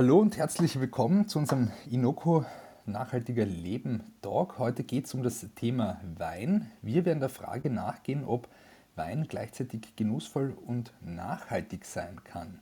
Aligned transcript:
Hallo 0.00 0.18
und 0.18 0.38
herzlich 0.38 0.80
willkommen 0.80 1.28
zu 1.28 1.38
unserem 1.38 1.70
Inoko 1.90 2.46
Nachhaltiger 2.86 3.44
Leben 3.44 4.02
Talk. 4.22 4.58
Heute 4.58 4.82
geht 4.82 5.04
es 5.04 5.12
um 5.12 5.22
das 5.22 5.46
Thema 5.56 6.00
Wein. 6.16 6.70
Wir 6.80 7.04
werden 7.04 7.20
der 7.20 7.28
Frage 7.28 7.68
nachgehen, 7.68 8.24
ob 8.24 8.48
Wein 8.96 9.26
gleichzeitig 9.28 9.96
genussvoll 9.96 10.56
und 10.64 10.94
nachhaltig 11.02 11.84
sein 11.84 12.24
kann. 12.24 12.60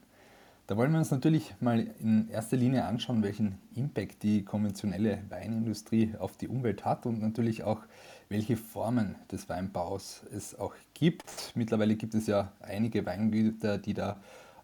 Da 0.67 0.75
wollen 0.75 0.91
wir 0.91 0.99
uns 0.99 1.11
natürlich 1.11 1.55
mal 1.61 1.87
in 2.01 2.27
erster 2.27 2.57
Linie 2.57 2.83
anschauen, 2.83 3.23
welchen 3.23 3.57
Impact 3.73 4.21
die 4.21 4.43
konventionelle 4.43 5.19
Weinindustrie 5.29 6.15
auf 6.19 6.35
die 6.35 6.49
Umwelt 6.49 6.83
hat 6.83 7.05
und 7.05 7.21
natürlich 7.21 7.63
auch, 7.63 7.79
welche 8.27 8.57
Formen 8.57 9.15
des 9.31 9.47
Weinbaus 9.47 10.23
es 10.35 10.59
auch 10.59 10.75
gibt. 10.93 11.23
Mittlerweile 11.55 11.95
gibt 11.95 12.15
es 12.15 12.27
ja 12.27 12.51
einige 12.59 13.05
Weingüter, 13.05 13.77
die 13.77 13.93
da 13.93 14.17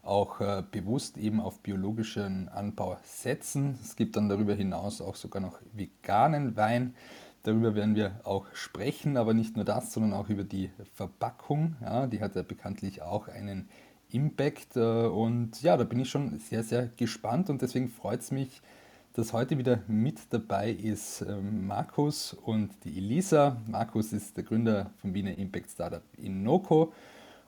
auch 0.06 0.40
äh, 0.42 0.64
bewusst 0.70 1.18
eben 1.18 1.40
auf 1.40 1.60
biologischen 1.60 2.50
Anbau 2.50 2.98
setzen. 3.04 3.78
Es 3.82 3.96
gibt 3.96 4.16
dann 4.16 4.30
darüber 4.30 4.54
hinaus 4.54 5.02
auch 5.02 5.16
sogar 5.16 5.42
noch 5.42 5.60
veganen 5.74 6.56
Wein. 6.56 6.96
Darüber 7.44 7.76
werden 7.76 7.96
wir 7.96 8.20
auch 8.24 8.48
sprechen, 8.54 9.18
aber 9.18 9.34
nicht 9.34 9.56
nur 9.56 9.66
das, 9.66 9.94
sondern 9.94 10.14
auch 10.14 10.30
über 10.30 10.44
die 10.44 10.72
Verpackung. 10.94 11.76
Ja, 11.82 12.08
die 12.08 12.22
hat 12.22 12.36
ja 12.36 12.42
bekanntlich 12.42 13.02
auch 13.02 13.28
einen 13.28 13.70
Impact. 14.12 14.78
Äh, 14.78 15.08
und 15.08 15.62
ja, 15.62 15.78
da 15.78 15.84
bin 15.84 16.00
ich 16.00 16.10
schon 16.10 16.40
sehr, 16.40 16.64
sehr 16.64 16.88
gespannt 16.98 17.50
und 17.50 17.62
deswegen 17.62 17.90
freut 17.90 18.22
es 18.22 18.32
mich, 18.32 18.62
dass 19.14 19.32
heute 19.32 19.58
wieder 19.58 19.80
mit 19.88 20.20
dabei 20.32 20.72
ist 20.72 21.22
ähm, 21.22 21.68
Markus 21.68 22.34
und 22.34 22.72
die 22.84 22.98
Elisa. 22.98 23.62
Markus 23.68 24.12
ist 24.12 24.36
der 24.36 24.44
Gründer 24.44 24.92
vom 24.98 25.14
Wiener 25.14 25.38
Impact 25.38 25.72
Startup 25.72 26.04
Innoco 26.18 26.94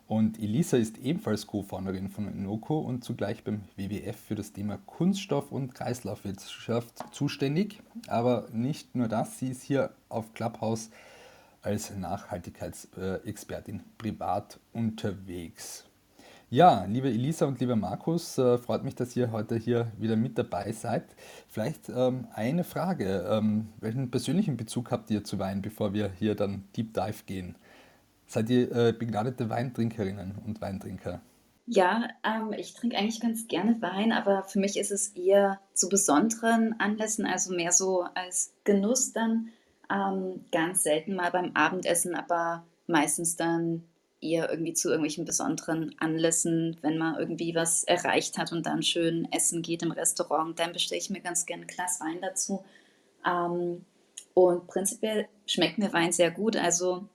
und 0.07 0.39
Elisa 0.39 0.77
ist 0.77 0.97
ebenfalls 0.99 1.47
Co-Founderin 1.47 2.09
von 2.09 2.27
Inoko 2.29 2.79
und 2.79 3.03
zugleich 3.03 3.43
beim 3.43 3.61
WWF 3.75 4.15
für 4.15 4.35
das 4.35 4.53
Thema 4.53 4.77
Kunststoff- 4.85 5.51
und 5.51 5.75
Kreislaufwirtschaft 5.75 7.13
zuständig. 7.13 7.81
Aber 8.07 8.47
nicht 8.53 8.95
nur 8.95 9.09
das, 9.09 9.37
sie 9.39 9.49
ist 9.49 9.63
hier 9.63 9.91
auf 10.07 10.33
Clubhouse 10.33 10.91
als 11.61 11.93
Nachhaltigkeitsexpertin 11.93 13.81
privat 13.97 14.59
unterwegs. 14.71 15.83
Ja, 16.49 16.85
liebe 16.85 17.09
Elisa 17.09 17.45
und 17.45 17.59
lieber 17.59 17.75
Markus, 17.75 18.37
äh, 18.37 18.57
freut 18.57 18.85
mich, 18.85 18.95
dass 18.95 19.13
ihr 19.17 19.33
heute 19.33 19.57
hier 19.57 19.91
wieder 19.97 20.15
mit 20.15 20.37
dabei 20.37 20.71
seid. 20.71 21.03
Vielleicht 21.49 21.89
ähm, 21.89 22.27
eine 22.33 22.63
Frage. 22.63 23.27
Ähm, 23.29 23.67
welchen 23.81 24.09
persönlichen 24.09 24.55
Bezug 24.55 24.91
habt 24.91 25.11
ihr 25.11 25.25
zu 25.25 25.39
Wein, 25.39 25.61
bevor 25.61 25.93
wir 25.93 26.09
hier 26.17 26.35
dann 26.35 26.63
Deep 26.77 26.93
Dive 26.93 27.23
gehen? 27.25 27.55
Seid 28.27 28.49
ihr 28.49 28.71
äh, 28.71 28.93
begnadete 28.93 29.49
Weintrinkerinnen 29.49 30.35
und 30.45 30.61
Weintrinker? 30.61 31.21
Ja, 31.65 32.07
ähm, 32.23 32.53
ich 32.57 32.73
trinke 32.73 32.97
eigentlich 32.97 33.19
ganz 33.19 33.47
gerne 33.47 33.81
Wein, 33.81 34.11
aber 34.11 34.43
für 34.43 34.59
mich 34.59 34.77
ist 34.77 34.91
es 34.91 35.09
eher 35.09 35.59
zu 35.73 35.89
besonderen 35.89 36.79
Anlässen, 36.79 37.25
also 37.25 37.53
mehr 37.53 37.71
so 37.71 38.05
als 38.15 38.53
Genuss 38.63 39.13
dann. 39.13 39.49
Ähm, 39.89 40.45
ganz 40.51 40.83
selten 40.83 41.15
mal 41.15 41.31
beim 41.31 41.51
Abendessen, 41.55 42.15
aber 42.15 42.65
meistens 42.87 43.37
dann 43.37 43.83
eher 44.19 44.49
irgendwie 44.49 44.73
zu 44.73 44.89
irgendwelchen 44.89 45.25
besonderen 45.25 45.95
Anlässen, 45.99 46.77
wenn 46.81 46.97
man 46.97 47.15
irgendwie 47.17 47.53
was 47.55 47.83
erreicht 47.83 48.37
hat 48.37 48.51
und 48.51 48.65
dann 48.65 48.81
schön 48.81 49.27
essen 49.31 49.61
geht 49.61 49.83
im 49.83 49.91
Restaurant, 49.91 50.57
dann 50.59 50.73
bestelle 50.73 50.99
ich 50.99 51.09
mir 51.09 51.21
ganz 51.21 51.45
gerne 51.45 51.63
ein 51.63 51.67
Glas 51.67 51.99
Wein 51.99 52.19
dazu. 52.21 52.63
Ähm, 53.25 53.85
und 54.33 54.67
prinzipiell 54.67 55.27
schmeckt 55.45 55.77
mir 55.77 55.93
Wein 55.93 56.11
sehr 56.11 56.31
gut. 56.31 56.55
Also 56.55 57.07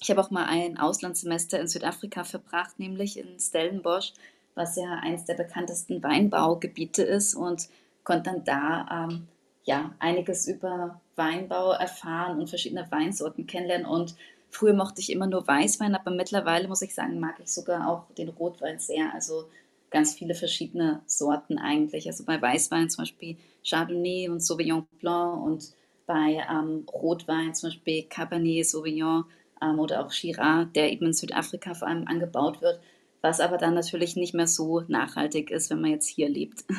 ich 0.00 0.10
habe 0.10 0.20
auch 0.20 0.30
mal 0.30 0.46
ein 0.46 0.78
Auslandssemester 0.78 1.60
in 1.60 1.68
Südafrika 1.68 2.24
verbracht, 2.24 2.78
nämlich 2.78 3.18
in 3.18 3.38
Stellenbosch, 3.38 4.12
was 4.54 4.76
ja 4.76 5.00
eines 5.02 5.24
der 5.24 5.34
bekanntesten 5.34 6.02
Weinbaugebiete 6.02 7.02
ist 7.02 7.34
und 7.34 7.68
konnte 8.04 8.30
dann 8.30 8.44
da 8.44 9.04
ähm, 9.04 9.28
ja 9.64 9.94
einiges 9.98 10.46
über 10.48 11.00
Weinbau 11.16 11.72
erfahren 11.72 12.38
und 12.38 12.48
verschiedene 12.48 12.86
Weinsorten 12.90 13.46
kennenlernen. 13.46 13.86
Und 13.86 14.14
früher 14.50 14.74
mochte 14.74 15.00
ich 15.00 15.10
immer 15.10 15.26
nur 15.26 15.46
Weißwein, 15.46 15.94
aber 15.94 16.10
mittlerweile 16.10 16.68
muss 16.68 16.82
ich 16.82 16.94
sagen, 16.94 17.20
mag 17.20 17.36
ich 17.42 17.52
sogar 17.52 17.88
auch 17.88 18.04
den 18.14 18.28
Rotwein 18.28 18.78
sehr. 18.78 19.12
Also 19.12 19.48
ganz 19.90 20.14
viele 20.14 20.34
verschiedene 20.34 21.00
Sorten 21.06 21.58
eigentlich. 21.58 22.06
Also 22.06 22.24
bei 22.24 22.40
Weißwein 22.40 22.90
zum 22.90 23.02
Beispiel 23.02 23.36
Chardonnay 23.64 24.28
und 24.28 24.40
Sauvignon 24.40 24.86
Blanc 25.00 25.44
und 25.44 25.72
bei 26.06 26.44
ähm, 26.50 26.86
Rotwein 26.92 27.54
zum 27.54 27.70
Beispiel 27.70 28.04
Cabernet 28.04 28.66
Sauvignon 28.66 29.24
ähm, 29.62 29.78
oder 29.78 30.04
auch 30.04 30.12
Shiraz, 30.12 30.68
der 30.74 30.92
eben 30.92 31.06
in 31.06 31.12
Südafrika 31.12 31.74
vor 31.74 31.88
allem 31.88 32.06
angebaut 32.06 32.60
wird, 32.60 32.80
was 33.20 33.40
aber 33.40 33.58
dann 33.58 33.74
natürlich 33.74 34.16
nicht 34.16 34.34
mehr 34.34 34.46
so 34.46 34.80
nachhaltig 34.88 35.50
ist, 35.50 35.70
wenn 35.70 35.80
man 35.80 35.90
jetzt 35.90 36.08
hier 36.08 36.28
lebt. 36.28 36.64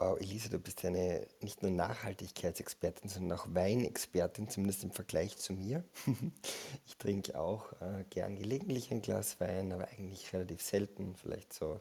Wow, 0.00 0.16
Elisa, 0.20 0.48
du 0.48 0.60
bist 0.60 0.84
eine 0.84 1.26
nicht 1.40 1.60
nur 1.60 1.72
Nachhaltigkeitsexpertin, 1.72 3.10
sondern 3.10 3.36
auch 3.36 3.48
Weinexpertin, 3.52 4.48
zumindest 4.48 4.84
im 4.84 4.92
Vergleich 4.92 5.36
zu 5.38 5.54
mir. 5.54 5.82
ich 6.86 6.96
trinke 6.98 7.36
auch 7.36 7.72
äh, 7.80 8.04
gern 8.08 8.36
gelegentlich 8.36 8.92
ein 8.92 9.02
Glas 9.02 9.40
Wein, 9.40 9.72
aber 9.72 9.88
eigentlich 9.88 10.32
relativ 10.32 10.62
selten, 10.62 11.16
vielleicht 11.16 11.52
so 11.52 11.80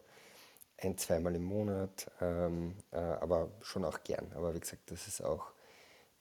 ein, 0.77 0.97
zweimal 0.97 1.35
im 1.35 1.43
Monat, 1.43 2.09
ähm, 2.19 2.73
äh, 2.89 2.97
aber 2.97 3.51
schon 3.61 3.85
auch 3.85 4.01
gern. 4.03 4.31
Aber 4.33 4.55
wie 4.55 4.61
gesagt, 4.61 4.89
das 4.89 5.07
ist 5.07 5.21
auch 5.21 5.51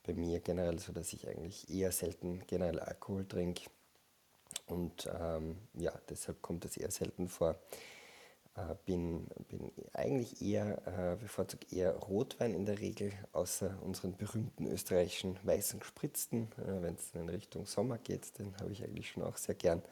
bei 0.07 0.15
mir 0.15 0.41
generell 0.41 0.79
so, 0.79 0.93
dass 0.93 1.13
ich 1.13 1.29
eigentlich 1.29 1.69
eher 1.71 1.93
selten 1.93 2.43
generell 2.47 2.81
Alkohol 2.81 3.27
trinke. 3.27 3.71
Und 4.67 5.09
ähm, 5.21 5.57
ja, 5.75 5.93
deshalb 6.09 6.43
kommt 6.43 6.65
das 6.65 6.77
eher 6.77 6.91
selten 6.91 7.29
vor. 7.29 7.57
Äh, 8.57 8.75
bin, 8.87 9.27
bin 9.49 9.71
eigentlich 9.93 10.41
eher, 10.41 10.79
äh, 10.87 11.17
bevorzugt 11.17 11.73
eher 11.73 11.95
Rotwein 11.95 12.55
in 12.55 12.65
der 12.65 12.81
Regel, 12.81 13.13
außer 13.33 13.77
unseren 13.83 14.17
berühmten 14.17 14.67
österreichischen 14.67 15.39
weißen 15.43 15.81
Gespritzten. 15.81 16.49
Äh, 16.59 16.83
Wenn 16.83 16.95
es 16.95 17.15
in 17.15 17.29
Richtung 17.29 17.67
Sommer 17.67 17.99
geht, 17.99 18.39
den 18.39 18.57
habe 18.59 18.73
ich 18.73 18.83
eigentlich 18.83 19.11
schon 19.11 19.25
auch 19.25 19.37
sehr 19.37 19.55
gern. 19.55 19.83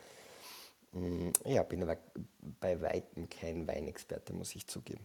Mm, 0.92 1.30
ja, 1.44 1.62
bin 1.62 1.82
aber 1.82 1.98
bei 2.60 2.80
weitem 2.80 3.28
kein 3.28 3.66
Weinexperte, 3.66 4.32
muss 4.32 4.54
ich 4.54 4.66
zugeben. 4.66 5.04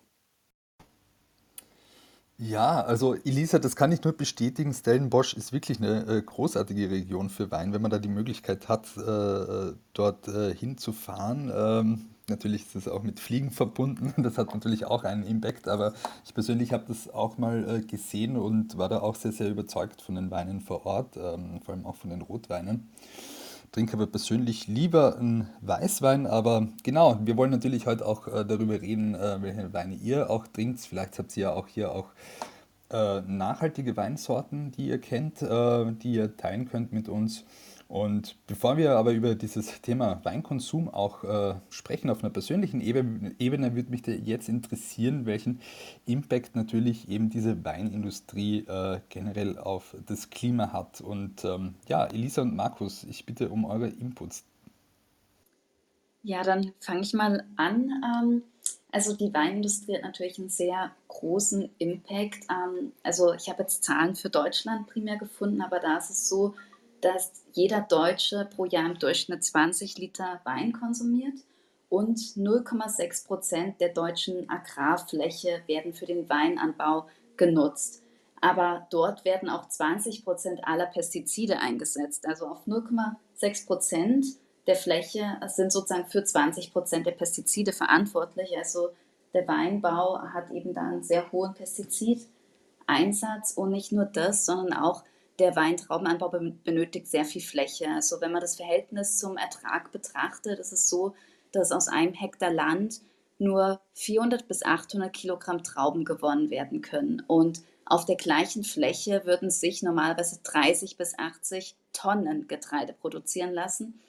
Ja, 2.42 2.80
also 2.80 3.16
Elisa, 3.16 3.60
das 3.60 3.76
kann 3.76 3.92
ich 3.92 4.02
nur 4.02 4.14
bestätigen. 4.14 4.74
Stellenbosch 4.74 5.34
ist 5.34 5.52
wirklich 5.52 5.80
eine 5.80 6.08
äh, 6.08 6.22
großartige 6.22 6.90
Region 6.90 7.30
für 7.30 7.52
Wein, 7.52 7.74
wenn 7.74 7.82
man 7.82 7.92
da 7.92 8.00
die 8.00 8.08
Möglichkeit 8.08 8.70
hat, 8.70 8.86
äh, 8.96 9.74
dort 9.92 10.30
äh, 10.30 10.56
hinzufahren. 10.56 11.52
Ähm, 11.54 12.06
natürlich 12.30 12.62
ist 12.62 12.76
es 12.76 12.88
auch 12.88 13.04
mit 13.04 13.20
Fliegen 13.20 13.52
verbunden. 13.52 14.14
Das 14.24 14.38
hat 14.38 14.54
natürlich 14.54 14.86
auch 14.86 15.04
einen 15.04 15.24
Impact, 15.24 15.68
aber 15.68 15.94
ich 16.24 16.34
persönlich 16.34 16.72
habe 16.72 16.86
das 16.88 17.10
auch 17.10 17.38
mal 17.38 17.68
äh, 17.70 17.82
gesehen 17.82 18.38
und 18.38 18.78
war 18.78 18.88
da 18.88 19.02
auch 19.02 19.16
sehr, 19.16 19.34
sehr 19.34 19.50
überzeugt 19.50 20.02
von 20.02 20.16
den 20.16 20.32
Weinen 20.32 20.62
vor 20.62 20.86
Ort, 20.86 21.18
ähm, 21.18 21.60
vor 21.62 21.74
allem 21.74 21.86
auch 21.86 21.98
von 21.98 22.10
den 22.10 22.22
Rotweinen 22.22 22.88
trinke 23.72 23.94
aber 23.94 24.08
persönlich 24.08 24.68
lieber 24.68 25.18
einen 25.18 25.50
Weißwein, 25.62 26.28
aber 26.28 26.68
genau, 26.84 27.20
wir 27.24 27.38
wollen 27.38 27.52
natürlich 27.52 27.86
heute 27.86 28.06
auch 28.06 28.28
äh, 28.28 28.46
darüber 28.46 28.82
reden, 28.82 29.16
äh, 29.16 29.42
welche 29.42 29.74
Weine 29.74 29.96
ihr 29.96 30.30
auch 30.30 30.48
trinkt. 30.48 30.80
Vielleicht 30.80 31.20
habt 31.20 31.36
ihr 31.38 31.44
ja 31.44 31.54
auch 31.54 31.68
hier 31.68 31.92
auch 31.92 32.10
äh, 32.92 33.22
nachhaltige 33.22 33.96
Weinsorten, 33.96 34.72
die 34.72 34.88
ihr 34.88 35.00
kennt, 35.00 35.42
äh, 35.42 35.92
die 35.92 36.14
ihr 36.14 36.36
teilen 36.36 36.68
könnt 36.68 36.92
mit 36.92 37.08
uns. 37.10 37.46
Und 37.90 38.38
bevor 38.46 38.78
wir 38.78 38.92
aber 38.92 39.14
über 39.14 39.34
dieses 39.34 39.82
Thema 39.82 40.24
Weinkonsum 40.24 40.90
auch 40.90 41.24
äh, 41.24 41.56
sprechen 41.72 42.12
auf 42.12 42.24
einer 42.24 42.30
persönlichen 42.30 42.82
Ebene, 42.82 43.76
würde 43.76 43.90
mich 43.90 44.06
jetzt 44.06 44.48
interessieren, 44.48 45.26
welchen 45.26 45.60
Impact 46.06 46.56
natürlich 46.56 47.10
eben 47.10 47.32
diese 47.32 47.66
Weinindustrie 47.66 48.60
äh, 48.60 49.00
generell 49.10 49.58
auf 49.58 49.96
das 50.06 50.30
Klima 50.30 50.72
hat. 50.72 51.02
Und 51.02 51.44
ähm, 51.44 51.74
ja, 51.88 52.06
Elisa 52.06 52.44
und 52.44 52.56
Markus, 52.56 53.06
ich 53.06 53.26
bitte 53.26 53.50
um 53.50 53.66
eure 53.66 53.88
Inputs. 53.88 54.44
Ja, 56.22 56.44
dann 56.44 56.74
fange 56.80 57.02
ich 57.02 57.14
mal 57.16 57.44
an. 57.56 57.90
Ähm, 58.04 58.44
also 58.92 59.16
die 59.16 59.34
Weinindustrie 59.34 59.96
hat 59.96 60.04
natürlich 60.04 60.38
einen 60.38 60.50
sehr 60.50 60.92
großen 61.08 61.68
Impact. 61.80 62.46
Ähm, 62.52 62.92
also 63.02 63.34
ich 63.34 63.50
habe 63.50 63.64
jetzt 63.64 63.84
Zahlen 63.84 64.16
für 64.16 64.30
Deutschland 64.30 64.86
primär 64.86 65.18
gefunden, 65.18 65.62
aber 65.62 65.80
da 65.80 65.98
ist 65.98 66.12
es 66.12 66.30
so, 66.30 66.54
dass 67.02 67.32
jeder 67.54 67.82
Deutsche 67.82 68.48
pro 68.56 68.66
Jahr 68.66 68.86
im 68.86 69.00
Durchschnitt 69.00 69.44
20 69.44 69.98
Liter 69.98 70.42
Wein 70.44 70.74
konsumiert 70.74 71.40
und 71.90 72.18
0,6 72.18 73.26
Prozent 73.26 73.82
der 73.82 73.90
deutschen 73.90 74.50
Agrarfläche 74.50 75.62
werden 75.68 75.94
für 75.94 76.06
den 76.06 76.30
Weinanbau 76.30 77.08
genutzt. 77.38 78.04
Aber 78.42 78.88
dort 78.90 79.26
werden 79.26 79.50
auch 79.50 79.68
20 79.68 80.24
Prozent 80.24 80.62
aller 80.64 80.86
Pestizide 80.86 81.60
eingesetzt. 81.60 82.26
Also 82.26 82.48
auf 82.48 82.66
0,6 82.68 83.66
Prozent 83.66 84.26
der 84.68 84.76
Fläche 84.76 85.40
sind 85.48 85.72
sozusagen 85.72 86.06
für 86.06 86.24
20 86.24 86.72
Prozent 86.72 87.06
der 87.06 87.12
Pestizide 87.12 87.74
verantwortlich. 87.74 88.56
Also 88.58 88.90
der 89.34 89.48
Weinbau 89.48 90.22
hat 90.22 90.52
eben 90.52 90.74
da 90.74 90.82
einen 90.82 91.04
sehr 91.04 91.32
hohen 91.32 91.54
Pestizideinsatz 91.54 93.54
und 93.56 93.72
nicht 93.72 93.92
nur 93.92 94.06
das, 94.06 94.46
sondern 94.46 94.78
auch 94.78 95.04
der 95.40 95.56
Weintraubenanbau 95.56 96.30
benötigt 96.64 97.08
sehr 97.08 97.26
viel 97.26 97.42
Fläche. 97.42 97.88
Also 97.90 98.22
wenn 98.22 98.32
man 98.32 98.42
das 98.42 98.56
Verhältnis 98.56 99.18
zum 99.18 99.38
Ertrag 99.38 99.92
betrachtet, 99.92 100.60
ist 100.60 100.74
es 100.74 100.90
so, 100.90 101.16
dass 101.52 101.72
aus 101.72 101.88
einem 101.88 102.14
Hektar 102.14 102.52
Land 102.52 103.02
nur 103.40 103.80
400 103.94 104.48
bis 104.48 104.64
800 104.64 105.14
Kilogramm 105.14 105.64
Trauben 105.64 106.04
gewonnen 106.04 106.50
werden 106.50 106.82
können. 106.82 107.24
Und 107.26 107.62
auf 107.86 108.06
der 108.06 108.18
gleichen 108.18 108.64
Fläche 108.64 109.26
würden 109.26 109.50
sich 109.50 109.82
normalerweise 109.82 110.40
30 110.44 110.98
bis 110.98 111.18
80 111.18 111.76
Tonnen 111.94 112.48
Getreide 112.48 112.94
produzieren 112.94 113.54
lassen. 113.54 114.00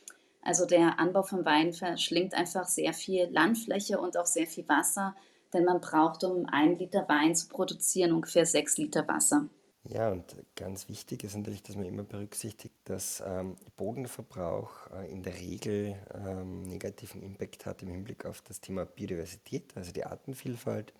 Also 0.42 0.66
der 0.66 0.98
Anbau 0.98 1.22
von 1.22 1.44
Wein 1.44 1.72
verschlingt 1.72 2.34
einfach 2.34 2.66
sehr 2.66 2.92
viel 2.92 3.28
Landfläche 3.30 3.98
und 4.00 4.16
auch 4.16 4.26
sehr 4.26 4.46
viel 4.46 4.68
Wasser, 4.68 5.14
denn 5.52 5.64
man 5.64 5.80
braucht, 5.80 6.24
um 6.24 6.46
einen 6.46 6.78
Liter 6.78 7.08
Wein 7.08 7.34
zu 7.34 7.48
produzieren, 7.48 8.12
ungefähr 8.12 8.46
sechs 8.46 8.78
Liter 8.78 9.06
Wasser. 9.06 9.48
Ja, 9.84 10.10
und 10.10 10.36
ganz 10.56 10.88
wichtig 10.88 11.24
ist 11.24 11.36
natürlich, 11.36 11.62
dass 11.62 11.74
man 11.74 11.86
immer 11.86 12.02
berücksichtigt, 12.02 12.74
dass 12.84 13.22
ähm, 13.26 13.56
Bodenverbrauch 13.76 14.90
äh, 14.92 15.10
in 15.10 15.22
der 15.22 15.34
Regel 15.34 15.96
ähm, 16.14 16.62
negativen 16.64 17.22
Impact 17.22 17.64
hat 17.64 17.82
im 17.82 17.88
Hinblick 17.88 18.26
auf 18.26 18.42
das 18.42 18.60
Thema 18.60 18.84
Biodiversität, 18.84 19.74
also 19.76 19.90
die 19.92 20.04
Artenvielfalt. 20.04 20.92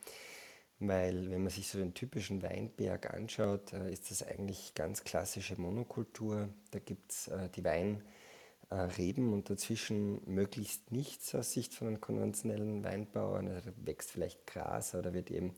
Weil 0.79 1.31
wenn 1.31 1.43
man 1.43 1.51
sich 1.51 1.69
so 1.69 1.79
den 1.79 1.93
typischen 1.95 2.43
Weinberg 2.43 3.13
anschaut, 3.13 3.73
äh, 3.75 3.93
ist 3.93 4.11
das 4.11 4.23
eigentlich 4.23 4.75
ganz 4.75 5.05
klassische 5.05 5.61
Monokultur. 5.61 6.49
Da 6.71 6.79
gibt 6.79 7.13
es 7.13 7.29
äh, 7.29 7.51
die 7.51 7.65
Weinreben 7.65 9.33
und 9.35 9.51
dazwischen 9.51 10.23
möglichst 10.27 10.91
nichts 10.91 11.35
aus 11.35 11.53
Sicht 11.53 11.75
von 11.75 11.89
einem 11.89 12.01
konventionellen 12.01 12.83
Weinbauern. 12.83 13.49
Also 13.49 13.71
da 13.71 13.77
wächst 13.87 14.11
vielleicht 14.11 14.47
Gras 14.47 14.95
oder 14.95 15.13
wird 15.13 15.31
eben 15.31 15.55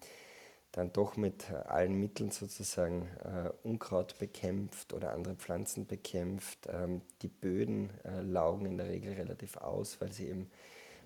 dann 0.73 0.93
doch 0.93 1.17
mit 1.17 1.51
allen 1.51 1.95
Mitteln 2.01 2.31
sozusagen 2.31 3.07
äh, 3.23 3.51
Unkraut 3.63 4.19
bekämpft 4.19 4.95
oder 4.95 5.13
andere 5.13 5.35
Pflanzen 5.35 5.87
bekämpft. 5.87 6.67
Ähm, 6.73 7.03
die 7.21 7.29
Böden 7.29 7.91
äh, 8.05 8.23
laugen 8.23 8.65
in 8.65 8.79
der 8.79 8.89
Regel 8.89 9.13
relativ 9.13 9.59
aus, 9.59 10.01
weil 10.01 10.13
sie 10.13 10.29
eben 10.29 10.51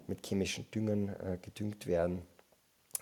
mit 0.06 0.24
chemischen 0.24 0.70
Düngern 0.70 1.08
äh, 1.08 1.38
gedüngt 1.42 1.86
werden, 1.88 2.22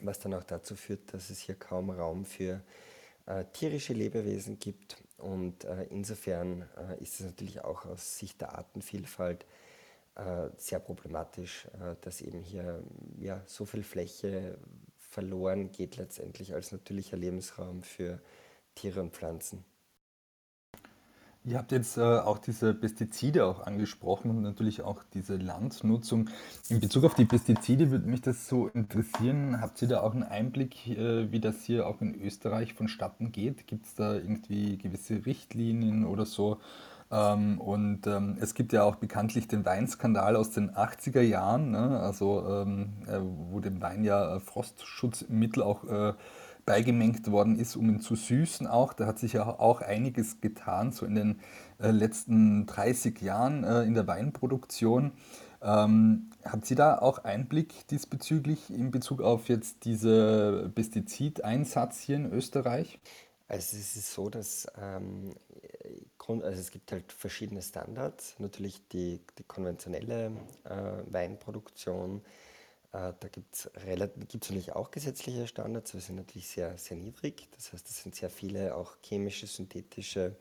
was 0.01 0.19
dann 0.21 0.33
auch 0.33 0.45
dazu 0.45 0.75
führt, 0.75 1.13
dass 1.13 1.29
es 1.29 1.39
hier 1.39 1.55
kaum 1.55 1.91
Raum 1.91 2.25
für 2.25 2.63
äh, 3.27 3.45
tierische 3.53 3.93
Lebewesen 3.93 4.59
gibt. 4.59 5.03
Und 5.19 5.65
äh, 5.65 5.85
insofern 5.85 6.69
äh, 6.77 7.03
ist 7.03 7.21
es 7.21 7.27
natürlich 7.27 7.63
auch 7.63 7.85
aus 7.87 8.19
Sicht 8.19 8.41
der 8.41 8.57
Artenvielfalt 8.57 9.47
sehr 10.59 10.79
problematisch, 10.79 11.67
dass 12.03 12.21
eben 12.21 12.39
hier 12.41 12.85
ja, 13.19 13.43
so 13.47 13.65
viel 13.65 13.83
Fläche 13.83 14.57
verloren 15.15 15.71
geht 15.71 15.97
letztendlich 15.97 16.55
als 16.55 16.73
natürlicher 16.73 17.17
Lebensraum 17.17 17.83
für 17.83 18.21
Tiere 18.75 19.01
und 19.01 19.13
Pflanzen. 19.15 19.65
Ihr 21.47 21.59
habt 21.59 21.73
jetzt 21.73 21.99
äh, 21.99 22.01
auch 22.01 22.39
diese 22.39 22.73
Pestizide 22.73 23.45
auch 23.45 23.61
angesprochen 23.67 24.31
und 24.31 24.41
natürlich 24.41 24.81
auch 24.81 25.03
diese 25.13 25.37
Landnutzung. 25.37 26.31
In 26.71 26.81
Bezug 26.81 27.05
auf 27.05 27.15
die 27.15 27.27
Pestizide 27.27 27.91
würde 27.91 28.09
mich 28.09 28.23
das 28.23 28.49
so 28.49 28.69
interessieren. 28.69 29.61
Habt 29.61 29.83
ihr 29.83 29.89
da 29.89 30.01
auch 30.01 30.15
einen 30.15 30.23
Einblick, 30.23 30.89
äh, 30.89 31.31
wie 31.31 31.41
das 31.41 31.63
hier 31.63 31.87
auch 31.87 32.01
in 32.01 32.19
Österreich 32.21 32.73
vonstatten 32.73 33.31
geht? 33.31 33.67
Gibt 33.67 33.85
es 33.85 33.95
da 33.95 34.15
irgendwie 34.15 34.79
gewisse 34.79 35.27
Richtlinien 35.27 36.07
oder 36.07 36.25
so? 36.25 36.61
Ähm, 37.15 37.61
und 37.61 38.09
ähm, 38.09 38.37
es 38.41 38.55
gibt 38.55 38.73
ja 38.73 38.83
auch 38.83 38.97
bekanntlich 38.97 39.47
den 39.47 39.65
Weinskandal 39.65 40.35
aus 40.35 40.51
den 40.51 40.73
80er 40.73 41.21
Jahren, 41.21 41.71
ne? 41.71 42.01
also 42.01 42.45
ähm, 42.49 42.95
äh, 43.07 43.21
wo 43.51 43.61
dem 43.61 43.81
Wein 43.81 44.03
ja 44.03 44.37
äh, 44.37 44.41
Frostschutzmittel 44.41 45.63
auch 45.63 45.85
äh, 45.85 46.15
beigemengt 46.67 47.31
worden 47.31 47.57
ist, 47.57 47.77
um 47.77 47.89
ihn 47.89 48.01
zu 48.01 48.17
süßen 48.17 48.67
auch. 48.67 48.95
Da 48.95 49.07
hat 49.07 49.21
sich 49.21 49.35
ja 49.35 49.47
auch 49.47 49.81
einiges 49.81 50.41
getan, 50.41 50.91
so 50.91 51.07
in 51.07 51.15
den 51.15 51.41
äh, 51.79 51.93
letzten 51.93 52.67
30 52.67 53.21
Jahren 53.21 53.63
äh, 53.63 53.83
in 53.83 53.95
der 53.95 54.09
Weinproduktion. 54.09 55.13
Ähm, 55.63 56.31
habt 56.45 56.69
ihr 56.69 56.77
da 56.77 56.99
auch 56.99 57.23
Einblick 57.23 57.87
diesbezüglich 57.89 58.71
in 58.71 58.91
Bezug 58.91 59.23
auf 59.23 59.49
jetzt 59.49 59.85
diese 59.85 60.71
Pestizideinsatz 60.75 62.01
hier 62.01 62.17
in 62.17 62.33
Österreich? 62.33 62.99
Also 63.47 63.77
es 63.77 63.97
ist 63.97 64.13
so, 64.13 64.31
dass 64.31 64.67
ähm, 64.81 65.35
also 66.27 66.61
es 66.61 66.71
gibt 66.71 66.91
halt 66.93 67.13
verschiedene 67.13 67.61
Standards. 67.61 68.35
Natürlich 68.39 68.89
die, 68.89 69.21
die 69.39 69.45
konventionelle 69.45 70.33
äh, 70.65 71.13
Weinproduktion, 71.13 72.23
äh, 72.93 73.13
da 73.19 73.29
gibt 73.29 73.55
es 73.55 73.71
natürlich 73.75 74.73
auch 74.73 74.91
gesetzliche 74.91 75.47
Standards, 75.47 75.93
aber 75.93 76.01
sind 76.01 76.17
natürlich 76.17 76.49
sehr, 76.49 76.79
sehr 76.79 76.97
niedrig. 76.97 77.49
Das 77.55 77.73
heißt, 77.73 77.89
es 77.89 78.03
sind 78.03 78.15
sehr 78.15 78.31
viele 78.31 78.75
auch 78.75 78.97
chemische, 79.03 79.47
synthetische 79.47 80.37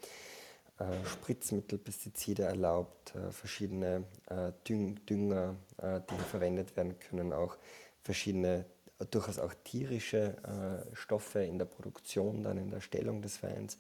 äh, 0.80 1.06
Spritzmittel, 1.06 1.80
Pestizide 1.80 2.44
erlaubt, 2.44 3.16
äh, 3.16 3.32
verschiedene 3.32 4.06
äh, 4.30 4.52
Düng 4.68 5.06
Dünger, 5.06 5.56
äh, 5.78 6.00
die 6.10 6.16
verwendet 6.30 6.76
werden 6.78 6.98
können, 7.00 7.34
auch 7.34 7.58
verschiedene 8.02 8.66
durchaus 9.06 9.40
auch 9.40 9.54
tierische 9.64 10.38
äh, 10.44 10.96
Stoffe 10.96 11.44
in 11.44 11.58
der 11.58 11.66
Produktion, 11.66 12.44
dann 12.44 12.58
in 12.58 12.70
der 12.70 12.82
Stellung 12.82 13.22
des 13.22 13.42
Weins. 13.44 13.78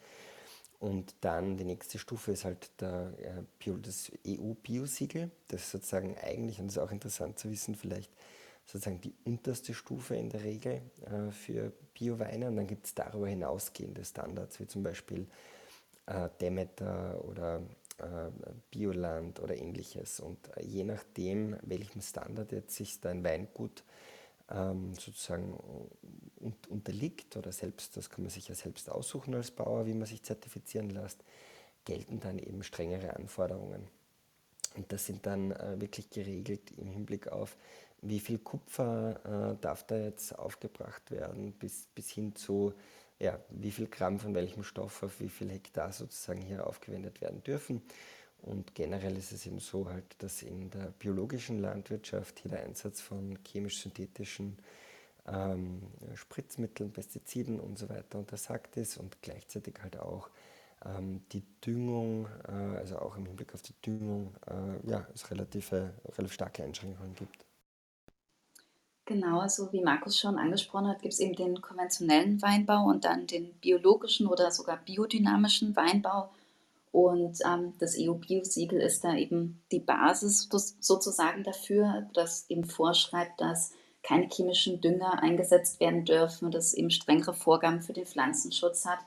Und 0.79 1.15
dann 1.21 1.55
die 1.55 1.63
nächste 1.63 1.97
Stufe 1.97 2.33
ist 2.33 2.43
halt 2.43 2.69
der, 2.81 3.13
äh, 3.19 3.43
Bio, 3.57 3.77
das 3.77 4.11
EU-Biosiegel. 4.27 5.31
Das 5.47 5.61
ist 5.61 5.71
sozusagen 5.71 6.17
eigentlich, 6.17 6.59
und 6.59 6.67
das 6.67 6.75
ist 6.75 6.81
auch 6.81 6.91
interessant 6.91 7.39
zu 7.39 7.49
wissen, 7.49 7.75
vielleicht 7.75 8.11
sozusagen 8.65 8.99
die 9.01 9.13
unterste 9.23 9.73
Stufe 9.73 10.15
in 10.15 10.29
der 10.29 10.43
Regel 10.43 10.81
äh, 11.05 11.31
für 11.31 11.71
Bioweine. 11.93 12.47
Und 12.47 12.57
dann 12.57 12.67
gibt 12.67 12.85
es 12.85 12.93
darüber 12.93 13.27
hinausgehende 13.27 14.03
Standards, 14.03 14.59
wie 14.59 14.67
zum 14.67 14.83
Beispiel 14.83 15.27
äh, 16.05 16.29
Demeter 16.41 17.23
oder 17.23 17.61
äh, 17.99 18.29
Bioland 18.71 19.39
oder 19.39 19.55
ähnliches. 19.55 20.19
Und 20.19 20.37
äh, 20.57 20.65
je 20.65 20.83
nachdem, 20.83 21.55
welchem 21.61 22.01
Standard 22.01 22.51
jetzt 22.51 22.75
sich 22.75 22.99
dein 22.99 23.23
Weingut 23.23 23.83
ähm, 23.83 23.93
sozusagen 24.47 25.57
unterliegt 26.69 27.37
oder 27.37 27.51
selbst, 27.51 27.95
das 27.97 28.09
kann 28.09 28.23
man 28.23 28.29
sich 28.29 28.49
ja 28.49 28.55
selbst 28.55 28.89
aussuchen 28.89 29.33
als 29.33 29.51
Bauer, 29.51 29.85
wie 29.85 29.93
man 29.93 30.05
sich 30.05 30.21
zertifizieren 30.21 30.89
lässt, 30.89 31.23
gelten 31.85 32.19
dann 32.19 32.39
eben 32.39 32.61
strengere 32.63 33.15
Anforderungen. 33.15 33.87
Und 34.75 34.91
das 34.91 35.05
sind 35.05 35.25
dann 35.25 35.51
äh, 35.51 35.79
wirklich 35.79 36.09
geregelt 36.09 36.71
im 36.77 36.89
Hinblick 36.89 37.27
auf, 37.27 37.57
wie 38.01 38.19
viel 38.19 38.39
Kupfer 38.39 39.53
äh, 39.53 39.61
darf 39.61 39.85
da 39.85 39.97
jetzt 39.97 40.37
aufgebracht 40.37 41.11
werden, 41.11 41.53
bis, 41.53 41.87
bis 41.95 42.09
hin 42.09 42.35
zu, 42.35 42.73
ja, 43.19 43.39
wie 43.49 43.71
viel 43.71 43.87
Gramm 43.87 44.19
von 44.19 44.35
welchem 44.35 44.63
Stoff 44.63 45.03
auf 45.03 45.19
wie 45.19 45.29
viel 45.29 45.49
Hektar 45.49 45.93
sozusagen 45.93 46.41
hier 46.41 46.67
aufgewendet 46.67 47.21
werden 47.21 47.43
dürfen. 47.43 47.81
Und 48.43 48.75
generell 48.75 49.17
ist 49.17 49.31
es 49.31 49.45
eben 49.45 49.59
so 49.59 49.89
halt, 49.89 50.05
dass 50.19 50.43
in 50.43 50.69
der 50.69 50.91
biologischen 50.99 51.59
Landwirtschaft 51.59 52.39
hier 52.39 52.51
der 52.51 52.63
Einsatz 52.63 52.99
von 52.99 53.39
chemisch-synthetischen 53.43 54.57
ähm, 55.27 55.81
Spritzmitteln, 56.15 56.91
Pestiziden 56.91 57.59
und 57.59 57.77
so 57.77 57.87
weiter 57.89 58.19
untersagt 58.19 58.75
ist 58.77 58.97
und 58.97 59.21
gleichzeitig 59.21 59.75
halt 59.81 59.97
auch 59.97 60.29
ähm, 60.85 61.21
die 61.31 61.43
Düngung, 61.65 62.27
äh, 62.47 62.77
also 62.77 62.99
auch 62.99 63.15
im 63.15 63.25
Hinblick 63.25 63.53
auf 63.53 63.61
die 63.61 63.79
Düngung, 63.81 64.35
äh, 64.47 64.89
ja, 64.89 65.07
es 65.13 65.29
relative, 65.31 65.93
relativ 66.17 66.33
starke 66.33 66.63
Einschränkungen 66.63 67.15
gibt. 67.15 67.45
Genau, 69.05 69.39
also 69.39 69.71
wie 69.73 69.81
Markus 69.81 70.17
schon 70.17 70.37
angesprochen 70.37 70.87
hat, 70.87 71.01
gibt 71.01 71.13
es 71.13 71.19
eben 71.19 71.35
den 71.35 71.61
konventionellen 71.61 72.41
Weinbau 72.41 72.85
und 72.85 73.03
dann 73.03 73.27
den 73.27 73.53
biologischen 73.55 74.27
oder 74.27 74.49
sogar 74.51 74.77
biodynamischen 74.77 75.75
Weinbau. 75.75 76.29
Und 76.93 77.39
ähm, 77.43 77.73
das 77.79 77.97
EU-Bio-Siegel 77.99 78.79
ist 78.79 79.03
da 79.03 79.15
eben 79.15 79.63
die 79.71 79.79
Basis 79.79 80.47
sozusagen 80.79 81.43
dafür, 81.43 82.07
das 82.13 82.47
eben 82.49 82.65
vorschreibt, 82.65 83.41
dass 83.41 83.73
keine 84.03 84.29
chemischen 84.29 84.79
Dünger 84.79 85.23
eingesetzt 85.23 85.79
werden 85.79 86.05
dürfen, 86.05 86.51
das 86.51 86.75
eben 86.75 86.91
strengere 86.91 87.33
Vorgaben 87.33 87.81
für 87.81 87.93
den 87.93 88.05
Pflanzenschutz 88.05 88.85
hat. 88.85 88.99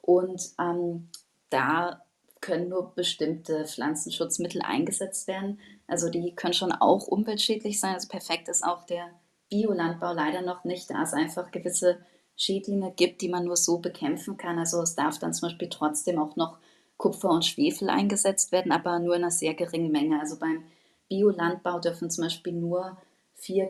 Und 0.00 0.50
ähm, 0.58 1.10
da 1.50 2.00
können 2.40 2.70
nur 2.70 2.94
bestimmte 2.94 3.66
Pflanzenschutzmittel 3.66 4.62
eingesetzt 4.62 5.28
werden. 5.28 5.60
Also 5.86 6.08
die 6.08 6.34
können 6.34 6.54
schon 6.54 6.72
auch 6.72 7.06
umweltschädlich 7.06 7.78
sein. 7.78 7.92
Also 7.92 8.08
perfekt 8.08 8.48
ist 8.48 8.64
auch 8.64 8.86
der 8.86 9.10
Biolandbau 9.50 10.14
leider 10.14 10.40
noch 10.40 10.64
nicht, 10.64 10.88
da 10.88 11.02
es 11.02 11.12
einfach 11.12 11.50
gewisse 11.50 11.98
Schädlinge 12.34 12.94
gibt, 12.96 13.20
die 13.20 13.28
man 13.28 13.44
nur 13.44 13.56
so 13.56 13.76
bekämpfen 13.78 14.38
kann. 14.38 14.58
Also 14.58 14.80
es 14.80 14.94
darf 14.94 15.18
dann 15.18 15.34
zum 15.34 15.50
Beispiel 15.50 15.68
trotzdem 15.68 16.18
auch 16.18 16.36
noch 16.36 16.56
Kupfer 16.96 17.30
und 17.30 17.44
Schwefel 17.44 17.90
eingesetzt 17.90 18.52
werden, 18.52 18.72
aber 18.72 18.98
nur 18.98 19.16
in 19.16 19.22
einer 19.22 19.30
sehr 19.30 19.54
geringen 19.54 19.92
Menge. 19.92 20.18
Also 20.20 20.38
beim 20.38 20.64
Biolandbau 21.08 21.78
dürfen 21.78 22.10
zum 22.10 22.24
Beispiel 22.24 22.54
nur 22.54 22.96
4, 23.34 23.68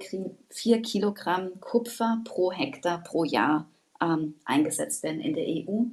4 0.51 0.83
Kilogramm 0.83 1.61
Kupfer 1.61 2.21
pro 2.25 2.53
Hektar 2.53 3.03
pro 3.03 3.25
Jahr 3.25 3.67
ähm, 4.01 4.35
eingesetzt 4.45 5.03
werden 5.03 5.21
in 5.21 5.35
der 5.35 5.47
EU. 5.47 5.85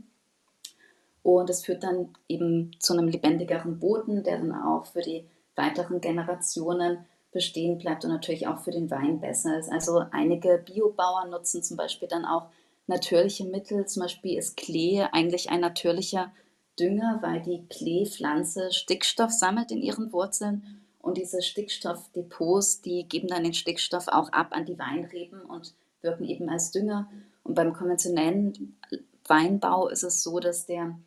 Und 1.24 1.50
es 1.50 1.64
führt 1.64 1.84
dann 1.84 2.10
eben 2.28 2.72
zu 2.80 2.94
einem 2.94 3.08
lebendigeren 3.08 3.80
Boden, 3.80 4.24
der 4.24 4.38
dann 4.38 4.54
auch 4.54 4.86
für 4.86 5.02
die 5.02 5.26
weiteren 5.56 6.02
Generationen 6.02 7.06
bestehen 7.32 7.78
bleibt 7.78 8.04
und 8.04 8.12
natürlich 8.12 8.48
auch 8.48 8.60
für 8.60 8.72
den 8.72 8.92
Wein 8.92 9.20
besser 9.20 9.58
ist. 9.58 9.72
Also 9.72 10.04
einige 10.12 10.64
Biobauern 10.64 11.32
nutzen 11.32 11.64
zum 11.64 11.78
Beispiel 11.78 12.08
dann 12.08 12.26
auch 12.26 12.48
natürliche 12.88 13.46
Mittel. 13.46 13.86
Zum 13.88 14.04
Beispiel 14.04 14.38
ist 14.38 14.58
Klee 14.58 15.02
eigentlich 15.12 15.50
ein 15.50 15.62
natürlicher 15.62 16.32
Dünger, 16.80 17.20
weil 17.22 17.42
die 17.42 17.66
Kleepflanze 17.70 18.72
Stickstoff 18.72 19.32
sammelt 19.32 19.72
in 19.72 19.82
ihren 19.82 20.12
Wurzeln 20.12 20.82
Und 21.00 21.18
diese 21.18 21.42
Stickstoffdepots, 21.42 22.82
die 22.82 23.08
geben 23.08 23.28
dann 23.28 23.44
den 23.44 23.54
Stickstoff 23.54 24.08
auch 24.08 24.30
ab 24.32 24.50
an 24.52 24.66
die 24.66 24.80
Weinreben 24.80 25.42
und 25.42 25.74
wirken 26.02 26.26
eben 26.26 26.50
als 26.50 26.72
Dünger. 26.72 27.10
Und 27.44 27.56
beim 27.56 27.74
konventionellen 27.74 28.78
Weinbau 29.26 29.88
ist 29.90 30.04
es 30.04 30.24
so, 30.24 30.40
dass 30.40 30.66
der 30.66 30.98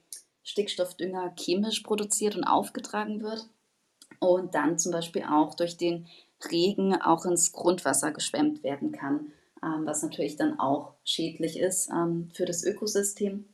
Stickstoffdünger 0.42 1.35
chemisch 1.37 1.80
produziert 1.80 2.37
und 2.37 2.44
aufgetragen 2.44 3.23
wird 3.23 3.49
und 4.20 4.54
dann 4.54 4.78
zum 4.78 4.92
Beispiel 4.92 5.25
auch 5.25 5.54
durch 5.54 5.76
den 5.76 6.06
Regen 6.50 6.94
auch 6.94 7.25
ins 7.25 7.52
Grundwasser 7.52 8.12
geschwemmt 8.12 8.62
werden 8.62 8.92
kann, 8.92 9.32
ähm, 9.62 9.87
was 9.87 10.02
natürlich 10.02 10.37
dann 10.37 10.61
auch 10.61 10.92
schädlich 11.04 11.58
ist 11.58 11.88
ähm, 11.90 12.30
für 12.32 12.44
das 12.44 12.62
Ökosystem. 12.62 13.46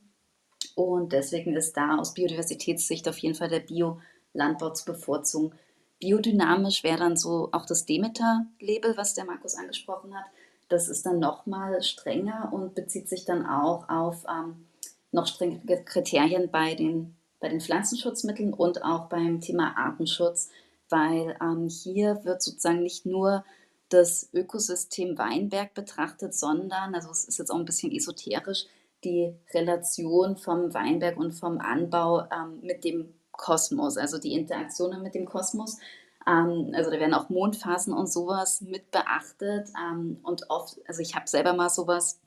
Und 0.75 1.13
deswegen 1.13 1.55
ist 1.55 1.77
da 1.77 1.97
aus 1.97 2.13
Biodiversitätssicht 2.13 3.07
auf 3.07 3.17
jeden 3.19 3.35
Fall 3.35 3.49
der 3.49 3.59
Biolandbau 3.59 4.71
zu 4.71 4.85
bevorzugen. 4.85 5.53
Biodynamisch 5.99 6.83
wäre 6.83 6.97
dann 6.97 7.15
so 7.15 7.49
auch 7.51 7.65
das 7.65 7.85
Demeter-Label, 7.85 8.97
was 8.97 9.13
der 9.13 9.25
Markus 9.25 9.55
angesprochen 9.55 10.15
hat. 10.15 10.25
Das 10.69 10.89
ist 10.89 11.05
dann 11.05 11.19
nochmal 11.19 11.81
strenger 11.83 12.49
und 12.51 12.75
bezieht 12.75 13.07
sich 13.07 13.25
dann 13.25 13.45
auch 13.45 13.87
auf 13.89 14.25
ähm, 14.27 14.65
noch 15.11 15.27
strengere 15.27 15.83
Kriterien 15.83 16.49
bei 16.49 16.75
den, 16.75 17.15
bei 17.39 17.49
den 17.49 17.61
Pflanzenschutzmitteln 17.61 18.53
und 18.53 18.83
auch 18.83 19.07
beim 19.07 19.39
Thema 19.39 19.77
Artenschutz, 19.77 20.49
weil 20.89 21.37
ähm, 21.41 21.69
hier 21.69 22.25
wird 22.25 22.41
sozusagen 22.41 22.81
nicht 22.81 23.05
nur 23.05 23.45
das 23.89 24.29
Ökosystem 24.33 25.17
Weinberg 25.17 25.73
betrachtet, 25.73 26.33
sondern, 26.33 26.95
also 26.95 27.11
es 27.11 27.25
ist 27.25 27.37
jetzt 27.37 27.51
auch 27.51 27.59
ein 27.59 27.65
bisschen 27.65 27.91
esoterisch, 27.91 28.65
die 29.03 29.35
Relation 29.53 30.37
vom 30.37 30.73
Weinberg 30.73 31.17
und 31.17 31.31
vom 31.31 31.59
Anbau 31.59 32.23
ähm, 32.31 32.59
mit 32.61 32.83
dem 32.83 33.13
Kosmos, 33.31 33.97
also 33.97 34.19
die 34.19 34.33
Interaktionen 34.33 35.01
mit 35.01 35.15
dem 35.15 35.25
Kosmos. 35.25 35.79
Ähm, 36.27 36.71
also 36.73 36.91
da 36.91 36.99
werden 36.99 37.13
auch 37.13 37.29
Mondphasen 37.29 37.93
und 37.93 38.11
sowas 38.11 38.61
mit 38.61 38.91
beachtet. 38.91 39.69
Ähm, 39.77 40.19
und 40.23 40.49
oft, 40.49 40.79
also 40.87 41.01
ich 41.01 41.15
habe 41.15 41.27
selber 41.27 41.53
mal 41.53 41.69
sowas 41.69 42.21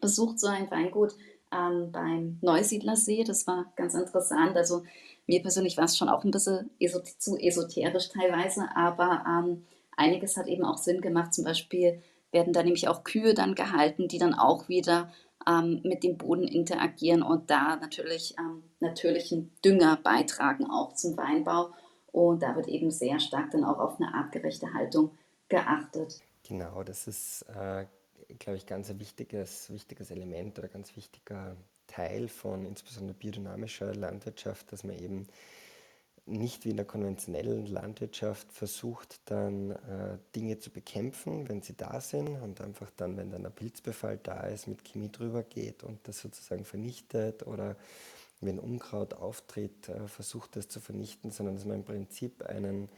besucht, 0.00 0.40
so 0.40 0.48
ein 0.48 0.70
Weingut 0.70 1.14
ähm, 1.52 1.92
beim 1.92 2.38
Neusiedlersee. 2.40 3.24
Das 3.24 3.46
war 3.46 3.72
ganz 3.76 3.94
interessant. 3.94 4.56
Also 4.56 4.82
mir 5.26 5.42
persönlich 5.42 5.76
war 5.76 5.84
es 5.84 5.96
schon 5.96 6.08
auch 6.08 6.24
ein 6.24 6.30
bisschen 6.30 6.70
esot 6.80 7.06
zu 7.06 7.36
esoterisch 7.36 8.08
teilweise, 8.08 8.68
aber 8.74 9.24
ähm, 9.26 9.66
einiges 9.96 10.36
hat 10.36 10.46
eben 10.46 10.64
auch 10.64 10.78
Sinn 10.78 11.00
gemacht. 11.00 11.34
Zum 11.34 11.44
Beispiel 11.44 12.02
werden 12.32 12.52
da 12.52 12.62
nämlich 12.62 12.88
auch 12.88 13.04
Kühe 13.04 13.34
dann 13.34 13.54
gehalten, 13.54 14.08
die 14.08 14.18
dann 14.18 14.34
auch 14.34 14.68
wieder 14.68 15.10
ähm, 15.48 15.80
mit 15.84 16.04
dem 16.04 16.18
Boden 16.18 16.46
interagieren 16.46 17.22
und 17.22 17.50
da 17.50 17.76
natürlich 17.76 18.36
ähm, 18.38 18.62
natürlichen 18.80 19.50
Dünger 19.64 19.96
beitragen, 20.02 20.66
auch 20.66 20.94
zum 20.94 21.16
Weinbau. 21.16 21.70
Und 22.12 22.42
da 22.42 22.56
wird 22.56 22.68
eben 22.68 22.90
sehr 22.90 23.20
stark 23.20 23.50
dann 23.50 23.64
auch 23.64 23.78
auf 23.78 24.00
eine 24.00 24.14
artgerechte 24.14 24.72
Haltung 24.74 25.12
geachtet. 25.48 26.20
Genau, 26.46 26.82
das 26.82 27.06
ist, 27.06 27.42
äh, 27.54 27.86
glaube 28.38 28.56
ich, 28.56 28.66
ganz 28.66 28.90
ein 28.90 28.98
wichtiges, 28.98 29.70
wichtiges 29.70 30.10
Element 30.10 30.58
oder 30.58 30.68
ganz 30.68 30.96
wichtiger 30.96 31.56
Teil 31.86 32.28
von 32.28 32.64
insbesondere 32.66 33.16
biodynamischer 33.16 33.94
Landwirtschaft, 33.94 34.72
dass 34.72 34.84
man 34.84 34.98
eben 34.98 35.26
nicht 36.28 36.64
wie 36.64 36.70
in 36.70 36.76
der 36.76 36.86
konventionellen 36.86 37.66
Landwirtschaft 37.66 38.52
versucht, 38.52 39.20
dann 39.26 39.72
äh, 39.72 40.18
Dinge 40.34 40.58
zu 40.58 40.70
bekämpfen, 40.70 41.48
wenn 41.48 41.62
sie 41.62 41.76
da 41.76 42.00
sind 42.00 42.40
und 42.42 42.60
einfach 42.60 42.90
dann, 42.96 43.16
wenn 43.16 43.30
dann 43.30 43.46
ein 43.46 43.52
Pilzbefall 43.52 44.18
da 44.22 44.40
ist, 44.42 44.66
mit 44.66 44.84
Chemie 44.84 45.10
drüber 45.10 45.42
geht 45.42 45.84
und 45.84 46.06
das 46.06 46.20
sozusagen 46.20 46.64
vernichtet 46.64 47.46
oder 47.46 47.76
wenn 48.40 48.58
Unkraut 48.58 49.14
auftritt, 49.14 49.88
äh, 49.88 50.06
versucht 50.08 50.56
das 50.56 50.68
zu 50.68 50.80
vernichten, 50.80 51.30
sondern 51.30 51.56
dass 51.56 51.64
man 51.64 51.76
im 51.76 51.84
Prinzip 51.84 52.42
einen 52.44 52.88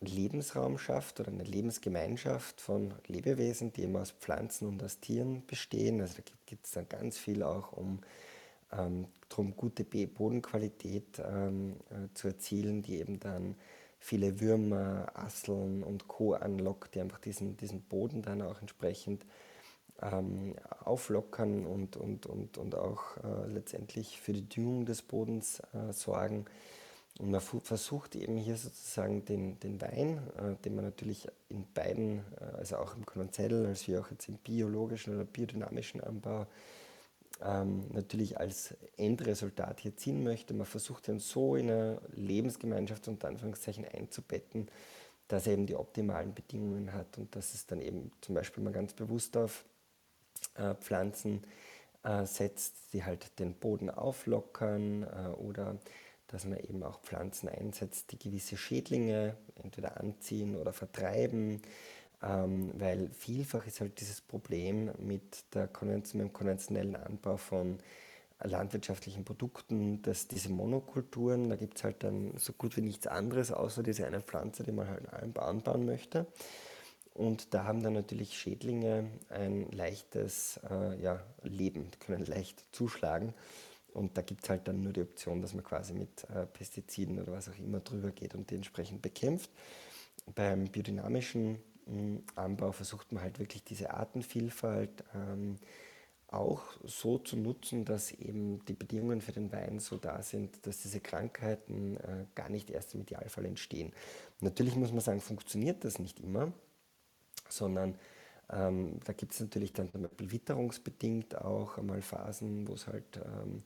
Lebensraum 0.00 0.78
schafft 0.78 1.20
oder 1.20 1.30
eine 1.30 1.42
Lebensgemeinschaft 1.42 2.60
von 2.60 2.94
Lebewesen, 3.06 3.72
die 3.72 3.82
eben 3.82 3.96
aus 3.96 4.12
Pflanzen 4.12 4.68
und 4.68 4.82
aus 4.82 5.00
Tieren 5.00 5.44
bestehen. 5.46 6.00
Also 6.00 6.16
da 6.16 6.32
gibt 6.46 6.66
es 6.66 6.72
dann 6.72 6.88
ganz 6.88 7.18
viel 7.18 7.42
auch 7.42 7.72
um 7.72 8.00
ähm, 8.72 9.06
darum, 9.28 9.56
gute 9.56 9.84
Bodenqualität 9.84 11.22
ähm, 11.24 11.76
äh, 11.90 12.12
zu 12.14 12.28
erzielen, 12.28 12.82
die 12.82 12.98
eben 12.98 13.20
dann 13.20 13.56
viele 13.98 14.40
Würmer, 14.40 15.10
Asseln 15.14 15.82
und 15.82 16.08
Co. 16.08 16.34
anlockt, 16.34 16.94
die 16.94 17.00
einfach 17.00 17.18
diesen, 17.18 17.56
diesen 17.56 17.82
Boden 17.82 18.22
dann 18.22 18.42
auch 18.42 18.60
entsprechend 18.60 19.24
ähm, 20.00 20.54
auflockern 20.84 21.66
und, 21.66 21.96
und, 21.96 22.26
und, 22.26 22.58
und 22.58 22.74
auch 22.74 23.16
äh, 23.18 23.46
letztendlich 23.48 24.20
für 24.20 24.32
die 24.32 24.48
Düngung 24.48 24.86
des 24.86 25.02
Bodens 25.02 25.60
äh, 25.72 25.92
sorgen. 25.92 26.46
Und 27.18 27.32
man 27.32 27.40
versucht 27.40 28.14
eben 28.14 28.36
hier 28.36 28.56
sozusagen 28.56 29.24
den, 29.24 29.58
den 29.58 29.80
Wein, 29.80 30.20
äh, 30.36 30.54
den 30.64 30.76
man 30.76 30.84
natürlich 30.84 31.26
in 31.48 31.66
beiden, 31.74 32.18
äh, 32.40 32.58
also 32.58 32.76
auch 32.76 32.94
im 32.94 33.04
konventionellen, 33.04 33.66
als 33.66 33.88
wie 33.88 33.98
auch 33.98 34.08
jetzt 34.10 34.28
im 34.28 34.36
biologischen 34.38 35.16
oder 35.16 35.24
biodynamischen 35.24 36.00
Anbau, 36.00 36.46
ähm, 37.42 37.86
natürlich 37.92 38.38
als 38.38 38.74
Endresultat 38.96 39.80
hier 39.80 39.96
ziehen 39.96 40.22
möchte. 40.22 40.54
Man 40.54 40.66
versucht 40.66 41.08
ihn 41.08 41.18
so 41.18 41.56
in 41.56 41.70
eine 41.70 42.00
Lebensgemeinschaft 42.12 43.08
unter 43.08 43.28
Anführungszeichen 43.28 43.84
einzubetten, 43.86 44.68
dass 45.28 45.46
er 45.46 45.54
eben 45.54 45.66
die 45.66 45.76
optimalen 45.76 46.34
Bedingungen 46.34 46.92
hat 46.92 47.18
und 47.18 47.34
dass 47.36 47.54
es 47.54 47.66
dann 47.66 47.80
eben 47.80 48.10
zum 48.20 48.34
Beispiel 48.34 48.62
mal 48.62 48.72
ganz 48.72 48.92
bewusst 48.94 49.36
auf 49.36 49.64
äh, 50.54 50.74
Pflanzen 50.74 51.42
äh, 52.02 52.24
setzt, 52.24 52.92
die 52.92 53.04
halt 53.04 53.38
den 53.38 53.54
Boden 53.54 53.90
auflockern 53.90 55.02
äh, 55.02 55.28
oder 55.38 55.76
dass 56.28 56.44
man 56.44 56.58
eben 56.58 56.82
auch 56.82 57.00
Pflanzen 57.00 57.48
einsetzt, 57.48 58.12
die 58.12 58.18
gewisse 58.18 58.56
Schädlinge 58.56 59.36
entweder 59.62 59.98
anziehen 59.98 60.56
oder 60.56 60.72
vertreiben, 60.72 61.62
ähm, 62.22 62.72
weil 62.74 63.10
vielfach 63.10 63.66
ist 63.66 63.80
halt 63.80 64.00
dieses 64.00 64.20
Problem 64.20 64.90
mit, 64.98 65.54
der 65.54 65.70
mit 65.82 66.12
dem 66.14 66.32
konventionellen 66.32 66.96
Anbau 66.96 67.36
von 67.36 67.78
landwirtschaftlichen 68.42 69.24
Produkten, 69.24 70.02
dass 70.02 70.28
diese 70.28 70.50
Monokulturen, 70.50 71.48
da 71.48 71.56
gibt 71.56 71.78
es 71.78 71.84
halt 71.84 72.04
dann 72.04 72.36
so 72.36 72.52
gut 72.52 72.76
wie 72.76 72.82
nichts 72.82 73.06
anderes, 73.06 73.52
außer 73.52 73.82
diese 73.82 74.06
eine 74.06 74.20
Pflanze, 74.20 74.62
die 74.62 74.72
man 74.72 74.88
halt 74.88 75.38
anbauen 75.38 75.84
möchte. 75.84 76.26
Und 77.14 77.52
da 77.52 77.64
haben 77.64 77.82
dann 77.82 77.94
natürlich 77.94 78.38
Schädlinge 78.38 79.10
ein 79.28 79.68
leichtes 79.72 80.60
äh, 80.70 81.00
ja, 81.02 81.20
Leben, 81.42 81.90
können 81.98 82.24
leicht 82.24 82.64
zuschlagen. 82.70 83.34
Und 83.92 84.16
da 84.16 84.22
gibt 84.22 84.44
es 84.44 84.50
halt 84.50 84.68
dann 84.68 84.82
nur 84.82 84.92
die 84.92 85.02
Option, 85.02 85.42
dass 85.42 85.52
man 85.52 85.64
quasi 85.64 85.94
mit 85.94 86.24
äh, 86.32 86.46
Pestiziden 86.46 87.20
oder 87.20 87.32
was 87.32 87.48
auch 87.48 87.58
immer 87.58 87.80
drüber 87.80 88.12
geht 88.12 88.36
und 88.36 88.50
die 88.50 88.54
entsprechend 88.54 89.02
bekämpft. 89.02 89.50
Beim 90.36 90.66
biodynamischen 90.66 91.58
Anbau 92.34 92.72
versucht 92.72 93.12
man 93.12 93.22
halt 93.22 93.38
wirklich 93.38 93.64
diese 93.64 93.90
Artenvielfalt 93.94 95.04
ähm, 95.14 95.56
auch 96.26 96.62
so 96.84 97.18
zu 97.18 97.36
nutzen, 97.36 97.86
dass 97.86 98.12
eben 98.12 98.64
die 98.66 98.74
Bedingungen 98.74 99.22
für 99.22 99.32
den 99.32 99.50
Wein 99.50 99.78
so 99.78 99.96
da 99.96 100.22
sind, 100.22 100.66
dass 100.66 100.82
diese 100.82 101.00
Krankheiten 101.00 101.96
äh, 101.96 102.26
gar 102.34 102.50
nicht 102.50 102.70
erst 102.70 102.94
im 102.94 103.00
Idealfall 103.00 103.46
entstehen. 103.46 103.92
Natürlich 104.40 104.76
muss 104.76 104.92
man 104.92 105.00
sagen, 105.00 105.20
funktioniert 105.20 105.84
das 105.84 105.98
nicht 105.98 106.20
immer 106.20 106.52
sondern 107.48 107.96
ähm, 108.50 109.00
da 109.04 109.12
gibt 109.12 109.32
es 109.32 109.40
natürlich 109.40 109.72
dann 109.72 109.90
zum 109.90 110.02
Beispiel 110.02 110.32
witterungsbedingt 110.32 111.36
auch 111.36 111.78
einmal 111.78 112.02
Phasen, 112.02 112.66
wo 112.66 112.74
es 112.74 112.86
halt 112.86 113.16
ähm, 113.16 113.62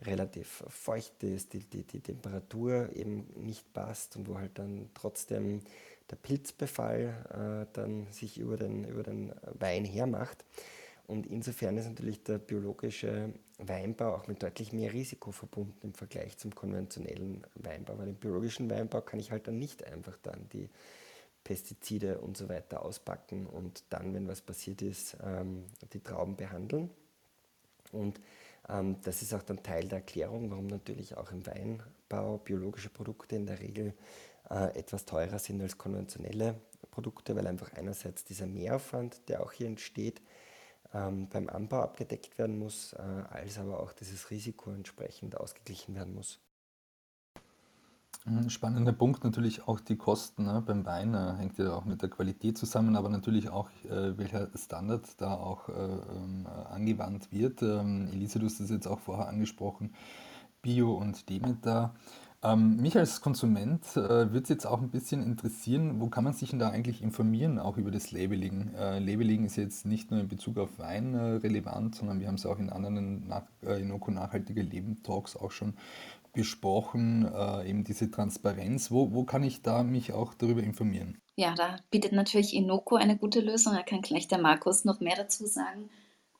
relativ 0.00 0.64
feucht 0.68 1.22
ist, 1.22 1.52
die, 1.52 1.60
die, 1.60 1.84
die 1.84 2.00
Temperatur 2.00 2.90
eben 2.94 3.26
nicht 3.36 3.72
passt 3.72 4.16
und 4.16 4.28
wo 4.28 4.38
halt 4.38 4.58
dann 4.58 4.90
trotzdem 4.94 5.60
der 6.10 6.16
Pilzbefall 6.16 7.66
äh, 7.68 7.72
dann 7.74 8.06
sich 8.10 8.38
über 8.38 8.56
den, 8.56 8.84
über 8.84 9.02
den 9.02 9.32
Wein 9.58 9.84
hermacht. 9.84 10.44
Und 11.06 11.26
insofern 11.26 11.78
ist 11.78 11.86
natürlich 11.86 12.22
der 12.22 12.38
biologische 12.38 13.32
Weinbau 13.58 14.14
auch 14.14 14.26
mit 14.26 14.42
deutlich 14.42 14.72
mehr 14.72 14.92
Risiko 14.92 15.32
verbunden 15.32 15.78
im 15.82 15.94
Vergleich 15.94 16.36
zum 16.36 16.54
konventionellen 16.54 17.46
Weinbau, 17.54 17.98
weil 17.98 18.08
im 18.08 18.16
biologischen 18.16 18.68
Weinbau 18.70 19.00
kann 19.00 19.18
ich 19.18 19.30
halt 19.30 19.48
dann 19.48 19.58
nicht 19.58 19.84
einfach 19.84 20.18
dann 20.22 20.48
die 20.52 20.68
Pestizide 21.44 22.18
und 22.18 22.36
so 22.36 22.50
weiter 22.50 22.82
auspacken 22.82 23.46
und 23.46 23.84
dann, 23.88 24.12
wenn 24.12 24.28
was 24.28 24.42
passiert 24.42 24.82
ist, 24.82 25.16
ähm, 25.24 25.64
die 25.94 26.00
Trauben 26.00 26.36
behandeln. 26.36 26.90
Und 27.90 28.20
ähm, 28.68 28.96
das 29.02 29.22
ist 29.22 29.32
auch 29.32 29.42
dann 29.42 29.62
Teil 29.62 29.88
der 29.88 30.00
Erklärung, 30.00 30.50
warum 30.50 30.66
natürlich 30.66 31.16
auch 31.16 31.32
im 31.32 31.46
Weinbau 31.46 32.36
biologische 32.38 32.90
Produkte 32.90 33.36
in 33.36 33.46
der 33.46 33.60
Regel 33.60 33.94
äh, 34.50 34.78
etwas 34.78 35.04
teurer 35.04 35.38
sind 35.38 35.60
als 35.60 35.78
konventionelle 35.78 36.60
Produkte, 36.90 37.36
weil 37.36 37.46
einfach 37.46 37.72
einerseits 37.74 38.24
dieser 38.24 38.46
Mehraufwand, 38.46 39.28
der 39.28 39.42
auch 39.42 39.52
hier 39.52 39.66
entsteht, 39.66 40.20
ähm, 40.94 41.28
beim 41.28 41.48
Anbau 41.48 41.82
abgedeckt 41.82 42.38
werden 42.38 42.58
muss, 42.58 42.92
äh, 42.94 43.02
als 43.30 43.58
aber 43.58 43.80
auch 43.80 43.92
dieses 43.92 44.30
Risiko 44.30 44.70
entsprechend 44.70 45.36
ausgeglichen 45.36 45.94
werden 45.94 46.14
muss. 46.14 46.40
Ein 48.24 48.50
spannender 48.50 48.92
Punkt 48.92 49.24
natürlich 49.24 49.66
auch 49.66 49.80
die 49.80 49.96
Kosten, 49.96 50.44
ne? 50.44 50.62
Beim 50.66 50.84
Wein 50.84 51.14
äh, 51.14 51.34
hängt 51.38 51.56
ja 51.56 51.72
auch 51.72 51.84
mit 51.84 52.02
der 52.02 52.10
Qualität 52.10 52.58
zusammen, 52.58 52.96
aber 52.96 53.08
natürlich 53.08 53.48
auch, 53.48 53.70
äh, 53.84 54.18
welcher 54.18 54.50
Standard 54.54 55.20
da 55.20 55.34
auch 55.34 55.68
äh, 55.68 55.72
ähm, 55.72 56.46
angewandt 56.46 57.32
wird. 57.32 57.62
Ähm, 57.62 58.08
Elise, 58.12 58.38
du 58.38 58.46
hast 58.46 58.60
das 58.60 58.70
jetzt 58.70 58.86
auch 58.86 58.98
vorher 58.98 59.28
angesprochen, 59.28 59.94
Bio 60.60 60.92
und 60.92 61.28
Demeter. 61.30 61.94
Ähm, 62.44 62.76
mich 62.76 62.96
als 62.96 63.20
Konsument 63.20 63.84
äh, 63.96 63.98
würde 63.98 64.42
es 64.42 64.48
jetzt 64.48 64.64
auch 64.64 64.80
ein 64.80 64.90
bisschen 64.90 65.24
interessieren, 65.24 66.00
wo 66.00 66.08
kann 66.08 66.22
man 66.22 66.34
sich 66.34 66.50
denn 66.50 66.60
da 66.60 66.70
eigentlich 66.70 67.02
informieren, 67.02 67.58
auch 67.58 67.76
über 67.76 67.90
das 67.90 68.12
Labeling? 68.12 68.74
Äh, 68.74 69.00
Labeling 69.00 69.44
ist 69.44 69.56
jetzt 69.56 69.86
nicht 69.86 70.12
nur 70.12 70.20
in 70.20 70.28
Bezug 70.28 70.56
auf 70.58 70.78
Wein 70.78 71.14
äh, 71.14 71.18
relevant, 71.18 71.96
sondern 71.96 72.20
wir 72.20 72.28
haben 72.28 72.36
es 72.36 72.46
auch 72.46 72.60
in 72.60 72.70
anderen 72.70 73.26
nach, 73.26 73.42
äh, 73.64 73.80
Inoko 73.80 74.12
Nachhaltige 74.12 74.62
Leben 74.62 75.02
Talks 75.02 75.36
auch 75.36 75.50
schon 75.50 75.74
besprochen, 76.32 77.28
äh, 77.34 77.68
eben 77.68 77.82
diese 77.82 78.08
Transparenz. 78.08 78.92
Wo, 78.92 79.12
wo 79.12 79.24
kann 79.24 79.42
ich 79.42 79.62
da 79.62 79.82
mich 79.82 80.12
auch 80.12 80.32
darüber 80.34 80.62
informieren? 80.62 81.18
Ja, 81.34 81.54
da 81.56 81.76
bietet 81.90 82.12
natürlich 82.12 82.54
Inoko 82.54 82.94
eine 82.94 83.16
gute 83.16 83.40
Lösung. 83.40 83.74
Da 83.74 83.82
kann 83.82 84.02
gleich 84.02 84.28
der 84.28 84.38
Markus 84.38 84.84
noch 84.84 85.00
mehr 85.00 85.16
dazu 85.16 85.46
sagen. 85.46 85.90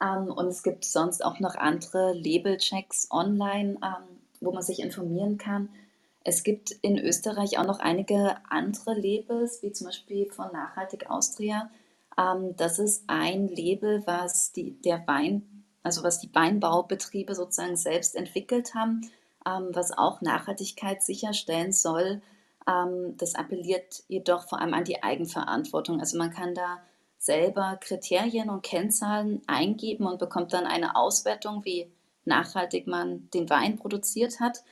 Ähm, 0.00 0.30
und 0.30 0.46
es 0.46 0.62
gibt 0.62 0.84
sonst 0.84 1.24
auch 1.24 1.40
noch 1.40 1.56
andere 1.56 2.12
Labelchecks 2.12 3.08
online, 3.10 3.78
ähm, 3.82 4.18
wo 4.40 4.52
man 4.52 4.62
sich 4.62 4.78
informieren 4.78 5.38
kann. 5.38 5.70
Es 6.28 6.42
gibt 6.42 6.72
in 6.82 6.98
Österreich 6.98 7.58
auch 7.58 7.64
noch 7.64 7.78
einige 7.78 8.36
andere 8.50 8.92
Labels, 8.92 9.62
wie 9.62 9.72
zum 9.72 9.86
Beispiel 9.86 10.30
von 10.30 10.52
Nachhaltig 10.52 11.08
Austria. 11.08 11.70
Ähm, 12.18 12.54
das 12.54 12.78
ist 12.78 13.04
ein 13.06 13.48
Label, 13.48 14.02
was 14.04 14.52
die, 14.52 14.78
der 14.82 15.06
Wein, 15.06 15.64
also 15.82 16.02
was 16.02 16.20
die 16.20 16.28
Weinbaubetriebe 16.34 17.34
sozusagen 17.34 17.76
selbst 17.76 18.14
entwickelt 18.14 18.74
haben, 18.74 19.10
ähm, 19.46 19.70
was 19.72 19.96
auch 19.96 20.20
Nachhaltigkeit 20.20 21.02
sicherstellen 21.02 21.72
soll. 21.72 22.20
Ähm, 22.68 23.16
das 23.16 23.34
appelliert 23.34 24.02
jedoch 24.08 24.50
vor 24.50 24.60
allem 24.60 24.74
an 24.74 24.84
die 24.84 25.02
Eigenverantwortung. 25.02 25.98
Also 25.98 26.18
man 26.18 26.30
kann 26.30 26.54
da 26.54 26.76
selber 27.16 27.78
Kriterien 27.80 28.50
und 28.50 28.62
Kennzahlen 28.62 29.40
eingeben 29.46 30.06
und 30.06 30.18
bekommt 30.18 30.52
dann 30.52 30.66
eine 30.66 30.94
Auswertung, 30.94 31.64
wie 31.64 31.90
nachhaltig 32.26 32.86
man 32.86 33.30
den 33.30 33.48
Wein 33.48 33.78
produziert 33.78 34.40
hat. 34.40 34.62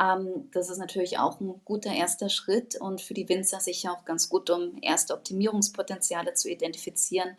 Ähm, 0.00 0.48
das 0.52 0.70
ist 0.70 0.78
natürlich 0.78 1.18
auch 1.18 1.40
ein 1.40 1.60
guter 1.64 1.92
erster 1.92 2.28
Schritt 2.28 2.80
und 2.80 3.00
für 3.00 3.14
die 3.14 3.28
Winzer 3.28 3.60
sicher 3.60 3.92
auch 3.92 4.04
ganz 4.04 4.28
gut, 4.28 4.50
um 4.50 4.78
erste 4.82 5.14
Optimierungspotenziale 5.14 6.34
zu 6.34 6.50
identifizieren. 6.50 7.36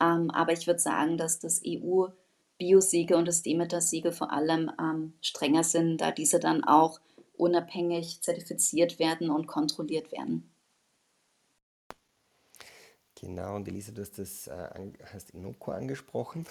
Ähm, 0.00 0.30
aber 0.30 0.52
ich 0.52 0.66
würde 0.66 0.80
sagen, 0.80 1.16
dass 1.18 1.38
das 1.38 1.62
EU-Biosiegel 1.66 3.16
und 3.16 3.26
das 3.26 3.42
Demeter-Siegel 3.42 4.12
vor 4.12 4.32
allem 4.32 4.70
ähm, 4.80 5.14
strenger 5.20 5.64
sind, 5.64 6.00
da 6.00 6.10
diese 6.10 6.38
dann 6.38 6.64
auch 6.64 7.00
unabhängig 7.36 8.22
zertifiziert 8.22 8.98
werden 8.98 9.30
und 9.30 9.46
kontrolliert 9.46 10.12
werden. 10.12 10.50
Genau, 13.18 13.56
und 13.56 13.66
Elisa, 13.66 13.92
du 13.92 14.02
hast 14.02 14.18
das 14.18 14.46
äh, 14.46 14.68
hast 15.12 15.30
Inoko 15.30 15.70
angesprochen. 15.72 16.44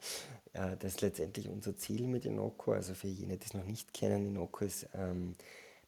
äh, 0.54 0.76
das 0.78 0.94
ist 0.94 1.00
letztendlich 1.02 1.48
unser 1.48 1.76
Ziel 1.76 2.06
mit 2.06 2.24
Inoko. 2.24 2.72
Also 2.72 2.94
für 2.94 3.08
jene, 3.08 3.36
die 3.36 3.44
es 3.44 3.52
noch 3.52 3.66
nicht 3.66 3.92
kennen, 3.92 4.26
Inoko 4.26 4.64
ist, 4.64 4.88
ähm, 4.94 5.34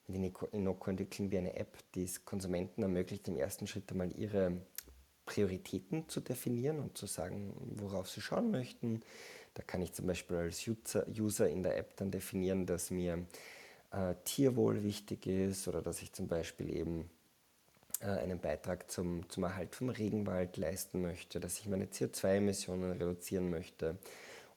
mit 0.06 0.34
Inoko 0.52 0.90
entwickeln 0.90 1.30
wir 1.30 1.38
eine 1.38 1.56
App, 1.56 1.78
die 1.94 2.04
es 2.04 2.24
Konsumenten 2.24 2.82
ermöglicht, 2.82 3.26
im 3.28 3.36
ersten 3.36 3.66
Schritt 3.66 3.90
einmal 3.90 4.12
ihre 4.18 4.52
Prioritäten 5.24 6.08
zu 6.08 6.20
definieren 6.20 6.78
und 6.78 6.96
zu 6.96 7.06
sagen, 7.06 7.54
worauf 7.76 8.08
sie 8.08 8.20
schauen 8.20 8.50
möchten. 8.50 9.02
Da 9.54 9.62
kann 9.62 9.82
ich 9.82 9.92
zum 9.92 10.06
Beispiel 10.06 10.36
als 10.36 10.66
User 10.66 11.48
in 11.48 11.62
der 11.62 11.76
App 11.78 11.96
dann 11.96 12.10
definieren, 12.10 12.66
dass 12.66 12.90
mir 12.90 13.26
äh, 13.90 14.14
Tierwohl 14.24 14.82
wichtig 14.82 15.26
ist 15.26 15.68
oder 15.68 15.82
dass 15.82 16.02
ich 16.02 16.12
zum 16.12 16.28
Beispiel 16.28 16.74
eben 16.74 17.10
einen 18.00 18.40
Beitrag 18.40 18.90
zum, 18.90 19.28
zum 19.28 19.44
Erhalt 19.44 19.74
vom 19.74 19.88
Regenwald 19.88 20.56
leisten 20.56 21.02
möchte, 21.02 21.40
dass 21.40 21.58
ich 21.58 21.66
meine 21.66 21.86
CO2-Emissionen 21.86 22.92
reduzieren 22.92 23.50
möchte 23.50 23.98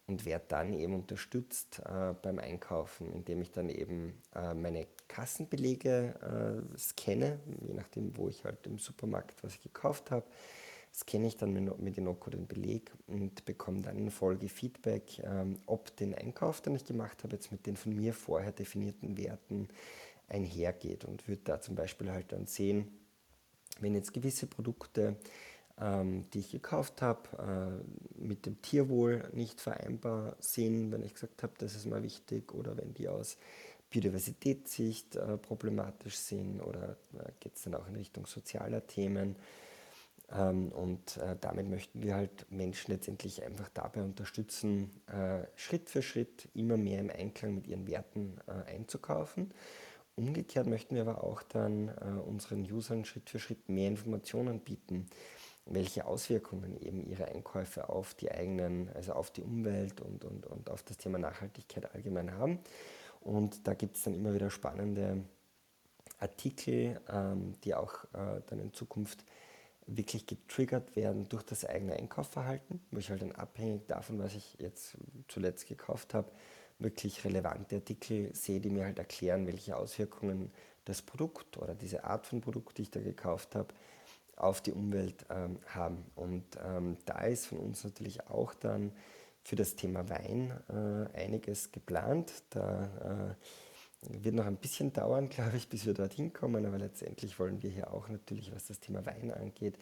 und 0.07 0.25
werde 0.25 0.45
dann 0.49 0.73
eben 0.73 0.93
unterstützt 0.93 1.81
äh, 1.85 2.13
beim 2.21 2.39
Einkaufen, 2.39 3.11
indem 3.13 3.41
ich 3.41 3.51
dann 3.51 3.69
eben 3.69 4.21
äh, 4.35 4.53
meine 4.53 4.87
Kassenbelege 5.07 6.63
äh, 6.73 6.77
scanne, 6.77 7.39
je 7.61 7.73
nachdem, 7.73 8.15
wo 8.17 8.27
ich 8.27 8.43
halt 8.43 8.65
im 8.67 8.77
Supermarkt 8.77 9.43
was 9.43 9.55
ich 9.55 9.61
gekauft 9.61 10.11
habe. 10.11 10.25
Scanne 10.93 11.27
ich 11.27 11.37
dann 11.37 11.53
mit, 11.53 11.97
Inoko 11.97 12.29
den 12.29 12.47
Beleg 12.47 12.91
und 13.07 13.45
bekomme 13.45 13.81
dann 13.81 13.97
in 13.97 14.11
Folge 14.11 14.49
Feedback, 14.49 15.19
ähm, 15.23 15.57
ob 15.65 15.95
den 15.95 16.13
Einkauf, 16.13 16.59
den 16.59 16.75
ich 16.75 16.83
gemacht 16.83 17.23
habe, 17.23 17.35
jetzt 17.35 17.51
mit 17.51 17.65
den 17.65 17.77
von 17.77 17.95
mir 17.95 18.13
vorher 18.13 18.51
definierten 18.51 19.17
Werten 19.17 19.69
einhergeht 20.27 21.05
und 21.05 21.29
würde 21.29 21.41
da 21.45 21.61
zum 21.61 21.75
Beispiel 21.75 22.11
halt 22.11 22.33
dann 22.33 22.45
sehen, 22.45 23.00
wenn 23.81 23.95
jetzt 23.95 24.13
gewisse 24.13 24.47
Produkte, 24.47 25.17
ähm, 25.79 26.29
die 26.31 26.39
ich 26.39 26.51
gekauft 26.51 27.01
habe, 27.01 27.81
äh, 28.19 28.21
mit 28.23 28.45
dem 28.45 28.61
Tierwohl 28.61 29.29
nicht 29.33 29.59
vereinbar 29.59 30.35
sind, 30.39 30.91
wenn 30.91 31.03
ich 31.03 31.13
gesagt 31.13 31.43
habe, 31.43 31.53
das 31.57 31.75
ist 31.75 31.85
mal 31.85 32.03
wichtig, 32.03 32.53
oder 32.53 32.77
wenn 32.77 32.93
die 32.93 33.07
aus 33.07 33.37
Biodiversitätssicht 33.89 35.15
äh, 35.15 35.37
problematisch 35.37 36.17
sind, 36.17 36.61
oder 36.61 36.97
äh, 37.13 37.31
geht 37.39 37.55
es 37.55 37.63
dann 37.63 37.75
auch 37.75 37.87
in 37.87 37.95
Richtung 37.95 38.25
sozialer 38.25 38.85
Themen. 38.87 39.35
Ähm, 40.31 40.71
und 40.71 41.17
äh, 41.17 41.35
damit 41.41 41.67
möchten 41.67 42.01
wir 42.01 42.15
halt 42.15 42.49
Menschen 42.49 42.91
letztendlich 42.91 43.43
einfach 43.43 43.69
dabei 43.73 44.01
unterstützen, 44.01 45.01
äh, 45.07 45.45
Schritt 45.55 45.89
für 45.89 46.01
Schritt 46.01 46.47
immer 46.53 46.77
mehr 46.77 46.99
im 46.99 47.09
Einklang 47.09 47.55
mit 47.55 47.67
ihren 47.67 47.85
Werten 47.87 48.37
äh, 48.47 48.71
einzukaufen 48.71 49.51
Umgekehrt 50.15 50.67
möchten 50.67 50.95
wir 50.95 51.01
aber 51.01 51.23
auch 51.23 51.41
dann 51.41 51.89
äh, 51.89 52.19
unseren 52.27 52.69
Usern 52.69 53.05
Schritt 53.05 53.29
für 53.29 53.39
Schritt 53.39 53.69
mehr 53.69 53.87
Informationen 53.87 54.59
bieten, 54.59 55.07
welche 55.65 56.05
Auswirkungen 56.05 56.75
eben 56.81 57.01
ihre 57.05 57.25
Einkäufe 57.25 57.89
auf 57.89 58.13
die 58.13 58.31
eigenen, 58.31 58.89
also 58.93 59.13
auf 59.13 59.31
die 59.31 59.41
Umwelt 59.41 60.01
und, 60.01 60.25
und, 60.25 60.45
und 60.45 60.69
auf 60.69 60.83
das 60.83 60.97
Thema 60.97 61.17
Nachhaltigkeit 61.17 61.93
allgemein 61.93 62.33
haben. 62.33 62.59
Und 63.21 63.67
da 63.67 63.73
gibt 63.73 63.97
es 63.97 64.03
dann 64.03 64.13
immer 64.13 64.33
wieder 64.33 64.49
spannende 64.49 65.23
Artikel, 66.19 66.99
ähm, 67.09 67.53
die 67.63 67.75
auch 67.75 68.03
äh, 68.13 68.41
dann 68.47 68.59
in 68.59 68.73
Zukunft 68.73 69.23
wirklich 69.87 70.27
getriggert 70.27 70.95
werden 70.95 71.27
durch 71.29 71.43
das 71.43 71.65
eigene 71.65 71.93
Einkaufverhalten, 71.93 72.81
wo 72.91 72.99
ich 72.99 73.09
halt 73.09 73.21
dann 73.21 73.31
abhängig 73.31 73.87
davon, 73.87 74.19
was 74.19 74.35
ich 74.35 74.57
jetzt 74.59 74.97
zuletzt 75.27 75.67
gekauft 75.67 76.13
habe, 76.13 76.31
wirklich 76.81 77.23
relevante 77.23 77.75
Artikel 77.75 78.33
sehe, 78.33 78.59
die 78.59 78.69
mir 78.69 78.85
halt 78.85 78.99
erklären, 78.99 79.47
welche 79.47 79.75
Auswirkungen 79.77 80.51
das 80.85 81.01
Produkt 81.01 81.57
oder 81.57 81.75
diese 81.75 82.03
Art 82.03 82.25
von 82.25 82.41
Produkt, 82.41 82.77
die 82.77 82.83
ich 82.83 82.91
da 82.91 82.99
gekauft 82.99 83.55
habe, 83.55 83.73
auf 84.35 84.61
die 84.61 84.71
Umwelt 84.71 85.25
ähm, 85.29 85.59
haben. 85.67 86.03
Und 86.15 86.43
ähm, 86.65 86.97
da 87.05 87.19
ist 87.21 87.47
von 87.47 87.59
uns 87.59 87.83
natürlich 87.83 88.27
auch 88.27 88.53
dann 88.53 88.91
für 89.43 89.55
das 89.55 89.75
Thema 89.75 90.09
Wein 90.09 90.51
äh, 90.69 91.17
einiges 91.17 91.71
geplant. 91.71 92.31
Da 92.49 93.35
äh, 94.09 94.23
wird 94.23 94.35
noch 94.35 94.45
ein 94.45 94.57
bisschen 94.57 94.93
dauern, 94.93 95.29
glaube 95.29 95.57
ich, 95.57 95.69
bis 95.69 95.85
wir 95.85 95.93
dorthin 95.93 96.33
kommen, 96.33 96.65
aber 96.65 96.79
letztendlich 96.79 97.37
wollen 97.39 97.61
wir 97.61 97.69
hier 97.69 97.93
auch 97.93 98.09
natürlich, 98.09 98.53
was 98.53 98.67
das 98.67 98.79
Thema 98.79 99.05
Wein 99.05 99.31
angeht, 99.31 99.77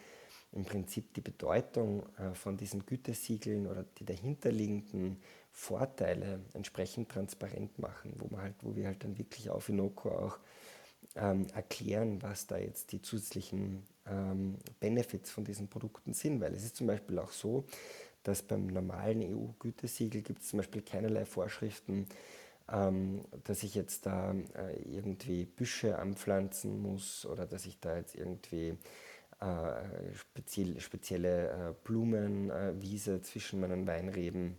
im 0.52 0.66
Prinzip 0.66 1.14
die 1.14 1.22
Bedeutung 1.22 2.04
äh, 2.18 2.34
von 2.34 2.58
diesen 2.58 2.86
Gütesiegeln 2.86 3.68
oder 3.68 3.86
die 3.98 4.06
dahinterliegenden 4.06 5.22
Vorteile 5.52 6.40
entsprechend 6.54 7.10
transparent 7.10 7.80
machen, 7.80 8.14
wo, 8.18 8.28
man 8.28 8.42
halt, 8.42 8.56
wo 8.62 8.76
wir 8.76 8.88
halt 8.88 9.04
dann 9.04 9.18
wirklich 9.18 9.50
auf 9.50 9.70
Inoko 9.70 10.10
auch 10.10 10.40
ähm, 11.16 11.48
erklären, 11.54 12.22
was 12.22 12.48
da 12.48 12.58
jetzt 12.58 12.92
die 12.92 13.02
zusätzlichen 13.02 13.84
ähm, 14.08 14.58
Benefits 14.80 15.32
von 15.32 15.44
diesen 15.44 15.68
Produkten 15.68 16.14
sind. 16.14 16.40
Weil 16.42 16.54
es 16.54 16.64
ist 16.64 16.76
zum 16.76 16.88
Beispiel 16.88 17.20
auch 17.20 17.32
so, 17.32 17.66
dass 18.24 18.42
beim 18.44 18.68
normalen 18.68 19.22
EU-Gütesiegel 19.22 20.22
gibt 20.22 20.42
es 20.42 20.50
zum 20.50 20.58
Beispiel 20.58 20.82
keinerlei 20.82 21.26
Vorschriften, 21.26 22.08
ähm, 22.72 23.22
dass 23.44 23.64
ich 23.64 23.76
jetzt 23.76 24.06
da 24.06 24.36
äh, 24.56 24.80
irgendwie 24.84 25.46
Büsche 25.46 25.98
anpflanzen 25.98 26.82
muss 26.82 27.26
oder 27.26 27.46
dass 27.46 27.66
ich 27.66 27.80
da 27.80 27.98
jetzt 27.98 28.16
irgendwie 28.16 28.78
äh, 29.40 30.14
speziell, 30.14 30.80
spezielle 30.80 31.50
äh, 31.50 31.74
Blumenwiese 31.84 33.22
zwischen 33.22 33.60
meinen 33.62 33.88
Weinreben 33.88 34.58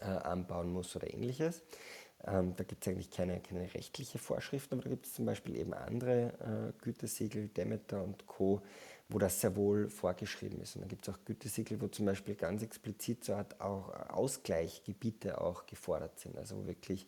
äh, 0.00 0.04
anbauen 0.04 0.72
muss 0.72 0.94
oder 0.96 1.12
ähnliches. 1.12 1.62
Ähm, 2.26 2.54
da 2.56 2.64
gibt 2.64 2.84
es 2.84 2.90
eigentlich 2.90 3.10
keine, 3.10 3.40
keine 3.40 3.72
rechtliche 3.74 4.18
Vorschriften, 4.18 4.74
aber 4.74 4.82
da 4.82 4.90
gibt 4.90 5.06
es 5.06 5.14
zum 5.14 5.24
Beispiel 5.24 5.56
eben 5.56 5.72
andere 5.72 6.32
äh, 6.40 6.82
Gütesiegel, 6.82 7.48
Demeter 7.48 8.02
und 8.02 8.26
Co., 8.26 8.60
wo 9.08 9.18
das 9.18 9.40
sehr 9.40 9.56
wohl 9.56 9.88
vorgeschrieben 9.88 10.60
ist. 10.60 10.76
Und 10.76 10.82
dann 10.82 10.88
gibt 10.88 11.08
es 11.08 11.14
auch 11.14 11.18
Gütesiegel, 11.24 11.80
wo 11.80 11.88
zum 11.88 12.04
Beispiel 12.04 12.34
ganz 12.34 12.62
explizit 12.62 13.24
so 13.24 13.34
Art 13.34 13.58
auch 13.60 13.88
Ausgleichgebiete 14.10 15.40
auch 15.40 15.64
gefordert 15.64 16.18
sind, 16.18 16.36
also 16.36 16.56
wo 16.56 16.66
wirklich 16.66 17.06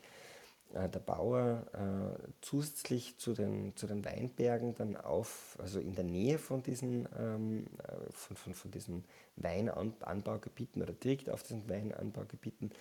äh, 0.75 0.89
der 0.89 1.01
Bauer 1.01 1.67
äh, 1.73 2.29
zusätzlich 2.41 3.19
zu 3.19 3.35
den, 3.35 3.77
zu 3.77 3.87
den 3.87 4.05
Weinbergen 4.05 4.75
dann 4.75 4.97
auf, 4.97 5.57
also 5.59 5.81
in 5.81 5.95
der 5.95 6.05
Nähe 6.05 6.39
von 6.39 6.63
diesen, 6.63 7.09
ähm, 7.19 7.67
äh, 7.79 8.13
von, 8.13 8.37
von, 8.37 8.55
von 8.55 8.71
diesen 8.71 9.05
Weinanbaugebieten 9.37 10.83
oder 10.83 10.93
direkt 10.93 11.29
auf 11.29 11.43
diesen 11.43 11.69
Weinanbaugebieten 11.69 12.73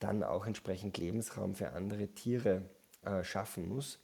dann 0.00 0.22
auch 0.22 0.46
entsprechend 0.46 0.98
Lebensraum 0.98 1.54
für 1.54 1.72
andere 1.72 2.08
Tiere 2.08 2.62
äh, 3.04 3.22
schaffen 3.24 3.68
muss. 3.68 3.98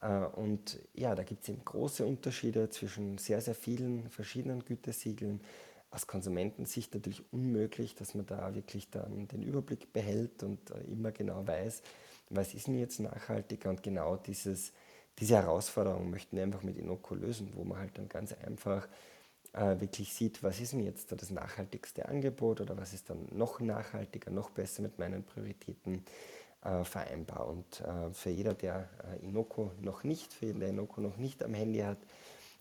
Äh, 0.00 0.24
und 0.24 0.78
ja, 0.94 1.14
da 1.14 1.22
gibt 1.22 1.42
es 1.42 1.50
eben 1.50 1.64
große 1.64 2.04
Unterschiede 2.04 2.70
zwischen 2.70 3.18
sehr, 3.18 3.40
sehr 3.40 3.54
vielen 3.54 4.08
verschiedenen 4.10 4.64
Gütesiegeln. 4.64 5.40
Aus 5.90 6.06
Konsumentensicht 6.06 6.94
natürlich 6.94 7.24
unmöglich, 7.32 7.94
dass 7.96 8.14
man 8.14 8.24
da 8.24 8.54
wirklich 8.54 8.90
dann 8.90 9.26
den 9.28 9.42
Überblick 9.42 9.92
behält 9.92 10.42
und 10.44 10.70
immer 10.88 11.10
genau 11.10 11.46
weiß, 11.46 11.82
was 12.30 12.54
ist 12.54 12.68
denn 12.68 12.78
jetzt 12.78 13.00
nachhaltiger 13.00 13.70
und 13.70 13.82
genau 13.82 14.16
dieses, 14.16 14.72
diese 15.18 15.36
Herausforderung 15.36 16.10
möchten 16.10 16.36
wir 16.36 16.44
einfach 16.44 16.62
mit 16.62 16.78
Inoko 16.78 17.14
lösen, 17.14 17.52
wo 17.54 17.64
man 17.64 17.78
halt 17.78 17.98
dann 17.98 18.08
ganz 18.08 18.32
einfach 18.32 18.88
äh, 19.52 19.80
wirklich 19.80 20.14
sieht, 20.14 20.42
was 20.42 20.60
ist 20.60 20.72
denn 20.72 20.84
jetzt 20.84 21.12
das 21.12 21.30
nachhaltigste 21.30 22.08
Angebot 22.08 22.60
oder 22.60 22.76
was 22.76 22.92
ist 22.92 23.10
dann 23.10 23.26
noch 23.32 23.60
nachhaltiger, 23.60 24.30
noch 24.30 24.50
besser 24.50 24.82
mit 24.82 24.98
meinen 24.98 25.24
Prioritäten 25.24 26.04
äh, 26.62 26.84
vereinbar. 26.84 27.48
Und 27.48 27.80
äh, 27.80 28.12
für 28.12 28.30
jeder, 28.30 28.54
der 28.54 28.88
äh, 29.12 29.24
Inoko 29.26 29.72
noch 29.80 30.04
nicht, 30.04 30.32
für 30.32 30.46
jeden, 30.46 30.60
der 30.60 30.68
Inoko 30.68 31.00
noch 31.00 31.16
nicht 31.16 31.42
am 31.42 31.54
Handy 31.54 31.80
hat, 31.80 31.98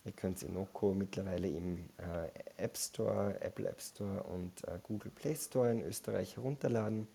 ihr 0.05 0.13
könnt 0.13 0.41
Inoko 0.41 0.93
mittlerweile 0.93 1.47
im 1.47 1.89
äh, 1.97 2.63
App 2.63 2.75
Store, 2.75 3.39
Apple 3.41 3.69
App 3.69 3.82
Store 3.82 4.23
und 4.23 4.67
äh, 4.67 4.79
Google 4.82 5.12
Play 5.12 5.36
Store 5.36 5.71
in 5.71 5.84
Österreich 5.84 6.38
herunterladen. 6.38 7.08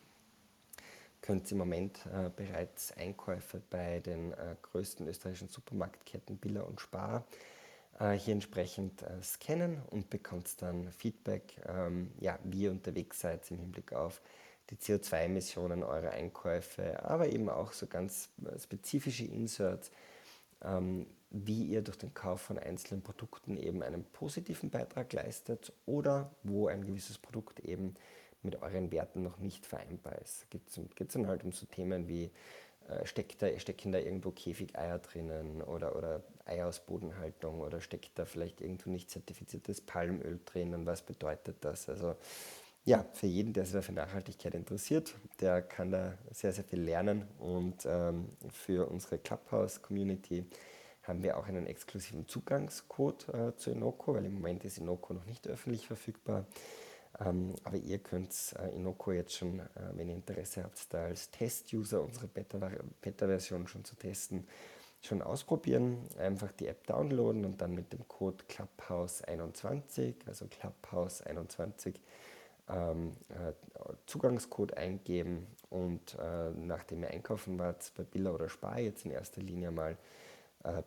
Könnt 1.24 1.50
im 1.50 1.56
Moment 1.56 2.00
bereits 2.37 2.92
Einkäufe 2.92 3.62
bei 3.70 4.00
den 4.00 4.34
größten 4.60 5.08
österreichischen 5.08 5.48
Supermarktketten 5.48 6.37
Billa 6.37 6.60
und 6.60 6.82
Spar 6.82 7.24
hier 7.98 8.34
entsprechend 8.34 9.02
scannen 9.22 9.80
und 9.88 10.10
bekommt 10.10 10.60
dann 10.60 10.92
Feedback, 10.92 11.56
ähm, 11.66 12.10
ja, 12.20 12.38
wie 12.44 12.64
ihr 12.64 12.72
unterwegs 12.72 13.20
seid 13.20 13.50
im 13.50 13.58
Hinblick 13.58 13.94
auf 13.94 14.20
die 14.70 14.76
CO2-Emissionen 14.76 15.82
eurer 15.82 16.10
Einkäufe, 16.10 17.02
aber 17.04 17.28
eben 17.28 17.48
auch 17.48 17.72
so 17.72 17.87
ganz 17.87 18.30
äh, 18.44 18.58
spezifische 18.58 19.24
Inserts, 19.24 19.90
ähm, 20.62 21.06
wie 21.30 21.64
ihr 21.64 21.82
durch 21.82 21.98
den 21.98 22.14
Kauf 22.14 22.40
von 22.40 22.58
einzelnen 22.58 23.02
Produkten 23.02 23.56
eben 23.56 23.82
einen 23.82 24.04
positiven 24.04 24.70
Beitrag 24.70 25.12
leistet 25.12 25.72
oder 25.84 26.30
wo 26.42 26.68
ein 26.68 26.87
gewisses 26.87 27.18
Produkt 27.18 27.60
eben 27.60 27.94
mit 28.44 28.62
euren 28.62 28.90
Werten 28.92 29.22
noch 29.22 29.38
nicht 29.38 29.66
vereinbar 29.66 30.18
ist. 30.20 30.50
Geht 30.50 30.62
es 30.70 31.12
dann 31.12 31.26
halt 31.26 31.44
um 31.44 31.52
so 31.52 31.66
Themen 31.66 32.09
wie, 32.09 32.30
äh, 32.88 33.07
steckt 33.07 33.40
da, 33.40 33.59
stecken 33.59 33.92
da 33.92 33.98
irgendwo 33.98 34.30
Käfigeier 34.30 34.98
drinnen 34.98 35.62
oder, 35.62 35.96
oder 35.96 36.22
Eier 36.44 36.68
aus 36.68 36.80
Bodenhaltung 36.80 37.61
oder 37.61 37.80
steckt 37.80 38.18
da 38.18 38.24
vielleicht 38.26 38.61
irgendwo 38.61 38.90
nicht 38.90 39.11
zertifiziertes 39.11 39.80
Palmöl 39.80 40.40
drinnen, 40.44 40.85
was 40.85 41.02
bedeutet 41.02 41.57
das? 41.62 41.88
Also 41.88 42.16
ja, 42.85 43.07
für 43.14 43.26
jeden, 43.26 43.54
der 43.54 43.64
sich 43.64 43.83
für 43.83 43.92
Nachhaltigkeit 43.92 44.54
interessiert, 44.54 45.14
der 45.40 45.62
kann 45.62 45.90
da 45.90 46.18
sehr, 46.30 46.52
sehr 46.52 46.64
viel 46.64 46.80
lernen. 46.80 47.26
Und 47.38 47.87
ähm, 47.87 48.28
für 48.50 48.90
unsere 48.90 49.16
Clubhouse-Community 49.16 50.44
haben 51.02 51.22
wir 51.22 51.38
auch 51.38 51.46
einen 51.46 51.66
exklusiven 51.66 52.28
Zugangscode 52.28 53.28
äh, 53.30 53.57
zu 53.57 53.70
Inoko, 53.70 54.14
weil 54.14 54.26
im 54.26 54.35
Moment 54.35 54.64
ist 54.64 54.76
Inoko 54.76 55.14
noch 55.14 55.24
nicht 55.24 55.48
öffentlich 55.48 55.87
verfügbar. 55.87 56.44
Ähm, 57.20 57.55
aber 57.62 57.77
ihr 57.77 57.98
könnt 57.98 58.33
äh, 58.59 58.74
Inoko 58.74 59.12
jetzt 59.12 59.35
schon, 59.35 59.61
äh, 59.61 59.64
wenn 59.92 60.09
ihr 60.09 60.16
Interesse 60.16 60.64
habt, 60.64 60.92
da 60.92 61.05
als 61.05 61.31
Test-User 61.31 62.03
unsere 62.03 62.27
Beta-Version 62.27 63.68
schon 63.68 63.85
zu 63.85 63.94
testen, 63.96 64.46
schon 65.00 65.22
ausprobieren. 65.22 65.98
Einfach 66.18 66.50
die 66.53 66.66
App 66.66 66.87
downloaden 66.87 67.44
und 67.44 67.61
dann 67.61 67.74
mit 67.74 67.92
dem 67.92 68.09
Code 68.09 68.42
Clubhouse21, 68.48 70.14
also 70.27 70.46
Clubhouse21, 70.46 71.94
ähm, 72.68 73.12
äh, 73.29 73.53
Zugangscode 74.07 74.77
eingeben 74.77 75.46
und 75.70 76.16
äh, 76.18 76.50
nachdem 76.50 77.03
ihr 77.03 77.11
einkaufen 77.11 77.59
wart, 77.59 77.92
bei 77.96 78.05
Billa 78.05 78.31
oder 78.31 78.48
Spar 78.48 78.81
jetzt 78.81 79.05
in 79.05 79.11
erster 79.11 79.42
Linie 79.42 79.70
mal 79.70 79.96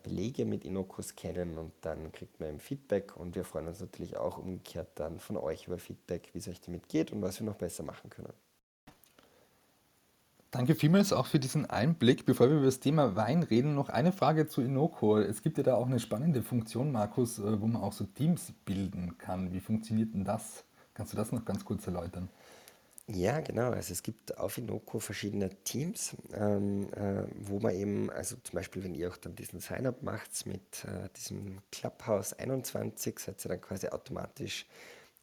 Belege 0.02 0.44
mit 0.44 0.64
Inokos 0.64 1.14
kennen 1.14 1.56
und 1.56 1.72
dann 1.82 2.10
kriegt 2.12 2.40
man 2.40 2.48
eben 2.48 2.60
Feedback 2.60 3.16
und 3.16 3.36
wir 3.36 3.44
freuen 3.44 3.68
uns 3.68 3.80
natürlich 3.80 4.16
auch 4.16 4.38
umgekehrt 4.38 4.88
dann 4.96 5.20
von 5.20 5.36
euch 5.36 5.68
über 5.68 5.78
Feedback, 5.78 6.30
wie 6.32 6.38
es 6.38 6.48
euch 6.48 6.60
damit 6.60 6.88
geht 6.88 7.12
und 7.12 7.22
was 7.22 7.38
wir 7.38 7.46
noch 7.46 7.54
besser 7.54 7.84
machen 7.84 8.10
können. 8.10 8.32
Danke 10.50 10.74
vielmals 10.74 11.12
auch 11.12 11.26
für 11.26 11.38
diesen 11.38 11.66
Einblick. 11.66 12.24
Bevor 12.24 12.48
wir 12.48 12.56
über 12.56 12.64
das 12.64 12.80
Thema 12.80 13.16
Wein 13.16 13.42
reden, 13.42 13.74
noch 13.74 13.90
eine 13.90 14.12
Frage 14.12 14.48
zu 14.48 14.62
Inoko. 14.62 15.18
Es 15.18 15.42
gibt 15.42 15.58
ja 15.58 15.62
da 15.62 15.74
auch 15.74 15.86
eine 15.86 16.00
spannende 16.00 16.42
Funktion, 16.42 16.90
Markus, 16.90 17.40
wo 17.40 17.66
man 17.66 17.82
auch 17.82 17.92
so 17.92 18.04
Teams 18.04 18.54
bilden 18.64 19.18
kann. 19.18 19.52
Wie 19.52 19.60
funktioniert 19.60 20.14
denn 20.14 20.24
das? 20.24 20.64
Kannst 20.94 21.12
du 21.12 21.18
das 21.18 21.32
noch 21.32 21.44
ganz 21.44 21.66
kurz 21.66 21.86
erläutern? 21.86 22.30
Ja, 23.10 23.40
genau. 23.40 23.70
Also 23.70 23.92
es 23.92 24.02
gibt 24.02 24.36
auf 24.36 24.58
Inoko 24.58 24.98
verschiedene 24.98 25.48
Teams, 25.64 26.14
ähm, 26.34 26.92
äh, 26.92 27.24
wo 27.40 27.58
man 27.58 27.74
eben, 27.74 28.10
also 28.10 28.36
zum 28.42 28.54
Beispiel, 28.56 28.84
wenn 28.84 28.94
ihr 28.94 29.08
auch 29.10 29.16
dann 29.16 29.34
diesen 29.34 29.60
Sign-up 29.60 30.02
macht 30.02 30.44
mit 30.46 30.84
äh, 30.84 31.08
diesem 31.16 31.58
Clubhouse 31.72 32.34
21, 32.34 33.18
seid 33.18 33.42
ihr 33.44 33.48
dann 33.48 33.60
quasi 33.62 33.88
automatisch 33.88 34.66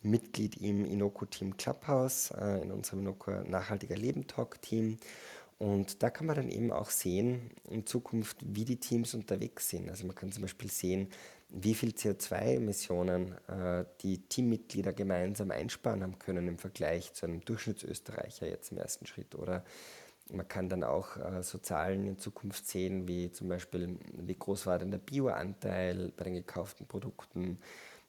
Mitglied 0.02 0.58
im 0.58 0.84
Inoko-Team 0.86 1.58
Clubhouse, 1.58 2.32
äh, 2.32 2.62
in 2.64 2.72
unserem 2.72 3.02
Inoko 3.02 3.32
Nachhaltiger 3.44 3.96
Leben 3.96 4.26
Talk-Team. 4.26 4.98
Und 5.60 6.02
da 6.04 6.10
kann 6.10 6.28
man 6.28 6.36
dann 6.36 6.50
eben 6.50 6.72
auch 6.72 6.90
sehen 6.90 7.52
in 7.70 7.86
Zukunft, 7.86 8.38
wie 8.42 8.66
die 8.66 8.80
Teams 8.80 9.14
unterwegs 9.14 9.70
sind. 9.70 9.90
Also 9.90 10.06
man 10.06 10.16
kann 10.16 10.32
zum 10.32 10.42
Beispiel 10.42 10.70
sehen, 10.72 11.10
wie 11.50 11.74
viel 11.74 11.92
CO2-Emissionen 11.92 13.36
äh, 13.48 13.86
die 14.02 14.28
Teammitglieder 14.28 14.94
gemeinsam 14.94 15.52
einsparen 15.52 16.04
haben 16.04 16.20
können 16.20 16.48
im 16.48 16.58
Vergleich 16.58 17.14
zu 17.14 17.26
einem 17.26 17.42
Durchschnittsösterreicher 17.46 18.48
jetzt 18.48 18.72
im 18.72 18.78
ersten 18.78 19.06
Schritt. 19.06 19.36
Oder 19.36 19.64
man 20.32 20.48
kann 20.48 20.70
dann 20.70 20.84
auch 20.84 21.18
äh, 21.18 21.44
so 21.44 21.58
Zahlen 21.60 22.08
in 22.08 22.18
Zukunft 22.18 22.68
sehen, 22.68 23.08
wie 23.08 23.32
zum 23.32 23.48
Beispiel, 23.48 23.98
wie 24.14 24.36
groß 24.36 24.66
war 24.66 24.80
denn 24.80 24.92
der 24.92 24.98
Bioanteil 24.98 26.12
bei 26.18 26.26
den 26.26 26.34
gekauften 26.34 26.88
Produkten, 26.88 27.60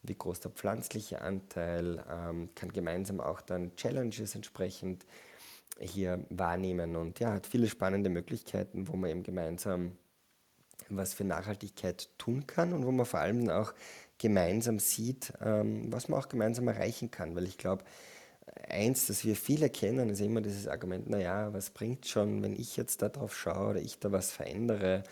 wie 0.03 0.14
groß 0.14 0.40
der 0.40 0.51
pflanzliche 0.53 1.20
Anteil, 1.20 2.05
ähm, 2.11 2.51
kann 2.55 2.72
gemeinsam 2.72 3.20
auch 3.20 3.40
dann 3.40 3.77
Challenges 3.77 4.35
entsprechend 4.35 5.05
hier 5.79 6.25
wahrnehmen 6.31 6.96
und 6.96 7.20
ja, 7.20 7.35
hat 7.35 7.46
viele 7.46 7.68
spannende 7.68 8.09
Möglichkeiten, 8.09 8.88
wo 8.88 8.96
man 8.96 9.11
eben 9.11 9.22
gemeinsam 9.22 9.92
was 10.90 11.14
für 11.14 11.25
Nachhaltigkeit 11.25 12.09
tun 12.18 12.46
kann 12.46 12.72
und 12.72 12.87
wo 12.87 12.92
man 12.92 13.07
vor 13.07 13.20
allem 13.20 13.49
auch 13.49 13.75
gemeinsam 14.18 14.79
sieht, 14.79 15.33
ähm, 15.42 15.92
was 15.92 16.09
man 16.09 16.20
auch 16.20 16.29
gemeinsam 16.29 16.68
erreichen 16.68 17.11
kann. 17.11 17.35
Weil 17.37 17.44
ich 17.44 17.59
glaube, 17.59 17.85
eins, 18.68 19.07
das 19.07 19.25
wir 19.25 19.37
viele 19.37 19.70
kennen, 19.70 20.11
ist 20.11 20.20
immer 20.20 20.40
dieses 20.40 20.68
Argument, 20.68 21.09
naja, 21.09 21.53
was 21.53 21.70
bringt 21.70 22.07
schon, 22.07 22.42
wenn 22.42 22.55
ich 22.55 22.77
jetzt 22.77 23.03
darauf 23.03 23.37
schaue 23.37 23.70
oder 23.70 23.81
ich 23.81 23.99
da 23.99 24.12
was 24.12 24.31
verändere, 24.31 25.03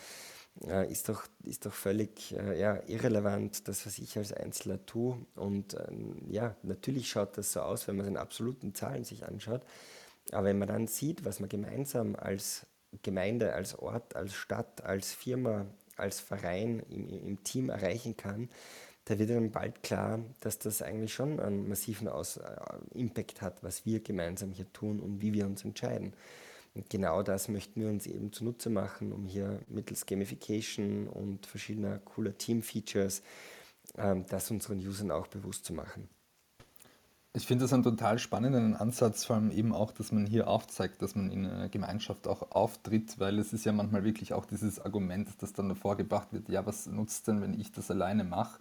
äh, 0.67 0.89
ist, 0.91 1.09
doch, 1.09 1.25
ist 1.43 1.65
doch 1.65 1.73
völlig 1.73 2.33
äh, 2.33 2.59
ja, 2.59 2.79
irrelevant, 2.87 3.67
das, 3.67 3.85
was 3.85 3.97
ich 3.99 4.17
als 4.17 4.31
Einzelner 4.31 4.85
tue. 4.85 5.17
Und 5.35 5.75
ähm, 5.87 6.21
ja, 6.29 6.55
natürlich 6.63 7.09
schaut 7.09 7.37
das 7.37 7.51
so 7.51 7.61
aus, 7.61 7.87
wenn 7.87 7.97
man 7.97 8.05
es 8.05 8.11
in 8.11 8.17
absoluten 8.17 8.73
Zahlen 8.73 9.03
sich 9.03 9.25
anschaut. 9.25 9.61
Aber 10.31 10.45
wenn 10.45 10.57
man 10.57 10.67
dann 10.67 10.87
sieht, 10.87 11.25
was 11.25 11.39
man 11.39 11.49
gemeinsam 11.49 12.15
als 12.15 12.65
Gemeinde, 13.03 13.53
als 13.53 13.77
Ort, 13.77 14.15
als 14.15 14.33
Stadt, 14.33 14.83
als 14.83 15.13
Firma, 15.13 15.65
als 15.97 16.19
Verein 16.19 16.81
im, 16.89 17.09
im 17.09 17.43
Team 17.43 17.69
erreichen 17.69 18.17
kann, 18.17 18.49
da 19.05 19.19
wird 19.19 19.29
dann 19.29 19.51
bald 19.51 19.83
klar, 19.83 20.19
dass 20.39 20.57
das 20.57 20.81
eigentlich 20.81 21.13
schon 21.13 21.39
einen 21.39 21.69
massiven 21.69 22.07
Aus 22.07 22.37
äh, 22.37 22.41
Impact 22.95 23.41
hat, 23.41 23.63
was 23.63 23.85
wir 23.85 23.99
gemeinsam 24.01 24.51
hier 24.51 24.71
tun 24.73 24.99
und 24.99 25.21
wie 25.21 25.33
wir 25.33 25.45
uns 25.45 25.63
entscheiden. 25.63 26.13
Und 26.73 26.89
genau 26.89 27.23
das 27.23 27.47
möchten 27.47 27.81
wir 27.81 27.87
uns 27.87 28.07
eben 28.07 28.33
zunutze 28.33 28.69
machen, 28.69 29.13
um 29.13 29.25
hier 29.27 29.59
mittels 29.67 30.05
Gamification 30.05 31.07
und 31.07 31.45
verschiedener 31.45 31.99
cooler 31.99 32.37
Team-Features 32.37 33.21
ähm, 33.97 34.25
das 34.27 34.51
unseren 34.51 34.79
Usern 34.79 35.11
auch 35.11 35.27
bewusst 35.27 35.65
zu 35.65 35.73
machen. 35.73 36.09
Ich 37.35 37.47
finde 37.47 37.65
das 37.65 37.73
einen 37.73 37.83
total 37.83 38.17
spannenden 38.17 38.77
Ansatz, 38.77 39.25
vor 39.25 39.35
allem 39.35 39.51
eben 39.51 39.73
auch, 39.73 39.91
dass 39.91 40.13
man 40.13 40.25
hier 40.25 40.47
aufzeigt, 40.47 41.01
dass 41.01 41.15
man 41.15 41.29
in 41.29 41.45
einer 41.45 41.67
Gemeinschaft 41.67 42.29
auch 42.29 42.51
auftritt, 42.51 43.19
weil 43.19 43.39
es 43.39 43.51
ist 43.51 43.65
ja 43.65 43.73
manchmal 43.73 44.05
wirklich 44.05 44.31
auch 44.31 44.45
dieses 44.45 44.79
Argument, 44.79 45.29
das 45.39 45.51
dann 45.51 45.67
davor 45.67 45.97
gebracht 45.97 46.31
wird, 46.31 46.47
ja, 46.47 46.65
was 46.65 46.87
nutzt 46.87 47.27
denn, 47.27 47.41
wenn 47.41 47.59
ich 47.59 47.73
das 47.73 47.91
alleine 47.91 48.23
mache? 48.23 48.57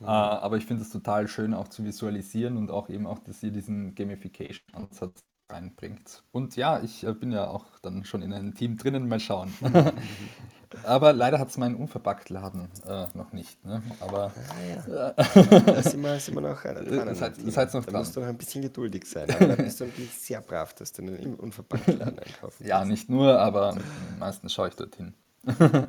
Mhm. 0.00 0.06
Äh, 0.06 0.08
aber 0.08 0.56
ich 0.56 0.64
finde 0.64 0.82
es 0.82 0.90
total 0.90 1.28
schön 1.28 1.52
auch 1.52 1.68
zu 1.68 1.84
visualisieren 1.84 2.56
und 2.56 2.70
auch 2.70 2.88
eben 2.88 3.06
auch, 3.06 3.18
dass 3.18 3.42
ihr 3.42 3.50
diesen 3.50 3.94
Gamification-Ansatz 3.94 5.22
reinbringt. 5.50 6.22
Und 6.32 6.56
ja, 6.56 6.80
ich 6.82 7.04
äh, 7.04 7.12
bin 7.12 7.30
ja 7.30 7.48
auch 7.48 7.78
dann 7.82 8.06
schon 8.06 8.22
in 8.22 8.32
einem 8.32 8.54
Team 8.54 8.78
drinnen, 8.78 9.06
mal 9.06 9.20
schauen. 9.20 9.52
Aber 10.82 11.12
leider 11.12 11.38
hat 11.38 11.48
es 11.48 11.56
meinen 11.56 11.76
Unverpacktladen 11.76 12.68
äh, 12.86 13.06
noch 13.14 13.32
nicht. 13.32 13.64
Ne? 13.64 13.82
Aber 14.00 14.32
ah, 14.34 14.86
ja. 14.90 15.12
da 15.12 15.82
sind 15.82 16.02
wir, 16.02 16.18
sind 16.18 16.34
wir 16.34 16.40
noch 16.40 16.64
äh, 16.64 16.74
dran. 16.84 17.06
Das 17.06 17.20
heißt, 17.20 17.46
das 17.46 17.56
heißt 17.56 17.74
noch 17.74 17.84
da 17.84 17.92
dran. 17.92 18.00
musst 18.00 18.16
du 18.16 18.20
noch 18.20 18.28
ein 18.28 18.36
bisschen 18.36 18.62
geduldig 18.62 19.06
sein. 19.06 19.28
Da 19.44 19.56
bist 19.56 19.80
du 19.80 19.86
sehr 20.10 20.40
brav, 20.40 20.74
dass 20.74 20.92
du 20.92 21.02
einen 21.02 21.34
Unverpacktladen 21.34 22.18
einkaufen 22.18 22.66
Ja, 22.66 22.84
nicht 22.84 23.08
nur, 23.08 23.38
aber 23.38 23.76
meistens 24.18 24.52
schaue 24.52 24.68
ich 24.68 24.74
dorthin. 24.74 25.14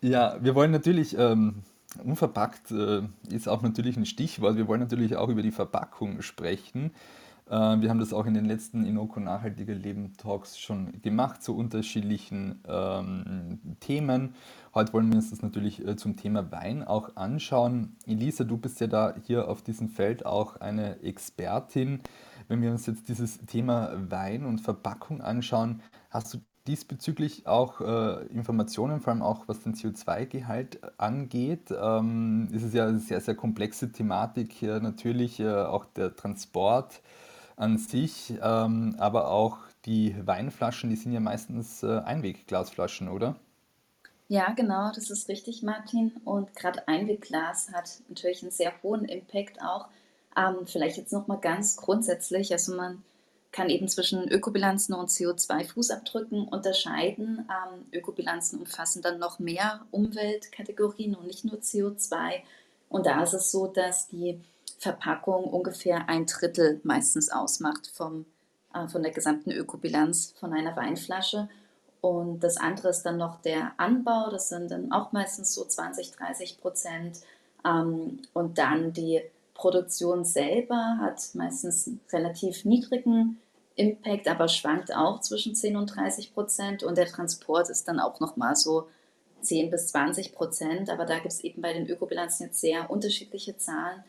ja, 0.00 0.36
wir 0.40 0.54
wollen 0.54 0.70
natürlich, 0.70 1.16
ähm, 1.16 1.62
unverpackt 2.02 2.70
äh, 2.72 3.02
ist 3.30 3.48
auch 3.48 3.62
natürlich 3.62 3.96
ein 3.96 4.06
Stichwort, 4.06 4.56
wir 4.56 4.66
wollen 4.66 4.80
natürlich 4.80 5.16
auch 5.16 5.28
über 5.28 5.42
die 5.42 5.52
Verpackung 5.52 6.22
sprechen. 6.22 6.92
Äh, 7.46 7.80
wir 7.80 7.90
haben 7.90 7.98
das 7.98 8.12
auch 8.12 8.26
in 8.26 8.34
den 8.34 8.46
letzten 8.46 8.84
Inoko 8.84 9.20
Nachhaltiger 9.20 9.74
Leben 9.74 10.16
Talks 10.16 10.58
schon 10.58 11.00
gemacht 11.02 11.42
zu 11.42 11.56
unterschiedlichen 11.56 12.62
ähm, 12.66 13.60
Themen. 13.80 14.34
Heute 14.74 14.92
wollen 14.92 15.10
wir 15.10 15.16
uns 15.16 15.30
das 15.30 15.42
natürlich 15.42 15.86
äh, 15.86 15.96
zum 15.96 16.16
Thema 16.16 16.50
Wein 16.50 16.82
auch 16.82 17.16
anschauen. 17.16 17.96
Elisa, 18.06 18.44
du 18.44 18.56
bist 18.56 18.80
ja 18.80 18.86
da 18.86 19.14
hier 19.26 19.48
auf 19.48 19.62
diesem 19.62 19.88
Feld 19.88 20.24
auch 20.26 20.56
eine 20.56 21.02
Expertin. 21.02 22.00
Wenn 22.48 22.62
wir 22.62 22.70
uns 22.70 22.86
jetzt 22.86 23.08
dieses 23.08 23.38
Thema 23.46 23.92
Wein 24.10 24.44
und 24.44 24.60
Verpackung 24.60 25.20
anschauen, 25.20 25.82
hast 26.10 26.34
du 26.34 26.38
diesbezüglich 26.66 27.46
auch 27.46 27.80
äh, 27.80 28.26
Informationen, 28.28 29.00
vor 29.00 29.12
allem 29.12 29.22
auch 29.22 29.48
was 29.48 29.60
den 29.60 29.74
CO2-Gehalt 29.74 30.80
angeht. 30.98 31.70
Ähm, 31.70 32.48
ist 32.52 32.72
ja 32.72 32.86
eine 32.86 32.98
sehr, 32.98 33.20
sehr 33.20 33.34
komplexe 33.34 33.92
Thematik, 33.92 34.62
äh, 34.62 34.80
natürlich 34.80 35.40
äh, 35.40 35.52
auch 35.52 35.84
der 35.84 36.16
Transport 36.16 37.02
an 37.56 37.78
sich, 37.78 38.34
ähm, 38.42 38.96
aber 38.98 39.30
auch 39.30 39.58
die 39.84 40.14
Weinflaschen, 40.24 40.90
die 40.90 40.96
sind 40.96 41.12
ja 41.12 41.20
meistens 41.20 41.82
äh, 41.82 41.98
Einwegglasflaschen, 41.98 43.08
oder? 43.08 43.36
Ja, 44.28 44.52
genau, 44.52 44.90
das 44.94 45.10
ist 45.10 45.28
richtig, 45.28 45.62
Martin. 45.62 46.12
Und 46.24 46.54
gerade 46.56 46.88
Einwegglas 46.88 47.70
hat 47.72 48.00
natürlich 48.08 48.42
einen 48.42 48.50
sehr 48.50 48.72
hohen 48.82 49.04
Impact 49.04 49.60
auch. 49.62 49.88
Ähm, 50.36 50.66
vielleicht 50.66 50.96
jetzt 50.96 51.12
noch 51.12 51.26
mal 51.26 51.36
ganz 51.36 51.76
grundsätzlich, 51.76 52.52
also 52.52 52.74
man 52.74 53.02
kann 53.52 53.70
eben 53.70 53.86
zwischen 53.86 54.28
Ökobilanzen 54.28 54.94
und 54.96 55.10
CO2-Fußabdrücken 55.10 56.48
unterscheiden. 56.48 57.48
Ähm, 57.48 57.86
Ökobilanzen 57.92 58.58
umfassen 58.58 59.00
dann 59.00 59.20
noch 59.20 59.38
mehr 59.38 59.86
Umweltkategorien 59.92 61.14
und 61.14 61.28
nicht 61.28 61.44
nur 61.44 61.58
CO2. 61.58 62.42
Und 62.88 63.06
da 63.06 63.22
ist 63.22 63.34
es 63.34 63.52
so, 63.52 63.68
dass 63.68 64.08
die 64.08 64.40
Verpackung 64.78 65.44
ungefähr 65.44 66.08
ein 66.08 66.26
Drittel 66.26 66.80
meistens 66.84 67.30
ausmacht 67.30 67.90
vom, 67.94 68.26
äh, 68.74 68.88
von 68.88 69.02
der 69.02 69.12
gesamten 69.12 69.50
Ökobilanz 69.50 70.34
von 70.38 70.52
einer 70.52 70.76
Weinflasche. 70.76 71.48
Und 72.00 72.40
das 72.40 72.58
andere 72.58 72.90
ist 72.90 73.02
dann 73.02 73.16
noch 73.16 73.40
der 73.40 73.72
Anbau, 73.78 74.28
das 74.30 74.50
sind 74.50 74.70
dann 74.70 74.92
auch 74.92 75.12
meistens 75.12 75.54
so 75.54 75.64
20, 75.64 76.12
30 76.12 76.60
Prozent. 76.60 77.20
Ähm, 77.64 78.20
und 78.34 78.58
dann 78.58 78.92
die 78.92 79.22
Produktion 79.54 80.24
selber 80.24 80.98
hat 81.00 81.22
meistens 81.34 81.90
relativ 82.12 82.64
niedrigen 82.64 83.40
Impact, 83.76 84.28
aber 84.28 84.48
schwankt 84.48 84.94
auch 84.94 85.20
zwischen 85.20 85.54
10 85.54 85.76
und 85.76 85.86
30 85.96 86.34
Prozent. 86.34 86.82
Und 86.82 86.98
der 86.98 87.06
Transport 87.06 87.70
ist 87.70 87.88
dann 87.88 88.00
auch 88.00 88.20
nochmal 88.20 88.54
so 88.54 88.88
10 89.40 89.70
bis 89.70 89.88
20 89.88 90.34
Prozent. 90.34 90.90
Aber 90.90 91.06
da 91.06 91.14
gibt 91.14 91.32
es 91.32 91.42
eben 91.42 91.62
bei 91.62 91.72
den 91.72 91.88
Ökobilanzen 91.88 92.46
jetzt 92.46 92.60
sehr 92.60 92.90
unterschiedliche 92.90 93.56
Zahlen. 93.56 94.04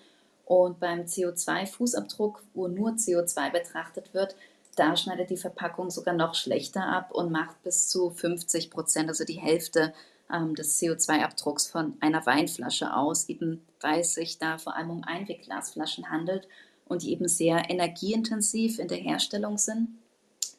Und 0.45 0.79
beim 0.79 1.01
CO2-Fußabdruck, 1.01 2.41
wo 2.53 2.67
nur 2.67 2.91
CO2 2.91 3.51
betrachtet 3.51 4.13
wird, 4.13 4.35
da 4.75 4.95
schneidet 4.95 5.29
die 5.29 5.37
Verpackung 5.37 5.89
sogar 5.89 6.13
noch 6.13 6.35
schlechter 6.35 6.85
ab 6.85 7.11
und 7.11 7.31
macht 7.31 7.61
bis 7.63 7.87
zu 7.87 8.11
50 8.11 8.69
Prozent, 8.69 9.09
also 9.09 9.23
die 9.23 9.39
Hälfte 9.39 9.93
ähm, 10.31 10.55
des 10.55 10.79
CO2-Abdrucks 10.79 11.67
von 11.67 11.97
einer 11.99 12.25
Weinflasche 12.25 12.93
aus, 12.93 13.29
eben 13.29 13.61
weil 13.81 14.01
es 14.01 14.13
sich 14.13 14.37
da 14.37 14.57
vor 14.57 14.75
allem 14.75 14.89
um 14.89 15.03
Einwegglasflaschen 15.03 16.09
handelt 16.09 16.47
und 16.85 17.03
die 17.03 17.11
eben 17.11 17.27
sehr 17.27 17.69
energieintensiv 17.69 18.79
in 18.79 18.87
der 18.87 18.97
Herstellung 18.97 19.57
sind 19.57 19.89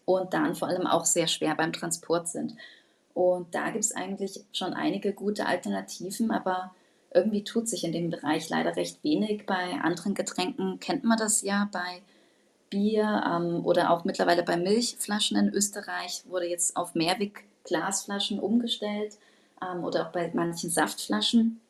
und 0.05 0.35
dann 0.35 0.55
vor 0.55 0.69
allem 0.69 0.87
auch 0.87 1.05
sehr 1.05 1.27
schwer 1.27 1.55
beim 1.55 1.73
Transport 1.73 2.29
sind. 2.29 2.57
Und 3.15 3.55
da 3.55 3.71
gibt 3.71 3.85
es 3.85 3.93
eigentlich 3.95 4.45
schon 4.53 4.75
einige 4.75 5.13
gute 5.13 5.47
Alternativen, 5.47 6.31
aber 6.31 6.75
irgendwie 7.17 7.43
tut 7.43 7.69
sich 7.69 7.85
in 7.85 7.93
dem 7.93 8.11
Bereich 8.11 8.49
leider 8.49 8.77
recht 8.77 9.03
wenig. 9.03 9.47
Bei 9.47 9.81
anderen 9.83 10.15
Getränken 10.15 10.79
kennt 10.79 11.05
man 11.05 11.19
das 11.19 11.43
ja, 11.43 11.69
bei 11.73 12.03
Bier 12.71 13.23
ähm, 13.27 13.65
oder 13.65 13.91
auch 13.91 14.05
mittlerweile 14.05 14.43
bei 14.43 14.57
Milchflaschen 14.57 15.37
in 15.37 15.49
Österreich 15.49 16.23
wurde 16.29 16.47
jetzt 16.47 16.77
auf 16.77 16.95
Mehrweg-Glasflaschen 16.95 18.39
umgestellt 18.39 19.17
ähm, 19.63 19.85
oder 19.85 20.07
auch 20.07 20.13
bei 20.13 20.31
manchen 20.35 20.71
Saftflaschen 20.71 21.61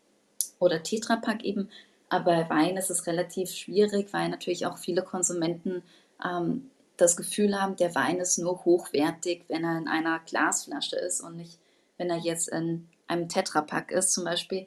oder 0.58 0.82
Tetrapack 0.82 1.44
eben. 1.44 1.68
Aber 2.08 2.24
bei 2.24 2.50
Wein 2.50 2.76
ist 2.76 2.90
es 2.90 3.06
relativ 3.06 3.50
schwierig, 3.50 4.12
weil 4.12 4.28
natürlich 4.28 4.66
auch 4.66 4.78
viele 4.78 5.02
Konsumenten 5.02 5.82
ähm, 6.24 6.70
das 6.96 7.16
Gefühl 7.16 7.60
haben, 7.60 7.76
der 7.76 7.94
Wein 7.94 8.18
ist 8.18 8.38
nur 8.38 8.64
hochwertig, 8.64 9.44
wenn 9.48 9.64
er 9.64 9.78
in 9.78 9.88
einer 9.88 10.20
Glasflasche 10.20 10.96
ist 10.96 11.20
und 11.20 11.36
nicht, 11.36 11.58
wenn 11.98 12.10
er 12.10 12.16
jetzt 12.16 12.48
in 12.48 12.88
einem 13.06 13.28
Tetrapack 13.28 13.90
ist 13.90 14.12
zum 14.12 14.24
Beispiel. 14.24 14.66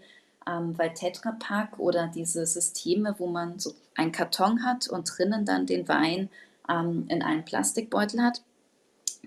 Ähm, 0.49 0.77
weil 0.77 0.93
Tetrapack 0.93 1.77
oder 1.79 2.07
diese 2.07 2.45
Systeme, 2.45 3.15
wo 3.17 3.27
man 3.27 3.59
so 3.59 3.73
einen 3.95 4.11
Karton 4.11 4.63
hat 4.63 4.87
und 4.87 5.05
drinnen 5.05 5.45
dann 5.45 5.65
den 5.65 5.87
Wein 5.87 6.29
ähm, 6.69 7.05
in 7.09 7.21
einen 7.21 7.45
Plastikbeutel 7.45 8.23
hat, 8.23 8.41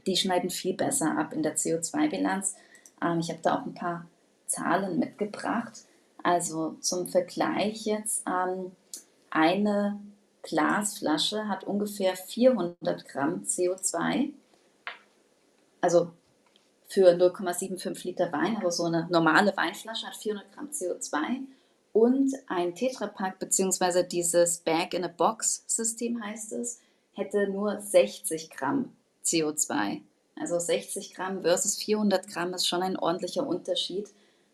die 0.06 0.16
schneiden 0.16 0.50
viel 0.50 0.74
besser 0.74 1.16
ab 1.16 1.32
in 1.32 1.42
der 1.42 1.56
CO2-Bilanz. 1.56 2.56
Ähm, 3.02 3.20
ich 3.20 3.30
habe 3.30 3.40
da 3.42 3.56
auch 3.56 3.66
ein 3.66 3.74
paar 3.74 4.06
Zahlen 4.46 4.98
mitgebracht. 4.98 5.72
Also 6.22 6.76
zum 6.80 7.06
Vergleich 7.06 7.84
jetzt, 7.84 8.24
ähm, 8.26 8.72
eine 9.30 10.00
Glasflasche 10.42 11.48
hat 11.48 11.64
ungefähr 11.64 12.16
400 12.16 13.08
Gramm 13.08 13.44
CO2. 13.44 14.30
Also 15.80 16.10
für 16.92 17.08
0,75 17.14 18.04
Liter 18.04 18.30
Wein, 18.32 18.56
aber 18.56 18.70
so 18.70 18.84
eine 18.84 19.08
normale 19.10 19.56
Weinflasche 19.56 20.06
hat 20.06 20.16
400 20.16 20.52
Gramm 20.52 20.68
CO2. 20.68 21.18
Und 21.92 22.32
ein 22.48 22.74
Tetrapack 22.74 23.38
bzw. 23.38 24.02
dieses 24.02 24.58
Bag-in-a-Box-System 24.58 26.22
heißt 26.22 26.52
es, 26.52 26.80
hätte 27.14 27.48
nur 27.48 27.80
60 27.80 28.50
Gramm 28.50 28.92
CO2. 29.24 30.00
Also 30.38 30.58
60 30.58 31.14
Gramm 31.14 31.42
versus 31.42 31.76
400 31.76 32.28
Gramm 32.28 32.52
ist 32.52 32.66
schon 32.66 32.82
ein 32.82 32.98
ordentlicher 32.98 33.46
Unterschied. 33.46 34.08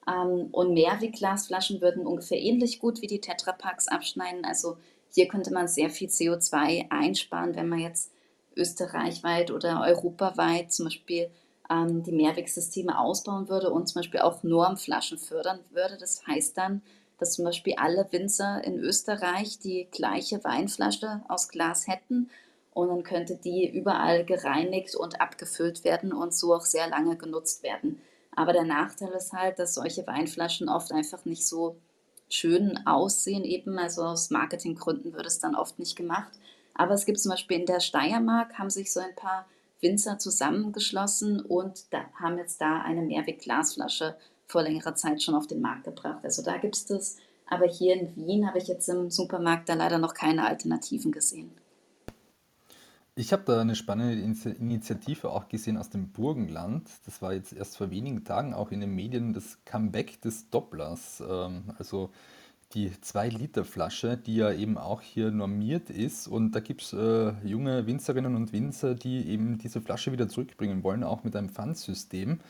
Ähm, 0.08 0.48
und 0.52 0.74
Mehrwegglasflaschen 0.74 1.80
würden 1.80 2.06
ungefähr 2.06 2.40
ähnlich 2.40 2.78
gut 2.78 3.02
wie 3.02 3.06
die 3.08 3.20
Tetrapacks 3.20 3.88
abschneiden. 3.88 4.44
Also 4.44 4.78
hier 5.10 5.26
könnte 5.26 5.52
man 5.52 5.66
sehr 5.66 5.90
viel 5.90 6.08
CO2 6.08 6.90
einsparen, 6.90 7.56
wenn 7.56 7.68
man 7.68 7.80
jetzt 7.80 8.12
österreichweit 8.56 9.50
oder 9.50 9.82
europaweit 9.82 10.72
zum 10.72 10.86
Beispiel 10.86 11.30
ähm, 11.70 12.02
die 12.02 12.12
Mehrwegsysteme 12.12 12.98
ausbauen 12.98 13.48
würde 13.48 13.70
und 13.70 13.88
zum 13.88 14.00
Beispiel 14.00 14.20
auch 14.20 14.42
Normflaschen 14.42 15.18
fördern 15.18 15.60
würde. 15.70 15.96
Das 15.98 16.26
heißt 16.26 16.56
dann, 16.56 16.82
dass 17.18 17.32
zum 17.34 17.44
Beispiel 17.44 17.74
alle 17.76 18.06
Winzer 18.10 18.62
in 18.64 18.78
Österreich 18.78 19.58
die 19.58 19.88
gleiche 19.90 20.42
Weinflasche 20.44 21.22
aus 21.28 21.48
Glas 21.48 21.86
hätten 21.86 22.30
und 22.72 22.88
dann 22.88 23.02
könnte 23.02 23.36
die 23.36 23.68
überall 23.68 24.24
gereinigt 24.24 24.94
und 24.94 25.20
abgefüllt 25.20 25.84
werden 25.84 26.12
und 26.12 26.32
so 26.32 26.54
auch 26.54 26.64
sehr 26.64 26.88
lange 26.88 27.16
genutzt 27.16 27.62
werden. 27.62 28.00
Aber 28.36 28.52
der 28.52 28.64
Nachteil 28.64 29.10
ist 29.10 29.32
halt, 29.32 29.58
dass 29.58 29.74
solche 29.74 30.06
Weinflaschen 30.06 30.68
oft 30.68 30.92
einfach 30.92 31.24
nicht 31.24 31.44
so 31.44 31.76
schön 32.28 32.78
aussehen, 32.86 33.42
eben. 33.42 33.78
Also 33.78 34.04
aus 34.04 34.30
Marketinggründen 34.30 35.12
wird 35.12 35.26
es 35.26 35.40
dann 35.40 35.56
oft 35.56 35.80
nicht 35.80 35.96
gemacht. 35.96 36.32
Aber 36.74 36.94
es 36.94 37.04
gibt 37.04 37.18
zum 37.18 37.30
Beispiel 37.30 37.58
in 37.58 37.66
der 37.66 37.80
Steiermark, 37.80 38.56
haben 38.58 38.70
sich 38.70 38.92
so 38.92 39.00
ein 39.00 39.16
paar 39.16 39.46
Winzer 39.80 40.18
zusammengeschlossen 40.18 41.40
und 41.40 41.84
haben 42.20 42.38
jetzt 42.38 42.60
da 42.60 42.82
eine 42.82 43.02
Mehrweg-Glasflasche 43.02 44.16
vor 44.46 44.62
längerer 44.62 44.94
Zeit 44.94 45.22
schon 45.22 45.34
auf 45.34 45.46
den 45.46 45.60
Markt 45.60 45.84
gebracht. 45.84 46.24
Also 46.24 46.42
da 46.42 46.56
gibt 46.56 46.76
es 46.76 46.86
das. 46.86 47.16
Aber 47.46 47.66
hier 47.66 47.94
in 47.94 48.14
Wien 48.26 48.46
habe 48.46 48.58
ich 48.58 48.68
jetzt 48.68 48.88
im 48.88 49.10
Supermarkt 49.10 49.68
da 49.68 49.74
leider 49.74 49.98
noch 49.98 50.14
keine 50.14 50.46
Alternativen 50.46 51.12
gesehen. 51.12 51.50
Ich 53.14 53.32
habe 53.32 53.42
da 53.46 53.60
eine 53.60 53.74
spannende 53.74 54.22
Initiative 54.60 55.30
auch 55.30 55.48
gesehen 55.48 55.76
aus 55.76 55.90
dem 55.90 56.12
Burgenland. 56.12 56.88
Das 57.04 57.20
war 57.20 57.32
jetzt 57.32 57.52
erst 57.52 57.76
vor 57.76 57.90
wenigen 57.90 58.24
Tagen 58.24 58.54
auch 58.54 58.70
in 58.70 58.80
den 58.80 58.94
Medien 58.94 59.32
das 59.32 59.58
Comeback 59.64 60.20
des 60.20 60.50
Dopplers. 60.50 61.20
Ähm, 61.28 61.64
also 61.78 62.10
die 62.74 62.90
2-Liter-Flasche, 62.90 64.16
die 64.16 64.36
ja 64.36 64.52
eben 64.52 64.76
auch 64.76 65.00
hier 65.00 65.30
normiert 65.30 65.90
ist. 65.90 66.28
Und 66.28 66.52
da 66.52 66.60
gibt 66.60 66.82
es 66.82 66.92
äh, 66.92 67.32
junge 67.44 67.86
Winzerinnen 67.86 68.36
und 68.36 68.52
Winzer, 68.52 68.94
die 68.94 69.28
eben 69.28 69.58
diese 69.58 69.80
Flasche 69.80 70.12
wieder 70.12 70.28
zurückbringen 70.28 70.82
wollen, 70.82 71.02
auch 71.02 71.24
mit 71.24 71.34
einem 71.34 71.48
Pfandsystem 71.48 72.40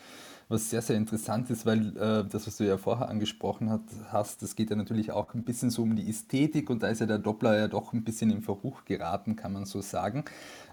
was 0.48 0.70
sehr, 0.70 0.80
sehr 0.80 0.96
interessant 0.96 1.50
ist, 1.50 1.66
weil 1.66 1.94
äh, 1.96 2.24
das, 2.26 2.46
was 2.46 2.56
du 2.56 2.64
ja 2.64 2.78
vorher 2.78 3.08
angesprochen 3.08 3.68
hat, 3.68 3.82
hast, 4.10 4.42
das 4.42 4.56
geht 4.56 4.70
ja 4.70 4.76
natürlich 4.76 5.12
auch 5.12 5.34
ein 5.34 5.42
bisschen 5.42 5.68
so 5.68 5.82
um 5.82 5.94
die 5.94 6.08
Ästhetik 6.08 6.70
und 6.70 6.82
da 6.82 6.88
ist 6.88 7.00
ja 7.00 7.06
der 7.06 7.18
Doppler 7.18 7.58
ja 7.58 7.68
doch 7.68 7.92
ein 7.92 8.02
bisschen 8.02 8.30
in 8.30 8.40
Verruch 8.40 8.86
geraten, 8.86 9.36
kann 9.36 9.52
man 9.52 9.66
so 9.66 9.82
sagen. 9.82 10.24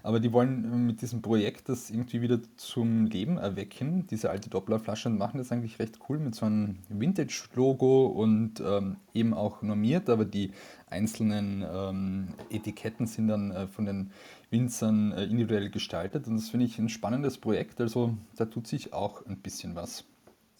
Aber 0.02 0.18
die 0.18 0.32
wollen 0.32 0.86
mit 0.86 1.02
diesem 1.02 1.20
Projekt 1.20 1.68
das 1.68 1.90
irgendwie 1.90 2.22
wieder 2.22 2.38
zum 2.56 3.06
Leben 3.06 3.36
erwecken, 3.36 4.06
diese 4.06 4.30
alte 4.30 4.48
Dopplerflasche 4.48 5.10
und 5.10 5.18
machen 5.18 5.38
das 5.38 5.52
eigentlich 5.52 5.78
recht 5.78 5.98
cool 6.08 6.18
mit 6.18 6.34
so 6.34 6.46
einem 6.46 6.76
Vintage-Logo 6.88 8.06
und 8.06 8.60
ähm, 8.60 8.96
eben 9.12 9.34
auch 9.34 9.60
normiert, 9.60 10.08
aber 10.08 10.24
die 10.24 10.52
einzelnen 10.88 11.64
ähm, 11.70 12.28
Etiketten 12.50 13.06
sind 13.06 13.28
dann 13.28 13.50
äh, 13.50 13.66
von 13.66 13.84
den 13.84 14.10
Winzern 14.56 15.12
äh, 15.12 15.24
individuell 15.24 15.68
gestaltet. 15.70 16.26
Und 16.26 16.36
das 16.36 16.48
finde 16.48 16.66
ich 16.66 16.78
ein 16.78 16.88
spannendes 16.88 17.36
Projekt. 17.38 17.80
Also 17.80 18.16
da 18.36 18.46
tut 18.46 18.66
sich 18.66 18.92
auch 18.94 19.24
ein 19.26 19.38
bisschen 19.38 19.74
was. 19.74 20.04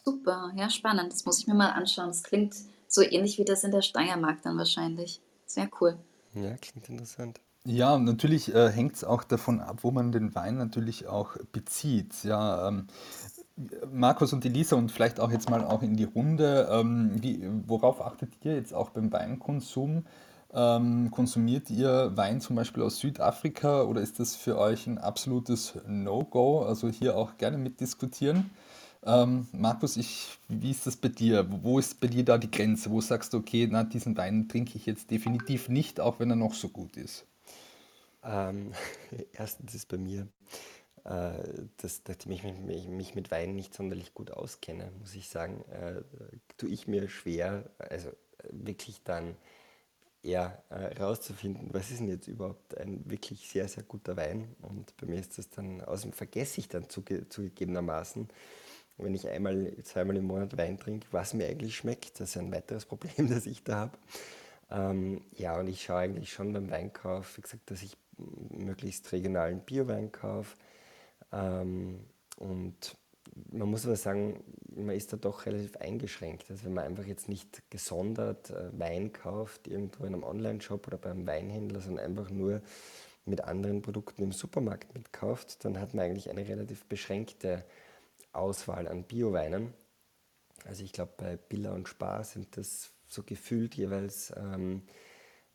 Super, 0.04 0.52
ja, 0.54 0.68
spannend. 0.68 1.12
Das 1.12 1.24
muss 1.24 1.40
ich 1.40 1.46
mir 1.46 1.54
mal 1.54 1.70
anschauen. 1.70 2.08
Das 2.08 2.22
klingt 2.22 2.54
so 2.88 3.02
ähnlich 3.02 3.38
wie 3.38 3.44
das 3.44 3.64
in 3.64 3.72
der 3.72 3.82
Steiermark 3.82 4.42
dann 4.42 4.58
wahrscheinlich. 4.58 5.20
Sehr 5.46 5.68
cool. 5.80 5.96
Ja, 6.34 6.54
klingt 6.56 6.88
interessant. 6.88 7.40
Ja, 7.64 7.98
natürlich 7.98 8.54
äh, 8.54 8.70
hängt 8.70 8.94
es 8.94 9.02
auch 9.02 9.24
davon 9.24 9.60
ab, 9.60 9.78
wo 9.82 9.90
man 9.90 10.12
den 10.12 10.34
Wein 10.34 10.56
natürlich 10.56 11.08
auch 11.08 11.36
bezieht. 11.50 12.22
Ja, 12.22 12.68
ähm, 12.68 12.86
Markus 13.90 14.32
und 14.32 14.44
Elisa 14.44 14.76
und 14.76 14.92
vielleicht 14.92 15.18
auch 15.18 15.32
jetzt 15.32 15.48
mal 15.50 15.64
auch 15.64 15.82
in 15.82 15.96
die 15.96 16.04
Runde, 16.04 16.68
ähm, 16.70 17.10
wie, 17.20 17.48
worauf 17.66 18.00
achtet 18.02 18.34
ihr 18.44 18.54
jetzt 18.54 18.74
auch 18.74 18.90
beim 18.90 19.10
Weinkonsum? 19.12 20.04
Ähm, 20.52 21.10
konsumiert 21.10 21.70
ihr 21.70 22.16
Wein 22.16 22.40
zum 22.40 22.56
Beispiel 22.56 22.82
aus 22.82 22.98
Südafrika 22.98 23.82
oder 23.82 24.00
ist 24.00 24.20
das 24.20 24.36
für 24.36 24.58
euch 24.58 24.86
ein 24.86 24.98
absolutes 24.98 25.74
No-Go? 25.86 26.62
Also 26.62 26.88
hier 26.88 27.16
auch 27.16 27.36
gerne 27.36 27.58
mitdiskutieren. 27.58 28.50
Ähm, 29.04 29.46
Markus, 29.52 29.96
ich, 29.96 30.38
wie 30.48 30.70
ist 30.70 30.86
das 30.86 30.96
bei 30.96 31.08
dir? 31.08 31.46
Wo 31.62 31.78
ist 31.78 32.00
bei 32.00 32.06
dir 32.08 32.24
da 32.24 32.38
die 32.38 32.50
Grenze? 32.50 32.90
Wo 32.90 33.00
sagst 33.00 33.32
du, 33.32 33.38
okay, 33.38 33.68
na, 33.70 33.84
diesen 33.84 34.16
Wein 34.16 34.48
trinke 34.48 34.76
ich 34.76 34.86
jetzt 34.86 35.10
definitiv 35.10 35.68
nicht, 35.68 36.00
auch 36.00 36.18
wenn 36.20 36.30
er 36.30 36.36
noch 36.36 36.54
so 36.54 36.68
gut 36.68 36.96
ist? 36.96 37.24
Ähm, 38.24 38.72
erstens 39.32 39.74
ist 39.74 39.88
bei 39.88 39.98
mir, 39.98 40.26
äh, 41.04 41.32
dass, 41.76 42.02
nachdem 42.08 42.32
ich 42.32 42.42
mich, 42.42 42.88
mich 42.88 43.14
mit 43.14 43.30
Wein 43.30 43.54
nicht 43.54 43.74
sonderlich 43.74 44.14
gut 44.14 44.32
auskenne, 44.32 44.90
muss 44.98 45.14
ich 45.14 45.28
sagen, 45.28 45.64
äh, 45.70 46.02
tue 46.56 46.70
ich 46.70 46.88
mir 46.88 47.08
schwer, 47.08 47.64
also 47.78 48.10
wirklich 48.50 49.02
dann 49.04 49.36
eher 50.26 50.62
äh, 50.70 51.00
rauszufinden, 51.00 51.68
was 51.72 51.90
ist 51.90 52.00
denn 52.00 52.08
jetzt 52.08 52.28
überhaupt 52.28 52.76
ein 52.76 53.08
wirklich 53.08 53.48
sehr, 53.48 53.68
sehr 53.68 53.84
guter 53.84 54.16
Wein. 54.16 54.54
Und 54.62 54.96
bei 54.96 55.06
mir 55.06 55.20
ist 55.20 55.38
das 55.38 55.48
dann, 55.50 55.80
außerdem 55.80 56.12
vergesse 56.12 56.60
ich 56.60 56.68
dann 56.68 56.88
zuge 56.88 57.28
zugegebenermaßen, 57.28 58.28
wenn 58.98 59.14
ich 59.14 59.28
einmal, 59.28 59.74
zweimal 59.84 60.16
im 60.16 60.24
Monat 60.24 60.56
Wein 60.56 60.78
trinke, 60.78 61.06
was 61.10 61.34
mir 61.34 61.46
eigentlich 61.46 61.76
schmeckt. 61.76 62.18
Das 62.20 62.30
ist 62.30 62.36
ein 62.36 62.52
weiteres 62.52 62.84
Problem, 62.86 63.28
das 63.28 63.46
ich 63.46 63.62
da 63.62 63.76
habe. 63.76 63.98
Ähm, 64.70 65.22
ja, 65.32 65.58
und 65.58 65.68
ich 65.68 65.82
schaue 65.84 66.00
eigentlich 66.00 66.32
schon 66.32 66.52
beim 66.52 66.70
Weinkauf, 66.70 67.36
wie 67.36 67.42
gesagt, 67.42 67.70
dass 67.70 67.82
ich 67.82 67.96
möglichst 68.18 69.12
regionalen 69.12 69.60
Biowein 69.60 70.10
kaufe. 70.10 70.56
Ähm, 71.32 72.00
und 72.38 72.96
man 73.50 73.68
muss 73.68 73.86
aber 73.86 73.96
sagen, 73.96 74.42
man 74.74 74.94
ist 74.94 75.12
da 75.12 75.16
doch 75.16 75.46
relativ 75.46 75.76
eingeschränkt. 75.76 76.50
Also 76.50 76.64
wenn 76.64 76.74
man 76.74 76.84
einfach 76.84 77.04
jetzt 77.04 77.28
nicht 77.28 77.62
gesondert 77.70 78.50
äh, 78.50 78.78
Wein 78.78 79.12
kauft, 79.12 79.68
irgendwo 79.68 80.04
in 80.04 80.14
einem 80.14 80.24
Online-Shop 80.24 80.86
oder 80.86 80.98
beim 80.98 81.26
Weinhändler, 81.26 81.80
sondern 81.80 82.04
einfach 82.04 82.30
nur 82.30 82.62
mit 83.24 83.42
anderen 83.42 83.82
Produkten 83.82 84.22
im 84.22 84.32
Supermarkt 84.32 84.94
mitkauft, 84.94 85.64
dann 85.64 85.80
hat 85.80 85.94
man 85.94 86.06
eigentlich 86.06 86.30
eine 86.30 86.46
relativ 86.46 86.84
beschränkte 86.84 87.64
Auswahl 88.32 88.86
an 88.86 89.04
Bioweinen. 89.04 89.74
Also 90.64 90.84
ich 90.84 90.92
glaube, 90.92 91.12
bei 91.16 91.36
Billa 91.36 91.72
und 91.72 91.88
Spar 91.88 92.24
sind 92.24 92.56
das 92.56 92.90
so 93.08 93.22
gefühlt 93.22 93.74
jeweils 93.74 94.32
ähm, 94.36 94.82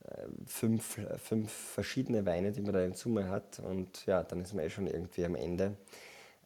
äh, 0.04 0.28
fünf, 0.46 1.00
fünf 1.18 1.52
verschiedene 1.52 2.26
Weine, 2.26 2.52
die 2.52 2.62
man 2.62 2.74
da 2.74 2.84
in 2.84 2.94
Summe 2.94 3.30
hat. 3.30 3.60
Und 3.60 4.06
ja, 4.06 4.24
dann 4.24 4.42
ist 4.42 4.54
man 4.54 4.66
eh 4.66 4.70
schon 4.70 4.88
irgendwie 4.88 5.26
am 5.26 5.36
Ende. 5.36 5.78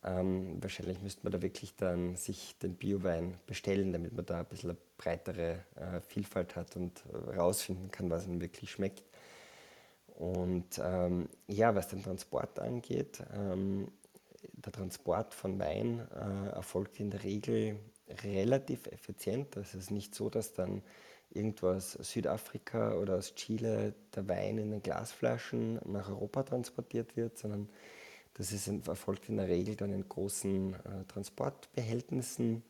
Ähm, 0.06 0.62
wahrscheinlich 0.62 1.02
müsste 1.02 1.24
man 1.24 1.32
da 1.34 1.42
wirklich 1.42 1.76
dann 1.76 2.16
sich 2.16 2.56
den 2.60 2.76
Biowein 2.76 3.40
bestellen, 3.48 3.92
damit 3.92 4.14
man 4.14 4.26
da 4.26 4.40
ein 4.40 4.46
bisschen 4.46 4.72
eine 4.72 4.80
breitere 4.98 5.64
äh, 5.76 6.00
Vielfalt 6.08 6.56
hat 6.56 6.76
und 6.76 7.04
herausfinden 7.32 7.90
kann, 7.90 8.12
was 8.12 8.26
einem 8.26 8.40
wirklich 8.40 8.72
schmeckt. 8.72 9.04
Und 10.16 10.80
ähm, 10.82 11.28
ja, 11.48 11.74
was 11.76 11.88
den 11.88 12.04
Transport 12.04 12.60
angeht, 12.60 13.24
ähm, 13.34 13.92
der 14.54 14.72
Transport 14.72 15.34
von 15.34 15.60
Wein 15.60 16.08
äh, 16.14 16.56
erfolgt 16.56 17.00
in 17.00 17.10
der 17.10 17.24
Regel 17.24 17.80
relativ 18.24 18.88
effizient. 18.88 19.56
Das 19.56 19.74
ist 19.74 19.90
nicht 19.90 20.14
so, 20.14 20.30
dass 20.30 20.54
dann 20.54 20.84
irgendwo 21.32 21.70
aus 21.70 21.94
Südafrika 21.94 22.94
oder 22.94 23.16
aus 23.16 23.34
Chile 23.36 23.94
der 24.16 24.28
Wein 24.28 24.60
in 24.60 24.72
den 24.72 24.84
Glasflaschen 24.84 25.80
nach 25.86 26.10
Europa 26.10 26.44
transportiert 26.44 27.18
wird, 27.18 27.38
sondern 27.38 27.68
das 28.36 28.52
ist, 28.52 28.68
erfolgt 28.88 29.30
in 29.30 29.38
der 29.38 29.48
Regel 29.48 29.76
dann 29.76 29.94
in 29.94 30.08
großen 30.08 30.74
äh, 30.74 30.78
Transportbehältnissen 31.08 32.64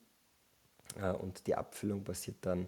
äh, 1.00 1.12
und 1.12 1.48
die 1.48 1.56
Abfüllung 1.56 2.04
passiert 2.04 2.38
dann 2.42 2.68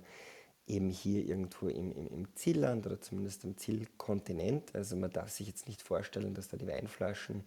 eben 0.68 0.90
hier 0.90 1.26
irgendwo 1.26 1.70
im, 1.70 1.92
im, 1.94 2.08
im, 2.08 2.36
Zielland 2.36 2.86
oder 2.86 3.00
zumindest 3.00 3.44
im 3.46 3.58
Zielkontinent. 3.58 4.76
Also 4.76 4.96
man 4.96 5.12
darf 5.12 5.30
sich 5.30 5.48
jetzt 5.48 5.68
nicht 5.68 5.82
vorstellen, 5.82 6.34
dass 6.34 6.50
da 6.50 6.58
die 6.58 6.68
Weinflaschen 6.68 7.46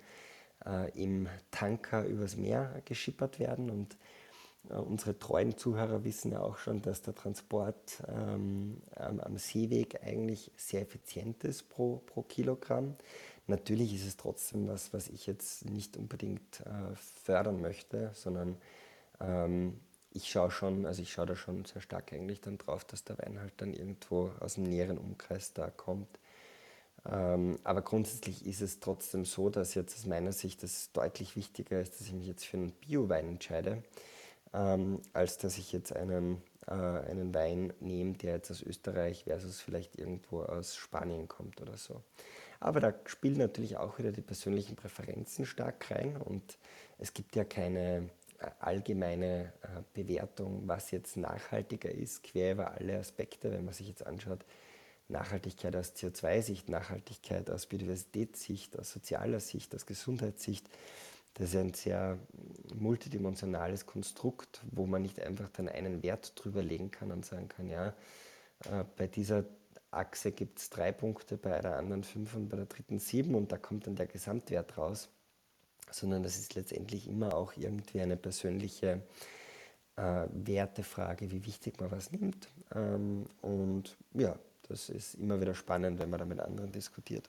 äh, 0.64 0.90
im 1.00 1.28
Tanker 1.50 2.04
übers 2.06 2.36
Meer 2.36 2.80
geschippert 2.86 3.38
werden. 3.38 3.70
Und 3.70 3.96
äh, 4.70 4.74
unsere 4.74 5.18
treuen 5.18 5.56
Zuhörer 5.56 6.04
wissen 6.04 6.32
ja 6.32 6.40
auch 6.40 6.56
schon, 6.56 6.80
dass 6.80 7.02
der 7.02 7.14
Transport 7.14 8.02
ähm, 8.08 8.80
am, 8.96 9.20
am, 9.20 9.36
Seeweg 9.36 10.02
eigentlich 10.02 10.50
sehr 10.56 10.82
effizient 10.82 11.44
ist 11.44 11.68
pro, 11.68 12.02
pro 12.06 12.22
Kilogramm. 12.22 12.96
Natürlich 13.50 13.92
ist 13.94 14.06
es 14.06 14.16
trotzdem 14.16 14.68
was, 14.68 14.92
was 14.92 15.08
ich 15.08 15.26
jetzt 15.26 15.64
nicht 15.64 15.96
unbedingt 15.96 16.60
äh, 16.60 16.94
fördern 17.24 17.60
möchte, 17.60 18.12
sondern 18.14 18.56
ähm, 19.20 19.80
ich 20.12 20.30
schaue 20.30 20.52
schon, 20.52 20.86
also 20.86 21.02
ich 21.02 21.12
schaue 21.12 21.26
da 21.26 21.34
schon 21.34 21.64
sehr 21.64 21.82
stark 21.82 22.12
eigentlich 22.12 22.40
dann 22.40 22.58
drauf, 22.58 22.84
dass 22.84 23.02
der 23.02 23.18
Wein 23.18 23.40
halt 23.40 23.54
dann 23.56 23.74
irgendwo 23.74 24.30
aus 24.38 24.54
dem 24.54 24.64
näheren 24.64 24.98
Umkreis 24.98 25.52
da 25.52 25.68
kommt. 25.68 26.20
Ähm, 27.04 27.58
aber 27.64 27.82
grundsätzlich 27.82 28.46
ist 28.46 28.60
es 28.60 28.78
trotzdem 28.78 29.24
so, 29.24 29.50
dass 29.50 29.74
jetzt 29.74 29.96
aus 29.96 30.06
meiner 30.06 30.32
Sicht 30.32 30.62
es 30.62 30.92
deutlich 30.92 31.34
wichtiger 31.34 31.80
ist, 31.80 31.94
dass 31.94 32.06
ich 32.06 32.12
mich 32.12 32.28
jetzt 32.28 32.44
für 32.44 32.56
einen 32.56 32.70
Bio-Wein 32.70 33.30
entscheide, 33.30 33.82
ähm, 34.52 35.00
als 35.12 35.38
dass 35.38 35.58
ich 35.58 35.72
jetzt 35.72 35.92
einen, 35.94 36.40
äh, 36.68 36.72
einen 36.72 37.34
Wein 37.34 37.72
nehme, 37.80 38.12
der 38.12 38.34
jetzt 38.34 38.52
aus 38.52 38.62
Österreich 38.62 39.24
versus 39.24 39.60
vielleicht 39.60 39.98
irgendwo 39.98 40.42
aus 40.42 40.76
Spanien 40.76 41.26
kommt 41.26 41.60
oder 41.60 41.76
so. 41.76 42.00
Aber 42.60 42.80
da 42.80 42.94
spielen 43.06 43.38
natürlich 43.38 43.78
auch 43.78 43.98
wieder 43.98 44.12
die 44.12 44.20
persönlichen 44.20 44.76
Präferenzen 44.76 45.46
stark 45.46 45.90
rein 45.90 46.16
und 46.18 46.58
es 46.98 47.14
gibt 47.14 47.34
ja 47.34 47.44
keine 47.44 48.10
äh, 48.38 48.50
allgemeine 48.60 49.52
äh, 49.62 49.82
Bewertung, 49.94 50.62
was 50.66 50.90
jetzt 50.90 51.16
nachhaltiger 51.16 51.90
ist, 51.90 52.22
quer 52.22 52.52
über 52.52 52.72
alle 52.72 52.98
Aspekte, 52.98 53.50
wenn 53.50 53.64
man 53.64 53.72
sich 53.72 53.88
jetzt 53.88 54.06
anschaut, 54.06 54.44
Nachhaltigkeit 55.08 55.74
aus 55.74 55.94
CO2-Sicht, 55.96 56.68
Nachhaltigkeit 56.68 57.50
aus 57.50 57.66
Biodiversitätssicht, 57.66 58.78
aus 58.78 58.92
sozialer 58.92 59.40
Sicht, 59.40 59.74
aus 59.74 59.86
Gesundheitssicht. 59.86 60.68
Das 61.34 61.50
ist 61.50 61.56
ein 61.56 61.74
sehr 61.74 62.18
multidimensionales 62.74 63.86
Konstrukt, 63.86 64.62
wo 64.70 64.86
man 64.86 65.02
nicht 65.02 65.20
einfach 65.20 65.48
dann 65.48 65.68
einen 65.68 66.02
Wert 66.02 66.32
drüber 66.36 66.62
legen 66.62 66.90
kann 66.90 67.10
und 67.10 67.24
sagen 67.24 67.48
kann, 67.48 67.68
ja, 67.68 67.88
äh, 68.66 68.84
bei 68.96 69.06
dieser 69.06 69.44
Achse 69.90 70.32
gibt 70.32 70.58
es 70.58 70.70
drei 70.70 70.92
Punkte, 70.92 71.36
bei 71.36 71.60
der 71.60 71.76
anderen 71.76 72.04
fünf 72.04 72.34
und 72.34 72.48
bei 72.48 72.56
der 72.56 72.66
dritten 72.66 72.98
sieben 72.98 73.34
und 73.34 73.50
da 73.50 73.58
kommt 73.58 73.86
dann 73.86 73.96
der 73.96 74.06
Gesamtwert 74.06 74.78
raus, 74.78 75.08
sondern 75.90 76.22
das 76.22 76.38
ist 76.38 76.54
letztendlich 76.54 77.08
immer 77.08 77.34
auch 77.34 77.54
irgendwie 77.56 78.00
eine 78.00 78.16
persönliche 78.16 79.02
äh, 79.96 80.26
Wertefrage, 80.32 81.30
wie 81.30 81.44
wichtig 81.44 81.80
man 81.80 81.90
was 81.90 82.12
nimmt. 82.12 82.48
Ähm, 82.74 83.26
und 83.42 83.96
ja, 84.14 84.38
das 84.68 84.88
ist 84.88 85.14
immer 85.14 85.40
wieder 85.40 85.54
spannend, 85.54 85.98
wenn 85.98 86.10
man 86.10 86.20
da 86.20 86.24
mit 86.24 86.40
anderen 86.40 86.70
diskutiert. 86.70 87.28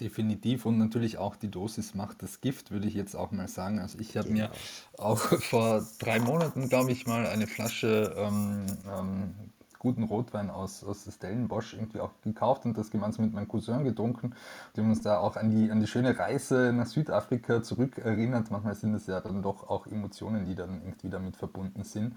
Definitiv 0.00 0.64
und 0.64 0.78
natürlich 0.78 1.18
auch 1.18 1.36
die 1.36 1.50
Dosis 1.50 1.94
macht 1.94 2.22
das 2.22 2.40
Gift, 2.40 2.70
würde 2.70 2.88
ich 2.88 2.94
jetzt 2.94 3.14
auch 3.14 3.32
mal 3.32 3.48
sagen. 3.48 3.78
Also 3.78 3.98
ich 3.98 4.16
habe 4.16 4.28
genau. 4.28 4.48
mir 4.48 4.52
auch 4.96 5.18
vor 5.18 5.86
drei 5.98 6.18
Monaten, 6.18 6.68
glaube 6.68 6.90
ich, 6.90 7.06
mal 7.06 7.26
eine 7.26 7.46
Flasche 7.46 8.14
ähm, 8.16 8.66
ähm, 8.88 9.34
guten 9.80 10.04
Rotwein 10.04 10.50
aus, 10.50 10.84
aus 10.84 11.08
Stellenbosch 11.12 11.74
irgendwie 11.74 11.98
auch 11.98 12.12
gekauft 12.22 12.66
und 12.66 12.78
das 12.78 12.90
gemeinsam 12.90 13.24
mit 13.24 13.34
meinem 13.34 13.48
Cousin 13.48 13.82
getrunken. 13.82 14.34
Die 14.76 14.80
haben 14.80 14.90
uns 14.90 15.00
da 15.00 15.18
auch 15.18 15.36
an 15.36 15.50
die, 15.50 15.70
an 15.72 15.80
die 15.80 15.88
schöne 15.88 16.16
Reise 16.16 16.72
nach 16.72 16.86
Südafrika 16.86 17.62
zurückerinnert. 17.62 18.50
Manchmal 18.52 18.76
sind 18.76 18.94
es 18.94 19.06
ja 19.08 19.20
dann 19.20 19.42
doch 19.42 19.68
auch 19.68 19.86
Emotionen, 19.88 20.44
die 20.44 20.54
dann 20.54 20.82
irgendwie 20.82 21.08
damit 21.08 21.36
verbunden 21.36 21.82
sind. 21.82 22.14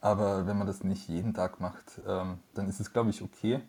Aber 0.00 0.46
wenn 0.46 0.56
man 0.56 0.66
das 0.66 0.82
nicht 0.84 1.08
jeden 1.08 1.34
Tag 1.34 1.60
macht, 1.60 2.00
ähm, 2.08 2.38
dann 2.54 2.68
ist 2.68 2.80
es, 2.80 2.92
glaube 2.92 3.10
ich, 3.10 3.20
okay. 3.20 3.60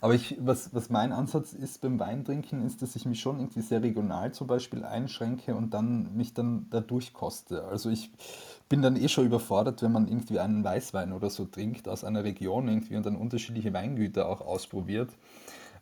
Aber 0.00 0.14
ich, 0.14 0.36
was, 0.40 0.74
was 0.74 0.90
mein 0.90 1.12
Ansatz 1.12 1.52
ist 1.52 1.80
beim 1.80 1.98
Weintrinken, 1.98 2.64
ist, 2.64 2.82
dass 2.82 2.96
ich 2.96 3.06
mich 3.06 3.20
schon 3.20 3.38
irgendwie 3.38 3.60
sehr 3.60 3.82
regional 3.82 4.32
zum 4.32 4.46
Beispiel 4.46 4.84
einschränke 4.84 5.54
und 5.54 5.74
dann 5.74 6.14
mich 6.16 6.34
dann 6.34 6.66
da 6.70 6.80
durchkoste. 6.80 7.64
Also 7.64 7.90
ich 7.90 8.10
bin 8.68 8.82
dann 8.82 8.96
eh 8.96 9.08
schon 9.08 9.26
überfordert, 9.26 9.82
wenn 9.82 9.92
man 9.92 10.08
irgendwie 10.08 10.38
einen 10.40 10.64
Weißwein 10.64 11.12
oder 11.12 11.30
so 11.30 11.44
trinkt 11.44 11.88
aus 11.88 12.04
einer 12.04 12.24
Region 12.24 12.68
irgendwie 12.68 12.96
und 12.96 13.06
dann 13.06 13.16
unterschiedliche 13.16 13.72
Weingüter 13.72 14.28
auch 14.28 14.40
ausprobiert. 14.40 15.10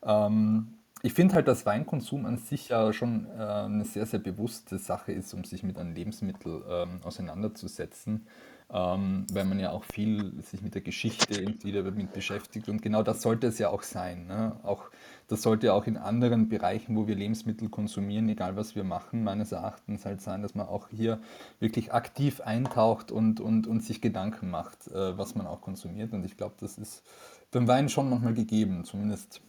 Ähm, 0.03 0.75
ich 1.03 1.13
finde 1.13 1.35
halt, 1.35 1.49
dass 1.49 1.67
Weinkonsum 1.67 2.25
an 2.25 2.39
sich 2.39 2.71
ja 2.71 2.93
schon 2.95 3.27
äh, 3.37 3.43
eine 3.43 3.85
sehr, 3.85 4.07
sehr 4.07 4.21
bewusste 4.21 4.79
Sache 4.79 5.13
ist, 5.13 5.35
um 5.35 5.45
sich 5.45 5.63
mit 5.63 5.77
einem 5.77 5.95
Lebensmittel 5.95 6.63
ähm, 6.69 7.01
auseinanderzusetzen 7.05 8.27
ähm, 8.73 9.27
weil 9.33 9.45
man 9.45 9.61
ja 9.61 9.71
auch 9.71 9.85
viel 9.85 10.43
sich 10.43 10.63
mit 10.63 10.75
der 10.75 10.83
Geschichte 10.83 11.41
irgendwie 11.41 11.73
damit 11.73 12.13
beschäftigt. 12.13 12.69
Und 12.69 12.83
genau 12.83 13.03
das 13.03 13.23
sollte 13.23 13.47
es 13.47 13.59
ja 13.59 13.69
auch 13.69 13.83
sein. 13.83 14.27
Ne? 14.27 14.57
Auch, 14.63 14.91
das 15.29 15.43
sollte 15.43 15.67
ja 15.69 15.73
auch 15.75 15.87
in 15.87 15.97
anderen 15.97 16.49
Bereichen, 16.49 16.97
wo 16.97 17.07
wir 17.07 17.15
Lebensmittel 17.15 17.69
konsumieren, 17.69 18.29
egal 18.29 18.57
was 18.57 18.75
wir 18.75 18.85
machen, 18.85 19.23
meines 19.23 19.53
Erachtens 19.53 20.05
halt 20.05 20.23
sein, 20.23 20.43
dass 20.43 20.55
man 20.55 20.67
auch 20.67 20.89
hier 20.89 21.21
wirklich 21.61 21.93
aktiv 21.93 22.41
eintaucht 22.41 23.13
und, 23.13 23.41
und, 23.41 23.67
und 23.67 23.83
sich 23.83 24.01
Gedanken 24.01 24.51
macht, 24.51 24.89
äh, 24.89 25.17
was 25.17 25.35
man 25.35 25.47
auch 25.47 25.61
konsumiert. 25.61 26.13
Und 26.13 26.25
ich 26.25 26.37
glaube, 26.37 26.55
das 26.59 26.79
ist 26.79 27.05
beim 27.51 27.69
Wein 27.69 27.89
schon 27.89 28.09
manchmal 28.09 28.35
gegeben, 28.35 28.85
zumindest 28.85 29.41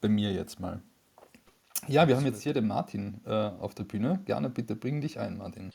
bei 0.00 0.08
mir 0.08 0.32
jetzt 0.32 0.60
mal. 0.60 0.80
Ja, 1.88 2.08
wir 2.08 2.16
haben 2.16 2.26
jetzt 2.26 2.42
hier 2.42 2.54
den 2.54 2.66
Martin 2.66 3.20
äh, 3.26 3.30
auf 3.30 3.74
der 3.74 3.84
Bühne. 3.84 4.20
Gerne, 4.24 4.50
bitte 4.50 4.76
bring 4.76 5.00
dich 5.00 5.18
ein, 5.18 5.38
Martin. 5.38 5.72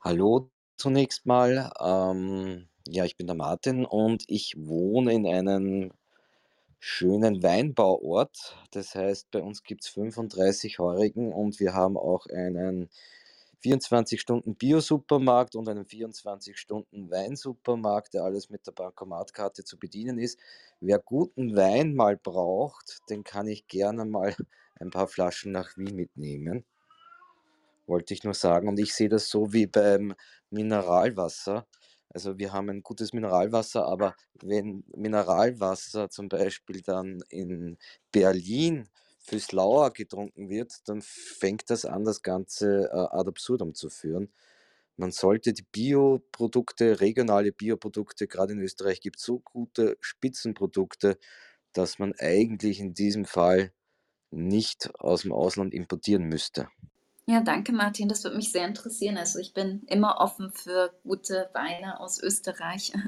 Hallo 0.00 0.50
zunächst 0.76 1.26
mal. 1.26 1.72
Ähm, 1.80 2.68
ja, 2.88 3.04
ich 3.04 3.16
bin 3.16 3.26
der 3.26 3.36
Martin 3.36 3.84
und 3.84 4.24
ich 4.28 4.54
wohne 4.58 5.14
in 5.14 5.26
einem 5.26 5.92
schönen 6.78 7.42
Weinbauort. 7.42 8.56
Das 8.72 8.94
heißt, 8.94 9.30
bei 9.30 9.42
uns 9.42 9.62
gibt 9.62 9.84
es 9.84 9.88
35 9.88 10.78
Heurigen 10.78 11.32
und 11.32 11.60
wir 11.60 11.72
haben 11.72 11.96
auch 11.96 12.26
einen 12.26 12.90
24-Stunden-Bio-Supermarkt 13.64 15.56
und 15.56 15.68
einen 15.68 15.86
24-Stunden-Weinsupermarkt, 15.86 18.12
der 18.12 18.24
alles 18.24 18.50
mit 18.50 18.66
der 18.66 18.72
Bankomatkarte 18.72 19.64
zu 19.64 19.78
bedienen 19.78 20.18
ist. 20.18 20.38
Wer 20.80 20.98
guten 20.98 21.56
Wein 21.56 21.94
mal 21.94 22.18
braucht, 22.18 22.98
den 23.08 23.24
kann 23.24 23.48
ich 23.48 23.66
gerne 23.66 24.04
mal 24.04 24.36
ein 24.78 24.90
paar 24.90 25.08
Flaschen 25.08 25.52
nach 25.52 25.78
Wien 25.78 25.96
mitnehmen. 25.96 26.66
Wollte 27.86 28.14
ich 28.14 28.24
nur 28.24 28.34
sagen. 28.34 28.68
Und 28.68 28.78
ich 28.78 28.94
sehe 28.94 29.08
das 29.08 29.28
so 29.28 29.52
wie 29.52 29.66
beim 29.66 30.14
Mineralwasser. 30.50 31.66
Also 32.08 32.38
wir 32.38 32.52
haben 32.52 32.70
ein 32.70 32.82
gutes 32.82 33.12
Mineralwasser, 33.12 33.86
aber 33.86 34.14
wenn 34.40 34.84
Mineralwasser 34.94 36.10
zum 36.10 36.28
Beispiel 36.28 36.80
dann 36.82 37.22
in 37.28 37.76
Berlin 38.12 38.88
fürs 39.18 39.52
Lauer 39.52 39.90
getrunken 39.92 40.48
wird, 40.48 40.88
dann 40.88 41.02
fängt 41.02 41.70
das 41.70 41.84
an, 41.84 42.04
das 42.04 42.22
Ganze 42.22 42.90
äh, 42.92 43.16
ad 43.16 43.28
absurdum 43.28 43.74
zu 43.74 43.90
führen. 43.90 44.32
Man 44.96 45.10
sollte 45.10 45.52
die 45.52 45.64
Bioprodukte, 45.72 47.00
regionale 47.00 47.50
Bioprodukte, 47.50 48.28
gerade 48.28 48.52
in 48.52 48.60
Österreich 48.60 49.00
gibt 49.00 49.18
es 49.18 49.24
so 49.24 49.40
gute 49.40 49.96
Spitzenprodukte, 50.00 51.18
dass 51.72 51.98
man 51.98 52.14
eigentlich 52.18 52.78
in 52.78 52.94
diesem 52.94 53.24
Fall 53.24 53.72
nicht 54.30 54.94
aus 55.00 55.22
dem 55.22 55.32
Ausland 55.32 55.74
importieren 55.74 56.24
müsste. 56.24 56.68
Ja, 57.26 57.40
danke 57.40 57.72
Martin, 57.72 58.08
das 58.08 58.22
würde 58.22 58.36
mich 58.36 58.52
sehr 58.52 58.66
interessieren. 58.66 59.16
Also 59.16 59.38
ich 59.38 59.54
bin 59.54 59.82
immer 59.86 60.18
offen 60.20 60.52
für 60.52 60.92
gute 61.04 61.48
Weine 61.52 62.00
aus 62.00 62.22
Österreich. 62.22 62.92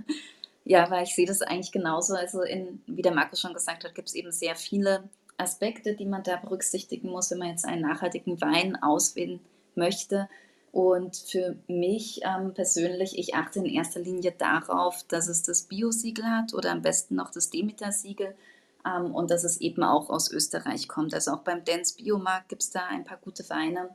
Ja, 0.69 0.91
weil 0.91 1.05
ich 1.05 1.15
sehe 1.15 1.29
das 1.29 1.43
eigentlich 1.43 1.71
genauso. 1.71 2.15
Also 2.17 2.43
in, 2.43 2.83
wie 2.89 3.01
der 3.01 3.15
Markus 3.15 3.41
schon 3.41 3.55
gesagt 3.55 3.85
hat, 3.85 3.95
gibt 3.95 4.09
es 4.09 4.17
eben 4.17 4.33
sehr 4.33 4.57
viele 4.57 5.09
Aspekte, 5.37 5.95
die 5.95 6.07
man 6.07 6.25
da 6.25 6.39
berücksichtigen 6.39 7.09
muss, 7.09 7.31
wenn 7.31 7.39
man 7.39 7.51
jetzt 7.51 7.65
einen 7.65 7.83
nachhaltigen 7.83 8.41
Wein 8.41 8.75
auswählen 8.83 9.39
möchte. 9.77 10.29
Und 10.73 11.17
für 11.17 11.55
mich 11.69 12.23
ähm, 12.25 12.53
persönlich, 12.53 13.17
ich 13.17 13.37
achte 13.37 13.61
in 13.61 13.67
erster 13.67 14.01
Linie 14.01 14.33
darauf, 14.33 15.05
dass 15.05 15.29
es 15.29 15.45
das 15.45 15.63
Bio-Siegel 15.63 16.25
hat 16.25 16.53
oder 16.53 16.73
am 16.73 16.83
besten 16.83 17.15
noch 17.15 17.31
das 17.31 17.49
Demeter-Siegel 17.51 18.35
ähm, 18.85 19.15
und 19.15 19.31
dass 19.31 19.45
es 19.45 19.61
eben 19.61 19.85
auch 19.85 20.11
aus 20.11 20.33
Österreich 20.33 20.89
kommt. 20.89 21.15
Also 21.15 21.31
auch 21.31 21.43
beim 21.43 21.65
Dance 21.65 21.95
Biomarkt 21.97 22.49
gibt 22.49 22.63
es 22.63 22.73
da 22.73 22.87
ein 22.87 23.05
paar 23.05 23.19
gute 23.19 23.49
Weine 23.51 23.91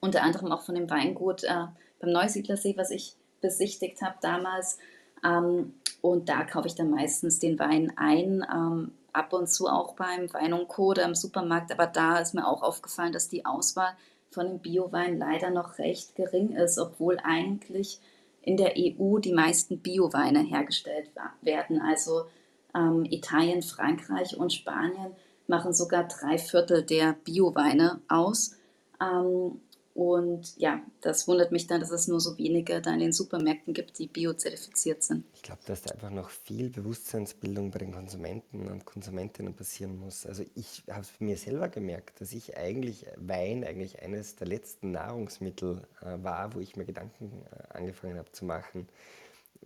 unter 0.00 0.22
anderem 0.22 0.52
auch 0.52 0.62
von 0.62 0.74
dem 0.74 0.90
Weingut 0.90 1.44
äh, 1.44 1.66
beim 2.00 2.12
Neusiedlersee, 2.12 2.76
was 2.76 2.90
ich 2.90 3.16
besichtigt 3.40 4.02
habe 4.02 4.16
damals. 4.20 4.78
Ähm, 5.24 5.74
und 6.00 6.28
da 6.28 6.44
kaufe 6.44 6.68
ich 6.68 6.74
dann 6.74 6.90
meistens 6.90 7.38
den 7.38 7.58
Wein 7.58 7.92
ein, 7.96 8.46
ähm, 8.52 8.92
ab 9.12 9.32
und 9.32 9.48
zu 9.48 9.66
auch 9.66 9.94
beim 9.94 10.32
Wein 10.32 10.52
und 10.52 10.68
Co. 10.68 10.88
oder 10.88 11.04
im 11.04 11.14
Supermarkt. 11.14 11.72
Aber 11.72 11.86
da 11.86 12.18
ist 12.18 12.34
mir 12.34 12.46
auch 12.46 12.62
aufgefallen, 12.62 13.12
dass 13.12 13.28
die 13.28 13.46
Auswahl 13.46 13.96
von 14.30 14.46
dem 14.46 14.58
Biowein 14.58 15.18
leider 15.18 15.50
noch 15.50 15.78
recht 15.78 16.14
gering 16.14 16.52
ist, 16.52 16.78
obwohl 16.78 17.18
eigentlich 17.24 18.00
in 18.42 18.56
der 18.56 18.74
EU 18.76 19.18
die 19.18 19.32
meisten 19.32 19.78
Bioweine 19.78 20.40
hergestellt 20.40 21.10
werden. 21.40 21.80
Also 21.80 22.26
ähm, 22.74 23.04
Italien, 23.04 23.62
Frankreich 23.62 24.36
und 24.36 24.52
Spanien 24.52 25.12
machen 25.48 25.72
sogar 25.72 26.04
drei 26.04 26.38
Viertel 26.38 26.82
der 26.82 27.14
Bioweine 27.24 28.00
aus. 28.08 28.56
Ähm, 29.00 29.60
und 29.96 30.58
ja, 30.58 30.82
das 31.00 31.26
wundert 31.26 31.52
mich 31.52 31.68
dann, 31.68 31.80
dass 31.80 31.90
es 31.90 32.06
nur 32.06 32.20
so 32.20 32.36
wenige 32.36 32.82
da 32.82 32.92
in 32.92 32.98
den 32.98 33.14
Supermärkten 33.14 33.72
gibt, 33.72 33.98
die 33.98 34.08
biozertifiziert 34.08 35.02
sind. 35.02 35.24
Ich 35.32 35.40
glaube, 35.40 35.62
dass 35.64 35.80
da 35.80 35.94
einfach 35.94 36.10
noch 36.10 36.28
viel 36.28 36.68
Bewusstseinsbildung 36.68 37.70
bei 37.70 37.78
den 37.78 37.92
Konsumenten 37.92 38.68
und 38.68 38.84
Konsumentinnen 38.84 39.54
passieren 39.54 39.98
muss. 39.98 40.26
Also 40.26 40.44
ich 40.54 40.82
habe 40.90 41.00
es 41.00 41.18
mir 41.18 41.38
selber 41.38 41.70
gemerkt, 41.70 42.20
dass 42.20 42.32
ich 42.32 42.58
eigentlich 42.58 43.06
Wein 43.16 43.64
eigentlich 43.64 44.02
eines 44.02 44.36
der 44.36 44.48
letzten 44.48 44.90
Nahrungsmittel 44.90 45.80
äh, 46.02 46.22
war, 46.22 46.54
wo 46.54 46.60
ich 46.60 46.76
mir 46.76 46.84
Gedanken 46.84 47.46
äh, 47.50 47.78
angefangen 47.78 48.18
habe 48.18 48.30
zu 48.32 48.44
machen 48.44 48.90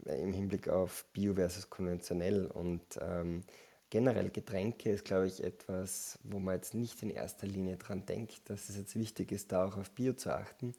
äh, 0.06 0.22
im 0.22 0.32
Hinblick 0.32 0.68
auf 0.68 1.06
Bio 1.12 1.34
versus 1.34 1.70
konventionell. 1.70 2.46
Und 2.46 2.82
ähm, 3.00 3.42
generell 3.90 4.30
Getränke 4.30 4.90
ist, 4.90 5.04
glaube 5.04 5.26
ich, 5.26 5.42
etwas, 5.42 6.18
wo 6.22 6.38
man 6.38 6.54
jetzt 6.54 6.74
nicht 6.74 7.02
in 7.02 7.10
erster 7.10 7.46
Linie 7.46 7.76
dran 7.76 8.06
denkt, 8.06 8.48
dass 8.48 8.68
es 8.68 8.76
jetzt 8.76 8.96
wichtig 8.96 9.32
ist, 9.32 9.52
da 9.52 9.66
auch 9.66 9.76
auf 9.76 9.90
Bio 9.90 10.12
zu 10.14 10.34
achten. 10.34 10.74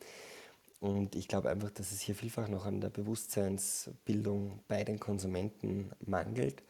Und 0.80 1.16
ich 1.16 1.28
glaube 1.28 1.50
einfach, 1.50 1.70
dass 1.70 1.92
es 1.92 2.02
hier 2.02 2.16
vielfach 2.16 2.48
noch 2.48 2.66
an 2.66 2.82
der 2.82 2.90
Bewusstseinsbildung 2.90 4.62
bei 4.68 4.84
den 4.84 5.00
Konsumenten 5.00 5.92
mangelt. 6.00 6.64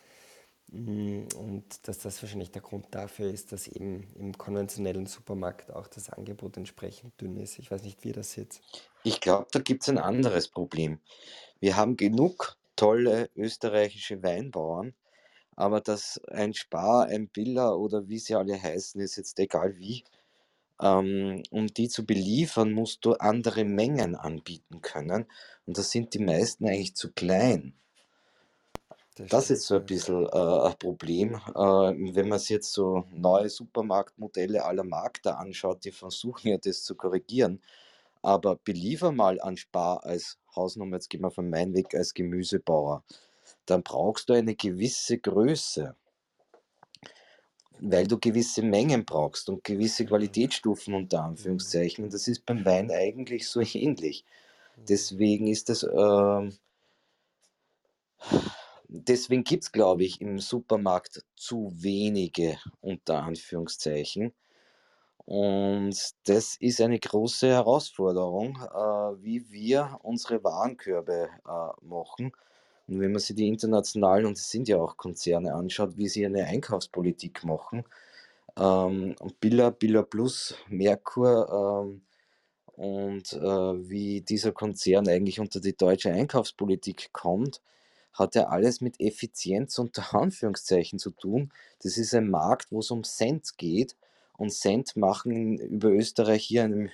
Mm, 0.72 1.24
und 1.38 1.88
dass 1.88 2.00
das 2.00 2.22
wahrscheinlich 2.22 2.52
der 2.52 2.62
Grund 2.62 2.88
dafür 2.92 3.30
ist, 3.30 3.52
dass 3.52 3.68
eben 3.68 4.08
im 4.16 4.38
konventionellen 4.38 5.06
Supermarkt 5.06 5.72
auch 5.72 5.88
das 5.88 6.10
Angebot 6.10 6.58
entsprechend 6.58 7.20
dünn 7.22 7.38
ist. 7.38 7.60
Ich 7.60 7.72
weiß 7.72 7.84
nicht, 7.84 8.04
wie 8.04 8.12
das 8.12 8.36
jetzt. 8.36 8.62
Ich 9.04 9.22
glaube, 9.22 9.48
da 9.52 9.60
gibt 9.60 9.84
es 9.84 9.90
ein 9.90 9.98
anderes 9.98 10.48
Problem. 10.48 11.00
Wir 11.60 11.78
haben 11.78 11.96
genug 11.96 12.58
tolle 12.76 13.30
österreichische 13.36 14.24
Weinbauern, 14.24 14.94
aber 15.62 15.80
dass 15.80 16.20
ein 16.28 16.56
Spar, 16.56 17.06
ein 17.06 17.28
Biller 17.28 17.78
oder 17.78 18.10
wie 18.10 18.18
sie 18.18 18.34
alle 18.34 18.60
heißen, 18.60 19.00
ist 19.00 19.18
jetzt 19.18 19.38
egal 19.38 19.78
wie, 19.78 20.04
ähm, 20.82 21.44
um 21.52 21.68
die 21.68 21.88
zu 21.88 22.04
beliefern, 22.04 22.72
musst 22.72 23.06
du 23.06 23.14
andere 23.14 23.64
Mengen 23.64 24.16
anbieten 24.16 24.82
können. 24.82 25.28
Und 25.68 25.78
da 25.78 25.84
sind 25.84 26.16
die 26.16 26.20
meisten 26.20 26.66
eigentlich 26.66 26.96
zu 26.96 27.12
klein. 27.12 27.76
Das, 29.14 29.30
das 29.30 29.52
ist 29.52 29.68
so 29.68 29.76
ein 29.76 29.86
bisschen 29.86 30.26
äh, 30.26 30.70
ein 30.70 30.80
Problem. 30.80 31.36
Äh, 31.36 32.16
wenn 32.16 32.30
man 32.30 32.40
sich 32.40 32.50
jetzt 32.50 32.74
so 32.74 33.06
neue 33.12 33.48
Supermarktmodelle 33.48 34.66
aller 34.66 34.84
Markter 34.84 35.38
anschaut, 35.38 35.86
die 35.86 35.92
versuchen 35.92 36.48
ja 36.48 36.58
das 36.58 36.84
zu 36.84 36.96
korrigieren. 36.96 37.62
Aber 38.24 38.56
beliefer 38.56 39.12
mal 39.12 39.40
an 39.40 39.58
Spar 39.58 40.04
als 40.06 40.40
Hausnummer, 40.56 40.96
jetzt 40.96 41.12
gehen 41.12 41.22
wir 41.22 41.30
von 41.30 41.52
meinem 41.52 41.76
Weg 41.76 41.94
als 41.94 42.16
Gemüsebauer 42.16 43.04
dann 43.72 43.84
brauchst 43.84 44.30
du 44.30 44.34
eine 44.34 44.56
gewisse 44.56 45.18
Größe, 45.18 45.96
weil 47.80 48.06
du 48.06 48.20
gewisse 48.20 48.62
Mengen 48.62 49.06
brauchst 49.06 49.50
und 49.50 49.64
gewisse 49.64 50.06
Qualitätsstufen 50.06 50.94
unter 50.94 51.24
Anführungszeichen. 51.24 52.04
Und 52.04 52.14
das 52.14 52.28
ist 52.28 52.46
beim 52.46 52.66
Wein 52.66 52.92
eigentlich 52.92 53.48
so 53.48 53.62
ähnlich. 53.74 54.26
Deswegen 54.76 55.48
ist 55.48 55.70
das, 55.70 55.84
äh, 55.84 56.52
deswegen 58.88 59.44
gibt 59.44 59.64
es, 59.64 59.72
glaube 59.72 60.04
ich, 60.04 60.20
im 60.20 60.40
Supermarkt 60.40 61.24
zu 61.36 61.72
wenige 61.76 62.58
unter 62.82 63.24
Anführungszeichen. 63.24 64.34
Und 65.26 65.96
das 66.26 66.58
ist 66.58 66.82
eine 66.82 67.00
große 67.00 67.48
Herausforderung, 67.48 68.58
äh, 68.58 69.24
wie 69.24 69.50
wir 69.50 69.98
unsere 70.02 70.44
Warenkörbe 70.44 71.30
äh, 71.48 71.86
machen. 71.86 72.34
Und 72.92 73.00
wenn 73.00 73.14
man 73.14 73.22
sich 73.22 73.38
die 73.38 73.48
internationalen, 73.48 74.26
und 74.26 74.38
es 74.38 74.50
sind 74.50 74.68
ja 74.68 74.78
auch 74.78 74.98
Konzerne, 74.98 75.54
anschaut, 75.54 75.98
wie 75.98 76.10
sie 76.10 76.26
eine 76.26 76.46
Einkaufspolitik 76.46 77.46
machen, 77.46 77.86
ähm, 78.58 79.16
Billa, 79.40 79.70
Billa 79.70 80.02
Plus, 80.02 80.56
Merkur 80.68 81.86
ähm, 81.88 82.02
und 82.76 83.32
äh, 83.32 83.90
wie 83.90 84.20
dieser 84.20 84.52
Konzern 84.52 85.08
eigentlich 85.08 85.40
unter 85.40 85.62
die 85.62 85.78
deutsche 85.78 86.12
Einkaufspolitik 86.12 87.14
kommt, 87.14 87.62
hat 88.12 88.36
ja 88.36 88.48
alles 88.48 88.82
mit 88.82 89.00
Effizienz 89.00 89.80
unter 89.80 90.14
Anführungszeichen 90.14 91.00
zu 91.00 91.12
tun. 91.12 91.54
Das 91.84 91.98
ist 91.98 92.14
ein 92.14 92.30
Markt, 92.30 92.74
wo 92.74 92.80
es 92.80 92.92
um 92.92 93.06
Cent 93.06 93.58
geht 93.58 93.96
und 94.38 94.52
Cent 94.52 94.98
machen 94.98 95.58
über 95.60 95.92
Österreich 95.92 96.44
hier 96.44 96.66
einem, 96.66 96.90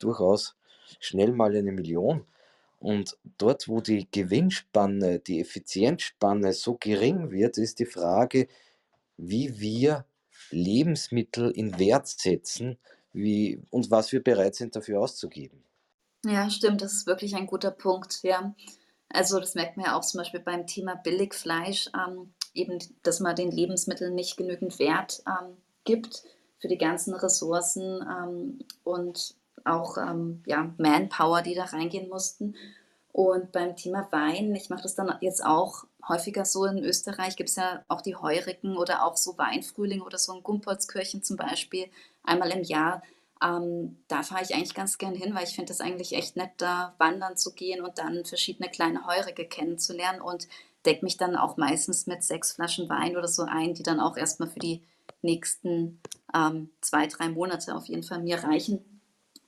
durchaus 0.00 0.56
schnell 0.98 1.30
mal 1.30 1.54
eine 1.54 1.70
Million. 1.70 2.24
Und 2.78 3.16
dort, 3.38 3.68
wo 3.68 3.80
die 3.80 4.06
Gewinnspanne, 4.10 5.18
die 5.18 5.40
Effizienzspanne 5.40 6.52
so 6.52 6.76
gering 6.78 7.30
wird, 7.30 7.58
ist 7.58 7.78
die 7.78 7.86
Frage, 7.86 8.48
wie 9.16 9.58
wir 9.58 10.04
Lebensmittel 10.50 11.50
in 11.50 11.78
Wert 11.78 12.06
setzen 12.06 12.78
wie, 13.12 13.62
und 13.70 13.90
was 13.90 14.12
wir 14.12 14.22
bereit 14.22 14.54
sind 14.54 14.76
dafür 14.76 15.00
auszugeben. 15.00 15.64
Ja, 16.24 16.50
stimmt, 16.50 16.82
das 16.82 16.92
ist 16.92 17.06
wirklich 17.06 17.34
ein 17.34 17.46
guter 17.46 17.70
Punkt. 17.70 18.22
Ja. 18.22 18.54
Also 19.08 19.40
das 19.40 19.54
merkt 19.54 19.76
man 19.76 19.86
ja 19.86 19.96
auch 19.96 20.04
zum 20.04 20.18
Beispiel 20.18 20.40
beim 20.40 20.66
Thema 20.66 20.96
Billigfleisch, 20.96 21.90
ähm, 21.94 22.34
eben, 22.52 22.78
dass 23.02 23.20
man 23.20 23.36
den 23.36 23.50
Lebensmitteln 23.50 24.14
nicht 24.14 24.36
genügend 24.36 24.78
Wert 24.78 25.22
ähm, 25.26 25.56
gibt 25.84 26.24
für 26.58 26.68
die 26.68 26.78
ganzen 26.78 27.14
Ressourcen 27.14 28.02
ähm, 28.02 28.58
und 28.82 29.34
auch 29.66 29.96
ähm, 29.98 30.42
ja, 30.46 30.72
Manpower, 30.78 31.42
die 31.42 31.54
da 31.54 31.64
reingehen 31.64 32.08
mussten. 32.08 32.54
Und 33.12 33.52
beim 33.52 33.76
Thema 33.76 34.08
Wein, 34.10 34.54
ich 34.54 34.68
mache 34.68 34.82
das 34.82 34.94
dann 34.94 35.14
jetzt 35.20 35.44
auch 35.44 35.84
häufiger 36.06 36.44
so 36.44 36.66
in 36.66 36.78
Österreich, 36.78 37.36
gibt 37.36 37.48
es 37.48 37.56
ja 37.56 37.82
auch 37.88 38.02
die 38.02 38.16
Heurigen 38.16 38.76
oder 38.76 39.04
auch 39.04 39.16
so 39.16 39.38
Weinfrühling 39.38 40.02
oder 40.02 40.18
so 40.18 40.34
in 40.34 40.42
Gumpoldskirchen 40.42 41.22
zum 41.22 41.36
Beispiel, 41.36 41.86
einmal 42.22 42.50
im 42.50 42.62
Jahr. 42.62 43.02
Ähm, 43.42 43.98
da 44.08 44.22
fahre 44.22 44.42
ich 44.42 44.54
eigentlich 44.54 44.74
ganz 44.74 44.98
gern 44.98 45.14
hin, 45.14 45.34
weil 45.34 45.44
ich 45.44 45.54
finde 45.54 45.72
es 45.72 45.80
eigentlich 45.80 46.14
echt 46.14 46.36
nett, 46.36 46.52
da 46.58 46.94
wandern 46.98 47.36
zu 47.36 47.52
gehen 47.52 47.82
und 47.82 47.98
dann 47.98 48.24
verschiedene 48.24 48.70
kleine 48.70 49.06
Heurige 49.06 49.46
kennenzulernen. 49.46 50.20
Und 50.20 50.46
decke 50.86 51.04
mich 51.04 51.16
dann 51.16 51.36
auch 51.36 51.56
meistens 51.56 52.06
mit 52.06 52.22
sechs 52.22 52.52
Flaschen 52.52 52.88
Wein 52.88 53.16
oder 53.16 53.28
so 53.28 53.42
ein, 53.42 53.74
die 53.74 53.82
dann 53.82 54.00
auch 54.00 54.16
erstmal 54.16 54.48
für 54.48 54.60
die 54.60 54.82
nächsten 55.20 56.00
ähm, 56.34 56.70
zwei, 56.80 57.06
drei 57.08 57.28
Monate 57.28 57.74
auf 57.74 57.86
jeden 57.86 58.04
Fall 58.04 58.22
mir 58.22 58.42
reichen. 58.42 58.95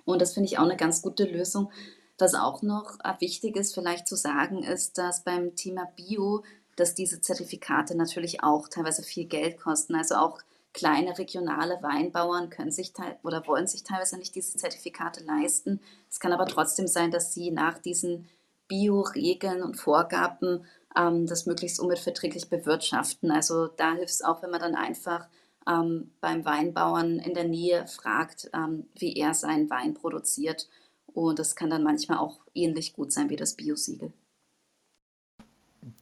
Und 0.08 0.22
das 0.22 0.32
finde 0.32 0.46
ich 0.46 0.58
auch 0.58 0.64
eine 0.64 0.76
ganz 0.76 1.02
gute 1.02 1.24
Lösung. 1.24 1.70
Was 2.16 2.34
auch 2.34 2.62
noch 2.62 2.98
äh, 3.04 3.12
wichtig 3.20 3.56
ist, 3.56 3.74
vielleicht 3.74 4.08
zu 4.08 4.16
sagen, 4.16 4.62
ist, 4.62 4.96
dass 4.96 5.22
beim 5.22 5.54
Thema 5.54 5.86
Bio, 5.96 6.42
dass 6.76 6.94
diese 6.94 7.20
Zertifikate 7.20 7.94
natürlich 7.94 8.42
auch 8.42 8.68
teilweise 8.68 9.02
viel 9.02 9.26
Geld 9.26 9.58
kosten. 9.58 9.94
Also 9.94 10.16
auch 10.16 10.38
kleine 10.72 11.18
regionale 11.18 11.82
Weinbauern 11.82 12.48
können 12.48 12.70
sich 12.70 12.92
oder 13.22 13.46
wollen 13.46 13.66
sich 13.66 13.82
teilweise 13.82 14.16
nicht 14.16 14.34
diese 14.34 14.56
Zertifikate 14.56 15.24
leisten. 15.24 15.80
Es 16.10 16.20
kann 16.20 16.32
aber 16.32 16.46
trotzdem 16.46 16.86
sein, 16.86 17.10
dass 17.10 17.34
sie 17.34 17.50
nach 17.50 17.78
diesen 17.78 18.28
Bio-Regeln 18.66 19.62
und 19.62 19.76
Vorgaben 19.76 20.64
ähm, 20.96 21.26
das 21.26 21.46
möglichst 21.46 21.80
umweltverträglich 21.80 22.48
bewirtschaften. 22.48 23.30
Also 23.30 23.66
da 23.66 23.92
hilft 23.92 24.14
es 24.14 24.22
auch, 24.22 24.42
wenn 24.42 24.50
man 24.50 24.60
dann 24.60 24.74
einfach 24.74 25.28
ähm, 25.68 26.10
beim 26.20 26.44
Weinbauern 26.44 27.18
in 27.18 27.34
der 27.34 27.44
Nähe 27.44 27.86
fragt, 27.86 28.50
ähm, 28.54 28.86
wie 28.98 29.14
er 29.14 29.34
seinen 29.34 29.68
Wein 29.70 29.94
produziert. 29.94 30.68
Und 31.06 31.38
das 31.38 31.56
kann 31.56 31.70
dann 31.70 31.82
manchmal 31.82 32.18
auch 32.18 32.40
ähnlich 32.54 32.92
gut 32.92 33.12
sein 33.12 33.28
wie 33.30 33.36
das 33.36 33.54
Biosiegel. 33.54 34.12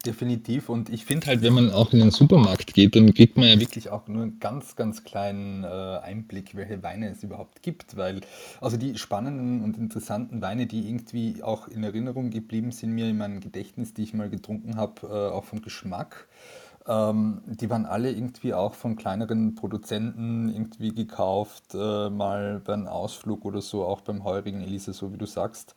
Definitiv. 0.04 0.68
Und 0.68 0.88
ich 0.88 1.04
finde 1.04 1.26
halt, 1.26 1.42
wenn 1.42 1.52
man 1.52 1.70
auch 1.70 1.92
in 1.92 2.00
den 2.00 2.10
Supermarkt 2.10 2.74
geht, 2.74 2.96
dann 2.96 3.12
kriegt 3.12 3.36
man 3.36 3.48
ja 3.48 3.60
wirklich 3.60 3.90
auch 3.90 4.08
nur 4.08 4.22
einen 4.22 4.40
ganz, 4.40 4.74
ganz 4.74 5.04
kleinen 5.04 5.64
äh, 5.64 5.66
Einblick, 5.66 6.54
welche 6.56 6.82
Weine 6.82 7.10
es 7.10 7.22
überhaupt 7.22 7.62
gibt. 7.62 7.96
Weil, 7.96 8.20
also 8.60 8.76
die 8.76 8.96
spannenden 8.98 9.62
und 9.62 9.76
interessanten 9.76 10.40
Weine, 10.40 10.66
die 10.66 10.88
irgendwie 10.88 11.42
auch 11.42 11.68
in 11.68 11.84
Erinnerung 11.84 12.30
geblieben 12.30 12.72
sind 12.72 12.92
mir 12.92 13.08
in 13.08 13.18
meinem 13.18 13.40
Gedächtnis, 13.40 13.94
die 13.94 14.02
ich 14.02 14.14
mal 14.14 14.30
getrunken 14.30 14.76
habe, 14.76 15.06
äh, 15.06 15.32
auch 15.32 15.44
vom 15.44 15.60
Geschmack, 15.60 16.28
ähm, 16.86 17.42
die 17.46 17.70
waren 17.70 17.86
alle 17.86 18.10
irgendwie 18.10 18.54
auch 18.54 18.74
von 18.74 18.96
kleineren 18.96 19.54
Produzenten 19.54 20.48
irgendwie 20.48 20.94
gekauft, 20.94 21.74
äh, 21.74 22.10
mal 22.10 22.60
beim 22.64 22.86
Ausflug 22.86 23.44
oder 23.44 23.60
so, 23.60 23.84
auch 23.84 24.00
beim 24.00 24.24
heurigen 24.24 24.60
Elise, 24.60 24.92
so 24.92 25.12
wie 25.12 25.18
du 25.18 25.26
sagst 25.26 25.74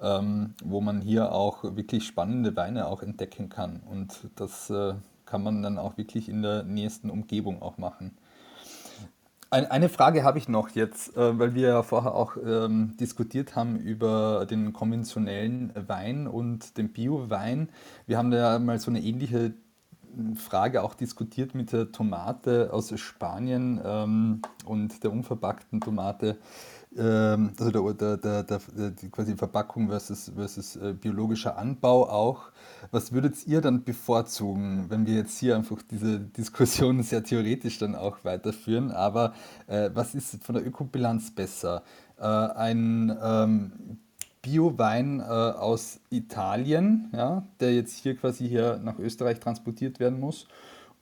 ähm, 0.00 0.54
wo 0.64 0.80
man 0.80 1.00
hier 1.00 1.32
auch 1.32 1.64
wirklich 1.64 2.06
spannende 2.06 2.54
Weine 2.56 2.86
auch 2.86 3.02
entdecken 3.02 3.48
kann. 3.48 3.80
Und 3.88 4.30
das 4.36 4.70
äh, 4.70 4.94
kann 5.26 5.42
man 5.42 5.62
dann 5.62 5.78
auch 5.78 5.96
wirklich 5.96 6.28
in 6.28 6.42
der 6.42 6.62
nächsten 6.62 7.10
Umgebung 7.10 7.62
auch 7.62 7.78
machen. 7.78 8.16
eine 9.50 9.88
Frage 9.88 10.24
habe 10.24 10.38
ich 10.38 10.48
noch 10.48 10.70
jetzt, 10.70 11.16
äh, 11.16 11.38
weil 11.38 11.54
wir 11.54 11.68
ja 11.68 11.82
vorher 11.82 12.14
auch 12.14 12.36
ähm, 12.36 12.96
diskutiert 12.98 13.56
haben 13.56 13.76
über 13.76 14.46
den 14.46 14.72
konventionellen 14.72 15.72
Wein 15.86 16.26
und 16.26 16.76
den 16.78 16.92
Bio-Wein. 16.92 17.68
Wir 18.06 18.18
haben 18.18 18.30
da 18.30 18.36
ja 18.54 18.58
mal 18.58 18.78
so 18.78 18.90
eine 18.90 19.00
ähnliche 19.00 19.54
Frage 20.34 20.82
auch 20.82 20.94
diskutiert 20.94 21.54
mit 21.54 21.72
der 21.72 21.92
Tomate 21.92 22.72
aus 22.72 22.92
Spanien 22.98 23.80
ähm, 23.84 24.42
und 24.64 25.02
der 25.04 25.12
unverpackten 25.12 25.80
Tomate 25.80 26.38
ähm, 26.96 27.52
also 27.58 27.70
der, 27.70 28.16
der, 28.16 28.42
der, 28.42 28.60
der, 28.60 29.10
quasi 29.10 29.36
Verpackung 29.36 29.88
versus, 29.88 30.32
versus 30.34 30.76
äh, 30.76 30.94
biologischer 30.94 31.58
Anbau 31.58 32.08
auch. 32.08 32.50
Was 32.90 33.12
würdet 33.12 33.46
ihr 33.46 33.60
dann 33.60 33.84
bevorzugen, 33.84 34.86
wenn 34.88 35.06
wir 35.06 35.14
jetzt 35.14 35.38
hier 35.38 35.56
einfach 35.56 35.82
diese 35.82 36.20
Diskussion 36.20 37.02
sehr 37.02 37.22
theoretisch 37.22 37.78
dann 37.78 37.94
auch 37.94 38.24
weiterführen? 38.24 38.90
Aber 38.90 39.34
äh, 39.66 39.90
was 39.92 40.14
ist 40.14 40.42
von 40.42 40.54
der 40.54 40.66
Ökobilanz 40.66 41.30
besser? 41.30 41.82
Äh, 42.18 42.24
ein 42.24 43.16
ähm, 43.22 43.98
Bio-Wein 44.48 45.20
äh, 45.20 45.24
aus 45.24 46.00
Italien, 46.08 47.10
ja, 47.12 47.46
der 47.60 47.74
jetzt 47.74 47.98
hier 47.98 48.16
quasi 48.16 48.48
hier 48.48 48.80
nach 48.82 48.98
Österreich 48.98 49.40
transportiert 49.40 50.00
werden 50.00 50.18
muss, 50.18 50.48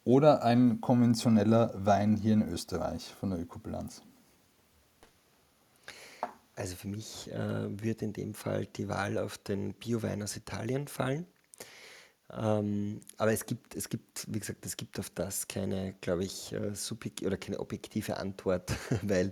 oder 0.05 0.43
ein 0.43 0.81
konventioneller 0.81 1.73
Wein 1.77 2.17
hier 2.17 2.35
in 2.35 2.49
Österreich 2.49 3.15
von 3.21 3.31
der 3.31 3.41
Ökobilanz? 3.41 4.03
Also 6.57 6.75
für 6.75 6.89
mich 6.89 7.31
äh, 7.31 7.83
wird 7.83 8.03
in 8.03 8.13
dem 8.13 8.35
Fall 8.35 8.67
die 8.67 8.89
Wahl 8.89 9.17
auf 9.19 9.39
den 9.39 9.75
Bio-Wein 9.75 10.23
aus 10.23 10.37
Italien 10.37 10.89
fallen. 10.89 11.27
Ähm, 12.33 13.01
aber 13.19 13.33
es 13.33 13.47
gibt, 13.47 13.77
es 13.77 13.89
gibt, 13.89 14.27
wie 14.29 14.41
gesagt, 14.41 14.67
es 14.67 14.77
gibt 14.77 14.99
auf 14.99 15.11
das 15.11 15.47
keine, 15.47 15.95
glaube 16.01 16.25
ich, 16.25 16.53
äh, 16.53 16.73
oder 17.25 17.37
keine 17.37 17.61
objektive 17.61 18.17
Antwort, 18.17 18.73
weil, 19.03 19.31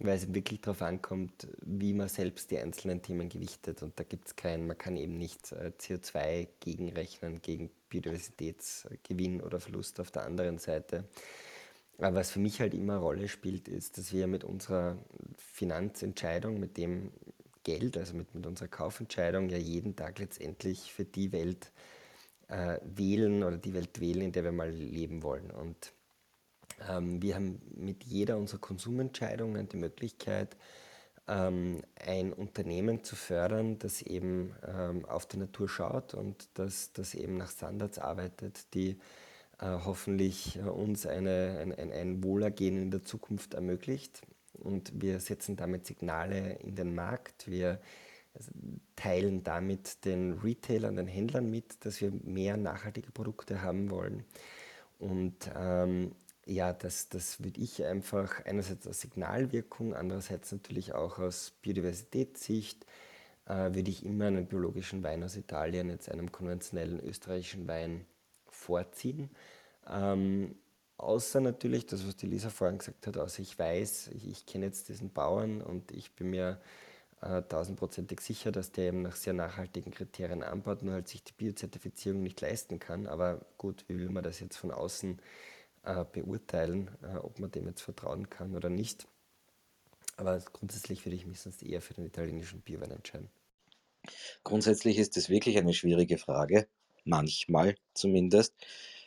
weil 0.00 0.16
es 0.16 0.32
wirklich 0.32 0.60
darauf 0.62 0.82
ankommt, 0.82 1.46
wie 1.60 1.92
man 1.92 2.08
selbst 2.08 2.50
die 2.50 2.58
einzelnen 2.58 3.02
Themen 3.02 3.28
gewichtet. 3.28 3.82
Und 3.82 3.98
da 3.98 4.04
gibt 4.04 4.28
es 4.28 4.36
keinen, 4.36 4.66
man 4.66 4.78
kann 4.78 4.96
eben 4.96 5.18
nicht 5.18 5.52
äh, 5.52 5.72
CO2 5.78 6.48
gegenrechnen 6.60 7.42
gegen 7.42 7.70
Biodiversitätsgewinn 7.90 9.40
oder 9.42 9.60
Verlust 9.60 10.00
auf 10.00 10.10
der 10.10 10.24
anderen 10.24 10.58
Seite. 10.58 11.04
Aber 11.98 12.16
was 12.16 12.30
für 12.30 12.38
mich 12.38 12.60
halt 12.60 12.72
immer 12.72 12.94
eine 12.94 13.02
Rolle 13.02 13.28
spielt, 13.28 13.68
ist, 13.68 13.98
dass 13.98 14.12
wir 14.12 14.26
mit 14.26 14.42
unserer 14.42 14.96
Finanzentscheidung, 15.36 16.58
mit 16.58 16.78
dem 16.78 17.12
Geld, 17.62 17.98
also 17.98 18.14
mit, 18.14 18.34
mit 18.34 18.46
unserer 18.46 18.68
Kaufentscheidung 18.68 19.50
ja 19.50 19.58
jeden 19.58 19.96
Tag 19.96 20.18
letztendlich 20.18 20.94
für 20.94 21.04
die 21.04 21.30
Welt 21.32 21.72
äh, 22.48 22.78
wählen 22.82 23.42
oder 23.42 23.58
die 23.58 23.74
Welt 23.74 24.00
wählen, 24.00 24.22
in 24.22 24.32
der 24.32 24.44
wir 24.44 24.52
mal 24.52 24.70
leben 24.70 25.22
wollen. 25.22 25.50
Und 25.50 25.92
wir 26.88 27.34
haben 27.34 27.60
mit 27.76 28.04
jeder 28.04 28.38
unserer 28.38 28.60
Konsumentscheidungen 28.60 29.68
die 29.68 29.76
Möglichkeit, 29.76 30.56
ähm, 31.30 31.82
ein 32.04 32.32
Unternehmen 32.32 33.04
zu 33.04 33.16
fördern, 33.16 33.78
das 33.78 34.02
eben 34.02 34.54
ähm, 34.66 35.04
auf 35.04 35.26
die 35.26 35.36
Natur 35.36 35.68
schaut 35.68 36.14
und 36.14 36.48
das, 36.54 36.92
das 36.92 37.14
eben 37.14 37.36
nach 37.36 37.50
Standards 37.50 37.98
arbeitet, 37.98 38.74
die 38.74 38.98
äh, 39.60 39.66
hoffentlich 39.84 40.56
äh, 40.56 40.62
uns 40.62 41.06
eine, 41.06 41.58
ein, 41.60 41.72
ein, 41.72 41.92
ein 41.92 42.24
Wohlergehen 42.24 42.76
in 42.76 42.90
der 42.90 43.02
Zukunft 43.02 43.54
ermöglicht. 43.54 44.22
Und 44.54 44.92
wir 45.00 45.20
setzen 45.20 45.56
damit 45.56 45.86
Signale 45.86 46.58
in 46.60 46.74
den 46.74 46.94
Markt. 46.94 47.46
Wir 47.48 47.80
also, 48.34 48.50
teilen 48.96 49.44
damit 49.44 50.04
den 50.04 50.32
Retailern, 50.32 50.96
den 50.96 51.06
Händlern 51.06 51.48
mit, 51.48 51.84
dass 51.84 52.00
wir 52.00 52.10
mehr 52.10 52.56
nachhaltige 52.56 53.12
Produkte 53.12 53.62
haben 53.62 53.90
wollen. 53.90 54.24
Und 54.98 55.50
ähm, 55.56 56.12
ja, 56.50 56.72
das, 56.72 57.08
das 57.08 57.42
würde 57.44 57.60
ich 57.60 57.84
einfach 57.84 58.44
einerseits 58.44 58.86
aus 58.86 59.00
Signalwirkung, 59.00 59.94
andererseits 59.94 60.50
natürlich 60.50 60.94
auch 60.94 61.18
aus 61.20 61.52
Biodiversitätssicht, 61.62 62.84
äh, 63.46 63.72
würde 63.72 63.90
ich 63.90 64.04
immer 64.04 64.26
einen 64.26 64.46
biologischen 64.46 65.04
Wein 65.04 65.22
aus 65.22 65.36
Italien 65.36 65.90
jetzt 65.90 66.10
einem 66.10 66.32
konventionellen 66.32 66.98
österreichischen 67.00 67.68
Wein 67.68 68.04
vorziehen. 68.48 69.30
Ähm, 69.88 70.56
außer 70.96 71.40
natürlich 71.40 71.86
das, 71.86 72.04
was 72.04 72.16
die 72.16 72.26
Lisa 72.26 72.50
vorhin 72.50 72.78
gesagt 72.78 73.06
hat, 73.06 73.16
außer 73.16 73.42
ich 73.42 73.56
weiß, 73.56 74.08
ich, 74.08 74.28
ich 74.28 74.44
kenne 74.44 74.66
jetzt 74.66 74.88
diesen 74.88 75.12
Bauern 75.12 75.62
und 75.62 75.92
ich 75.92 76.10
bin 76.16 76.30
mir 76.30 76.60
äh, 77.20 77.42
tausendprozentig 77.42 78.20
sicher, 78.20 78.50
dass 78.50 78.72
der 78.72 78.88
eben 78.88 79.02
nach 79.02 79.14
sehr 79.14 79.34
nachhaltigen 79.34 79.92
Kriterien 79.92 80.42
anbaut, 80.42 80.82
nur 80.82 80.94
halt 80.94 81.06
sich 81.06 81.22
die 81.22 81.32
Biozertifizierung 81.32 82.24
nicht 82.24 82.40
leisten 82.40 82.80
kann. 82.80 83.06
Aber 83.06 83.40
gut, 83.56 83.84
wie 83.86 83.98
will 84.00 84.10
man 84.10 84.24
das 84.24 84.40
jetzt 84.40 84.56
von 84.56 84.72
außen 84.72 85.20
äh, 85.82 86.04
beurteilen, 86.04 86.90
äh, 87.02 87.16
ob 87.16 87.38
man 87.38 87.50
dem 87.50 87.66
jetzt 87.66 87.82
vertrauen 87.82 88.28
kann 88.28 88.54
oder 88.54 88.68
nicht. 88.68 89.06
Aber 90.16 90.38
grundsätzlich 90.52 91.04
würde 91.06 91.16
ich 91.16 91.26
mich 91.26 91.40
sonst 91.40 91.62
eher 91.62 91.80
für 91.80 91.94
den 91.94 92.04
italienischen 92.04 92.60
Biowein 92.60 92.90
entscheiden. 92.90 93.30
Grundsätzlich 94.44 94.98
ist 94.98 95.16
das 95.16 95.28
wirklich 95.28 95.58
eine 95.58 95.74
schwierige 95.74 96.18
Frage, 96.18 96.68
manchmal 97.04 97.76
zumindest, 97.94 98.54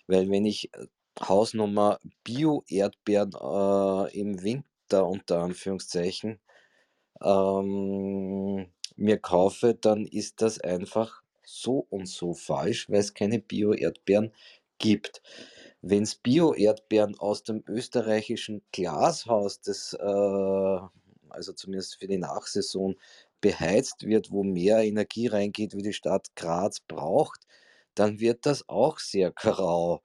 weil 0.07 0.29
wenn 0.29 0.45
ich 0.45 0.73
äh, 0.73 0.87
Hausnummer 1.19 1.99
Bio-Erdbeeren 2.23 3.33
äh, 3.33 4.19
im 4.19 4.41
Winter 4.43 5.07
unter 5.07 5.41
Anführungszeichen 5.41 6.39
ähm, 7.21 8.67
mir 8.95 9.17
kaufe, 9.19 9.75
dann 9.75 10.05
ist 10.05 10.41
das 10.41 10.59
einfach 10.59 11.21
so 11.45 11.85
und 11.89 12.07
so 12.07 12.33
falsch, 12.33 12.89
weil 12.89 12.99
es 12.99 13.13
keine 13.13 13.39
Bio-Erdbeeren 13.39 14.33
gibt. 14.79 15.21
Wenn 15.85 16.03
es 16.03 16.15
Bio-Erdbeeren 16.15 17.19
aus 17.19 17.43
dem 17.43 17.61
österreichischen 17.67 18.61
Glashaus, 18.71 19.59
das 19.59 19.93
äh, 19.93 20.79
also 21.29 21.51
zumindest 21.53 21.99
für 21.99 22.07
die 22.07 22.17
Nachsaison 22.17 22.95
beheizt 23.41 24.05
wird, 24.05 24.31
wo 24.31 24.43
mehr 24.43 24.79
Energie 24.79 25.27
reingeht, 25.27 25.75
wie 25.75 25.81
die 25.81 25.91
Stadt 25.91 26.35
Graz 26.37 26.79
braucht, 26.79 27.41
dann 27.95 28.21
wird 28.21 28.45
das 28.45 28.69
auch 28.69 28.97
sehr 28.99 29.31
grau. 29.35 30.01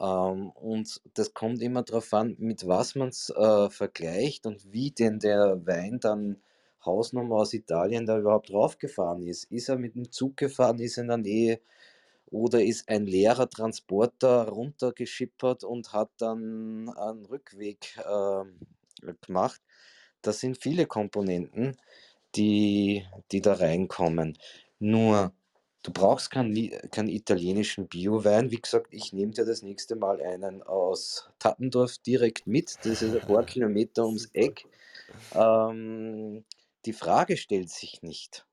Ähm, 0.00 0.50
und 0.50 1.00
das 1.14 1.32
kommt 1.34 1.62
immer 1.62 1.84
darauf 1.84 2.12
an, 2.12 2.34
mit 2.38 2.66
was 2.66 2.96
man 2.96 3.10
es 3.10 3.30
äh, 3.30 3.70
vergleicht 3.70 4.44
und 4.46 4.72
wie 4.72 4.90
denn 4.90 5.20
der 5.20 5.64
Wein 5.64 6.00
dann 6.00 6.42
Hausnummer 6.84 7.36
aus 7.36 7.54
Italien 7.54 8.06
da 8.06 8.18
überhaupt 8.18 8.50
draufgefahren 8.50 9.22
ist. 9.22 9.44
Ist 9.52 9.68
er 9.68 9.78
mit 9.78 9.94
dem 9.94 10.10
Zug 10.10 10.36
gefahren, 10.36 10.80
ist 10.80 10.98
er 10.98 11.02
in 11.02 11.08
der 11.08 11.18
Nähe 11.18 11.60
oder 12.32 12.62
ist 12.62 12.88
ein 12.88 13.06
leerer 13.06 13.48
Transporter 13.48 14.48
runtergeschippert 14.48 15.64
und 15.64 15.92
hat 15.92 16.10
dann 16.18 16.88
einen 16.88 17.26
Rückweg 17.26 17.96
äh, 17.98 19.14
gemacht. 19.26 19.60
Das 20.22 20.40
sind 20.40 20.60
viele 20.60 20.86
Komponenten, 20.86 21.76
die, 22.34 23.04
die 23.30 23.40
da 23.40 23.54
reinkommen. 23.54 24.38
Nur 24.78 25.32
Du 25.84 25.92
brauchst 25.92 26.30
keinen, 26.30 26.54
keinen 26.92 27.08
italienischen 27.08 27.88
Bio-Wein. 27.88 28.52
Wie 28.52 28.60
gesagt, 28.60 28.86
ich 28.90 29.12
nehme 29.12 29.32
dir 29.32 29.44
das 29.44 29.62
nächste 29.62 29.96
Mal 29.96 30.22
einen 30.22 30.62
aus 30.62 31.28
Tappendorf 31.40 31.98
direkt 31.98 32.46
mit. 32.46 32.78
Das 32.84 33.02
ist 33.02 33.16
ein 33.16 33.20
paar 33.26 33.44
Kilometer 33.44 34.06
ums 34.06 34.26
Eck. 34.32 34.64
Ähm, 35.34 36.44
die 36.86 36.92
Frage 36.92 37.36
stellt 37.36 37.70
sich 37.70 38.00
nicht. 38.02 38.46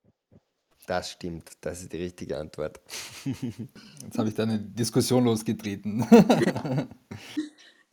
Das 0.89 1.11
stimmt, 1.11 1.51
das 1.61 1.81
ist 1.81 1.93
die 1.93 1.97
richtige 1.97 2.39
Antwort. 2.39 2.79
Jetzt 3.23 4.17
habe 4.17 4.27
ich 4.27 4.33
da 4.33 4.41
eine 4.41 4.57
Diskussion 4.57 5.23
losgetreten. 5.23 6.05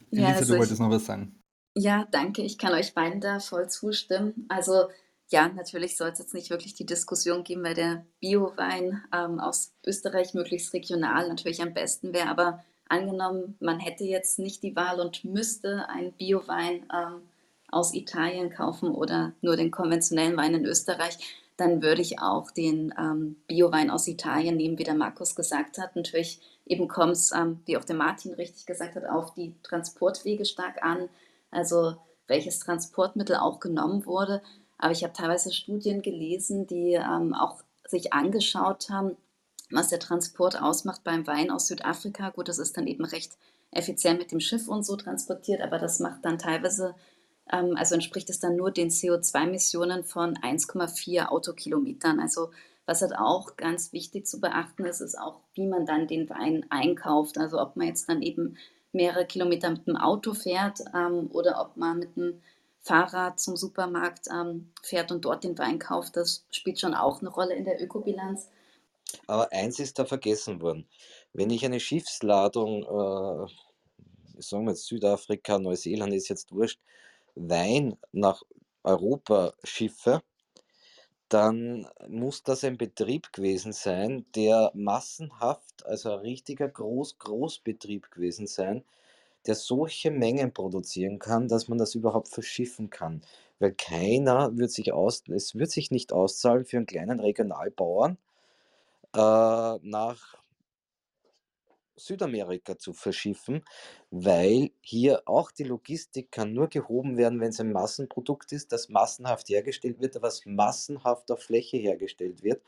Ja, 0.09 0.29
Elisa, 0.29 0.39
also 0.39 0.53
du 0.53 0.59
wolltest 0.61 0.81
ich, 0.81 0.87
noch 0.87 0.91
was 0.91 1.05
sagen. 1.05 1.35
ja, 1.75 2.07
danke. 2.13 2.41
Ich 2.41 2.59
kann 2.59 2.73
euch 2.73 2.95
beiden 2.95 3.21
da 3.21 3.41
voll 3.41 3.69
zustimmen. 3.69 4.47
Also 4.49 4.87
ja, 5.31 5.49
natürlich 5.49 5.97
soll 5.97 6.11
es 6.11 6.21
jetzt 6.21 6.33
nicht 6.33 6.49
wirklich 6.49 6.75
die 6.75 6.87
Diskussion 6.87 7.43
geben, 7.43 7.65
weil 7.65 7.75
der 7.75 8.07
Bio-Wein 8.21 9.03
ähm, 9.13 9.41
aus 9.41 9.73
Österreich 9.85 10.33
möglichst 10.33 10.73
regional 10.73 11.29
natürlich 11.29 11.61
am 11.61 11.75
besten 11.75 12.15
wäre. 12.15 12.29
Aber 12.29 12.65
angenommen, 12.89 13.57
man 13.59 13.81
hätte 13.81 14.05
jetzt 14.05 14.39
nicht 14.39 14.63
die 14.63 14.77
Wahl 14.77 15.01
und 15.01 15.25
müsste 15.25 15.89
einen 15.89 16.13
Bio-Wein 16.13 16.89
ähm, 16.95 17.23
aus 17.69 17.93
Italien 17.93 18.51
kaufen 18.51 18.93
oder 18.93 19.33
nur 19.43 19.57
den 19.57 19.73
konventionellen 19.73 20.37
Wein 20.37 20.55
in 20.55 20.65
Österreich, 20.65 21.19
dann 21.57 21.83
würde 21.83 22.03
ich 22.03 22.21
auch 22.21 22.51
den 22.51 22.93
ähm, 22.99 23.37
Bio-Wein 23.47 23.91
aus 23.91 24.07
Italien 24.07 24.57
nehmen, 24.57 24.79
wie 24.79 24.85
der 24.85 24.95
Markus 24.95 25.35
gesagt 25.35 25.79
hat. 25.79 25.97
Natürlich 25.97 26.41
eben 26.67 26.89
kommt 26.89 27.13
es, 27.13 27.33
ähm, 27.33 27.61
wie 27.65 27.77
auch 27.77 27.85
der 27.85 27.97
Martin 27.97 28.35
richtig 28.35 28.67
gesagt 28.67 28.95
hat, 28.95 29.07
auf 29.07 29.33
die 29.35 29.55
Transportwege 29.63 30.45
stark 30.45 30.83
an. 30.83 31.09
Also 31.51 31.97
welches 32.27 32.59
Transportmittel 32.59 33.37
auch 33.37 33.61
genommen 33.61 34.05
wurde. 34.05 34.43
Aber 34.79 34.93
ich 34.93 35.03
habe 35.03 35.13
teilweise 35.15 35.53
Studien 35.53 36.03
gelesen, 36.03 36.67
die 36.67 36.93
ähm, 36.93 37.35
auch 37.35 37.63
sich 37.87 38.13
angeschaut 38.13 38.91
haben, 38.91 39.17
was 39.71 39.89
der 39.89 40.01
Transport 40.01 40.61
ausmacht 40.61 41.03
beim 41.05 41.27
Wein 41.27 41.51
aus 41.51 41.69
Südafrika. 41.69 42.31
Gut, 42.31 42.49
das 42.49 42.59
ist 42.59 42.77
dann 42.77 42.87
eben 42.87 43.05
recht 43.05 43.39
effizient 43.71 44.19
mit 44.19 44.33
dem 44.33 44.41
Schiff 44.41 44.69
und 44.69 44.85
so 44.85 44.97
transportiert, 44.97 45.61
aber 45.61 45.79
das 45.79 45.99
macht 46.01 46.25
dann 46.25 46.39
teilweise 46.39 46.95
also 47.49 47.95
entspricht 47.95 48.29
es 48.31 48.41
dann 48.41 48.57
nur 48.57 48.71
den 48.71 48.91
CO2-Emissionen 48.91 50.05
von 50.05 50.35
1,4 50.37 51.27
Autokilometern. 51.27 52.21
Also 52.21 52.51
was 52.87 53.03
halt 53.03 53.17
auch 53.17 53.57
ganz 53.57 53.93
wichtig 53.93 54.27
zu 54.27 54.41
beachten 54.41 54.85
ist, 54.85 55.01
ist 55.01 55.19
auch, 55.19 55.41
wie 55.55 55.67
man 55.67 55.87
dann 55.87 56.07
den 56.07 56.29
Wein 56.29 56.67
einkauft. 56.71 57.39
Also 57.39 57.61
ob 57.61 57.77
man 57.77 57.89
jetzt 57.89 58.09
dann 58.09 58.23
eben 58.23 58.57
mehrere 58.93 59.27
Kilometer 59.27 59.71
mit 59.71 59.87
dem 59.87 59.97
Auto 59.97 60.35
fährt 60.35 60.81
ähm, 60.95 61.29
oder 61.33 61.61
ob 61.61 61.77
man 61.77 61.99
mit 61.99 62.17
dem 62.17 62.41
Fahrrad 62.81 63.41
zum 63.41 63.57
Supermarkt 63.57 64.29
ähm, 64.33 64.71
fährt 64.83 65.11
und 65.11 65.25
dort 65.25 65.43
den 65.43 65.59
Wein 65.59 65.79
kauft. 65.79 66.17
Das 66.17 66.47
spielt 66.51 66.81
schon 66.81 66.95
auch 66.95 67.21
eine 67.21 67.31
Rolle 67.31 67.55
in 67.55 67.65
der 67.65 67.83
Ökobilanz. 67.83 68.49
Aber 69.27 69.53
eins 69.53 69.79
ist 69.79 69.99
da 69.99 70.05
vergessen 70.05 70.61
worden. 70.61 70.87
Wenn 71.33 71.51
ich 71.51 71.65
eine 71.65 71.81
Schiffsladung, 71.81 72.83
äh, 72.85 74.41
sagen 74.41 74.65
wir 74.65 74.71
jetzt 74.71 74.87
Südafrika, 74.87 75.59
Neuseeland 75.59 76.15
ist 76.15 76.29
jetzt 76.29 76.53
wurscht, 76.53 76.81
Wein 77.37 77.97
nach 78.13 78.43
Europa 78.83 79.55
schiffe, 79.65 80.23
dann 81.29 81.89
muss 82.09 82.43
das 82.43 82.63
ein 82.65 82.79
Betrieb 82.79 83.33
gewesen 83.33 83.73
sein, 83.73 84.27
der 84.35 84.71
massenhaft, 84.75 85.85
also 85.85 86.13
ein 86.13 86.21
richtiger 86.21 86.69
Groß 86.69 87.19
Großbetrieb 87.19 88.11
gewesen 88.11 88.47
sein, 88.47 88.85
der 89.47 89.55
solche 89.57 90.11
Mengen 90.11 90.53
produzieren 90.55 91.19
kann, 91.19 91.49
dass 91.49 91.69
man 91.69 91.79
das 91.79 91.95
überhaupt 91.95 92.29
verschiffen 92.29 92.91
kann. 92.91 93.23
Weil 93.61 93.73
keiner 93.75 94.57
wird 94.57 94.71
sich 94.73 94.93
aus 94.93 95.25
es 95.29 95.55
wird 95.57 95.71
sich 95.71 95.91
nicht 95.91 96.13
auszahlen 96.13 96.65
für 96.67 96.79
einen 96.79 96.87
kleinen 96.87 97.21
Regionalbauern, 97.21 98.19
äh, 99.15 99.19
nach 99.83 100.37
Südamerika 101.97 102.79
zu 102.79 102.93
verschiffen, 102.93 103.63
weil 104.11 104.71
hier 104.81 105.23
auch 105.27 105.51
die 105.51 105.65
Logistik 105.65 106.31
kann 106.31 106.53
nur 106.53 106.69
gehoben 106.69 107.17
werden, 107.17 107.41
wenn 107.41 107.49
es 107.49 107.61
ein 107.61 107.73
Massenprodukt 107.73 108.53
ist, 108.53 108.73
das 108.73 108.89
massenhaft 108.89 109.49
hergestellt 109.49 110.01
wird, 110.01 110.21
was 110.23 110.45
massenhaft 110.47 111.31
auf 111.31 111.43
Fläche 111.43 111.79
hergestellt 111.79 112.43
wird. 112.43 112.63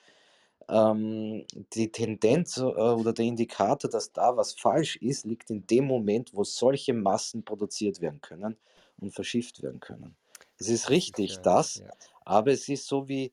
Ähm, 0.68 1.46
die 1.72 1.90
Tendenz 1.92 2.58
äh, 2.58 2.62
oder 2.62 3.12
der 3.12 3.24
Indikator, 3.24 3.90
dass 3.90 4.12
da 4.12 4.36
was 4.36 4.52
falsch 4.52 4.96
ist, 4.96 5.24
liegt 5.24 5.50
in 5.50 5.66
dem 5.66 5.86
Moment, 5.86 6.34
wo 6.34 6.44
solche 6.44 6.92
Massen 6.92 7.44
produziert 7.44 8.00
werden 8.00 8.20
können 8.20 8.56
und 8.98 9.14
verschifft 9.14 9.62
werden 9.62 9.80
können. 9.80 10.16
Es 10.58 10.68
ist 10.68 10.90
richtig, 10.90 11.30
Sicher, 11.30 11.42
das, 11.42 11.76
ja. 11.76 11.90
aber 12.24 12.52
es 12.52 12.68
ist 12.68 12.86
so 12.86 13.08
wie 13.08 13.32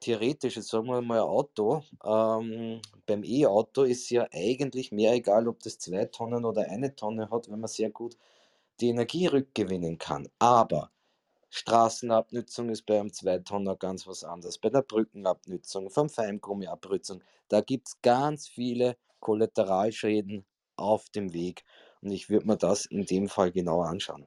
theoretisch, 0.00 0.56
jetzt 0.56 0.68
sagen 0.68 0.86
wir 0.88 1.00
mal 1.02 1.20
Auto, 1.20 1.82
ähm, 2.04 2.80
beim 3.06 3.24
E-Auto 3.24 3.82
ist 3.82 4.10
ja 4.10 4.26
eigentlich 4.32 4.92
mehr 4.92 5.12
egal, 5.14 5.48
ob 5.48 5.60
das 5.62 5.78
zwei 5.78 6.06
Tonnen 6.06 6.44
oder 6.44 6.62
eine 6.70 6.94
Tonne 6.96 7.30
hat, 7.30 7.50
wenn 7.50 7.60
man 7.60 7.68
sehr 7.68 7.90
gut 7.90 8.16
die 8.80 8.88
Energie 8.88 9.26
rückgewinnen 9.26 9.98
kann. 9.98 10.28
Aber 10.38 10.90
Straßenabnützung 11.50 12.70
ist 12.70 12.86
bei 12.86 13.00
einem 13.00 13.12
Zweitonner 13.12 13.76
ganz 13.76 14.06
was 14.06 14.24
anderes. 14.24 14.58
Bei 14.58 14.70
der 14.70 14.82
Brückenabnützung, 14.82 15.90
vom 15.90 16.10
Feingummiabrützung, 16.10 17.22
da 17.48 17.60
gibt 17.60 17.88
es 17.88 18.02
ganz 18.02 18.48
viele 18.48 18.96
Kollateralschäden 19.20 20.44
auf 20.76 21.08
dem 21.10 21.32
Weg. 21.32 21.64
Und 22.02 22.10
ich 22.10 22.28
würde 22.28 22.46
mir 22.46 22.56
das 22.56 22.86
in 22.86 23.06
dem 23.06 23.28
Fall 23.28 23.52
genauer 23.52 23.86
anschauen. 23.86 24.26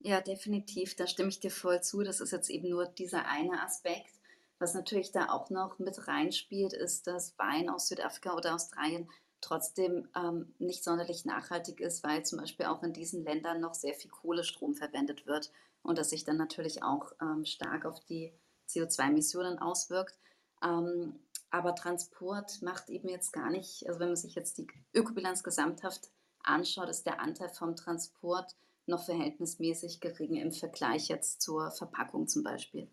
Ja, 0.00 0.20
definitiv, 0.20 0.96
da 0.96 1.06
stimme 1.06 1.28
ich 1.28 1.38
dir 1.40 1.50
voll 1.50 1.80
zu. 1.80 2.02
Das 2.02 2.20
ist 2.20 2.32
jetzt 2.32 2.50
eben 2.50 2.68
nur 2.68 2.86
dieser 2.86 3.26
eine 3.26 3.62
Aspekt. 3.62 4.21
Was 4.62 4.74
natürlich 4.74 5.10
da 5.10 5.30
auch 5.30 5.50
noch 5.50 5.80
mit 5.80 6.06
reinspielt, 6.06 6.72
ist, 6.72 7.08
dass 7.08 7.36
Wein 7.36 7.68
aus 7.68 7.88
Südafrika 7.88 8.36
oder 8.36 8.54
Australien 8.54 9.10
trotzdem 9.40 10.08
ähm, 10.14 10.54
nicht 10.60 10.84
sonderlich 10.84 11.24
nachhaltig 11.24 11.80
ist, 11.80 12.04
weil 12.04 12.24
zum 12.24 12.38
Beispiel 12.38 12.66
auch 12.66 12.80
in 12.84 12.92
diesen 12.92 13.24
Ländern 13.24 13.60
noch 13.60 13.74
sehr 13.74 13.94
viel 13.94 14.12
Kohlestrom 14.12 14.76
verwendet 14.76 15.26
wird 15.26 15.50
und 15.82 15.98
das 15.98 16.10
sich 16.10 16.22
dann 16.22 16.36
natürlich 16.36 16.84
auch 16.84 17.10
ähm, 17.20 17.44
stark 17.44 17.84
auf 17.84 17.98
die 18.04 18.32
CO2-Emissionen 18.68 19.58
auswirkt. 19.58 20.16
Ähm, 20.62 21.18
aber 21.50 21.74
Transport 21.74 22.62
macht 22.62 22.88
eben 22.88 23.08
jetzt 23.08 23.32
gar 23.32 23.50
nicht, 23.50 23.88
also 23.88 23.98
wenn 23.98 24.10
man 24.10 24.16
sich 24.16 24.36
jetzt 24.36 24.58
die 24.58 24.68
Ökobilanz 24.94 25.42
gesamthaft 25.42 26.12
anschaut, 26.44 26.88
ist 26.88 27.04
der 27.04 27.18
Anteil 27.18 27.48
vom 27.48 27.74
Transport 27.74 28.54
noch 28.86 29.02
verhältnismäßig 29.02 29.98
gering 29.98 30.36
im 30.36 30.52
Vergleich 30.52 31.08
jetzt 31.08 31.42
zur 31.42 31.72
Verpackung 31.72 32.28
zum 32.28 32.44
Beispiel. 32.44 32.88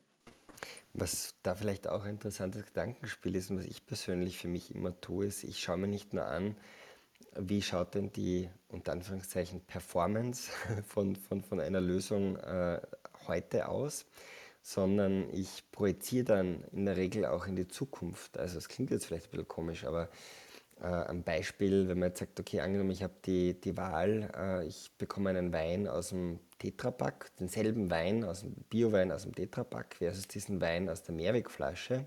Was 0.93 1.35
da 1.43 1.55
vielleicht 1.55 1.87
auch 1.87 2.03
ein 2.03 2.11
interessantes 2.11 2.65
Gedankenspiel 2.65 3.35
ist 3.35 3.51
und 3.51 3.59
was 3.59 3.65
ich 3.65 3.85
persönlich 3.85 4.37
für 4.37 4.47
mich 4.47 4.73
immer 4.73 4.99
tue, 4.99 5.27
ist, 5.27 5.43
ich 5.43 5.59
schaue 5.59 5.77
mir 5.77 5.87
nicht 5.87 6.13
nur 6.13 6.25
an, 6.25 6.55
wie 7.35 7.61
schaut 7.61 7.95
denn 7.95 8.11
die, 8.11 8.49
unter 8.69 8.91
Anführungszeichen, 8.91 9.61
Performance 9.61 10.51
von, 10.87 11.15
von, 11.15 11.41
von 11.43 11.59
einer 11.59 11.81
Lösung 11.81 12.37
äh, 12.37 12.81
heute 13.27 13.67
aus, 13.67 14.05
sondern 14.61 15.29
ich 15.33 15.63
projiziere 15.71 16.25
dann 16.25 16.63
in 16.71 16.85
der 16.85 16.97
Regel 16.97 17.25
auch 17.25 17.47
in 17.47 17.55
die 17.55 17.67
Zukunft. 17.67 18.37
Also 18.37 18.57
es 18.57 18.67
klingt 18.67 18.91
jetzt 18.91 19.05
vielleicht 19.05 19.27
ein 19.27 19.31
bisschen 19.31 19.47
komisch, 19.47 19.85
aber 19.85 20.09
äh, 20.81 21.09
ein 21.09 21.23
Beispiel, 21.23 21.87
wenn 21.87 21.99
man 21.99 22.09
jetzt 22.09 22.19
sagt, 22.19 22.39
okay, 22.39 22.61
angenommen, 22.61 22.91
ich 22.91 23.03
habe 23.03 23.13
die, 23.25 23.59
die 23.59 23.75
Wahl, 23.77 24.29
äh, 24.35 24.65
ich 24.65 24.91
bekomme 24.97 25.29
einen 25.29 25.51
Wein 25.53 25.87
aus 25.87 26.09
dem 26.09 26.39
Tetrapack, 26.59 27.31
denselben 27.39 27.89
Wein, 27.89 28.23
aus 28.23 28.41
dem 28.41 28.53
Biowein 28.69 29.11
aus 29.11 29.23
dem 29.23 29.35
Tetrapack 29.35 29.95
versus 29.95 30.27
diesen 30.27 30.61
Wein 30.61 30.89
aus 30.89 31.03
der 31.03 31.15
Mehrwegflasche, 31.15 32.05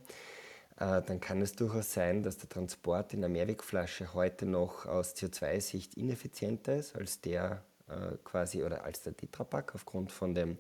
äh, 0.79 1.03
dann 1.03 1.21
kann 1.21 1.43
es 1.43 1.53
durchaus 1.53 1.93
sein, 1.93 2.23
dass 2.23 2.39
der 2.39 2.49
Transport 2.49 3.15
in 3.15 3.21
der 3.21 3.31
Mehrwegflasche 3.31 4.15
heute 4.15 4.47
noch 4.47 4.87
aus 4.87 5.15
CO2-Sicht 5.17 5.95
ineffizienter 5.95 6.77
ist 6.77 6.97
als 6.97 7.21
der 7.21 7.63
äh, 7.89 8.17
quasi 8.25 8.63
oder 8.63 8.85
als 8.85 9.03
der 9.03 9.17
Tetrapack 9.17 9.75
aufgrund 9.75 10.13
von 10.13 10.35
dem 10.35 10.57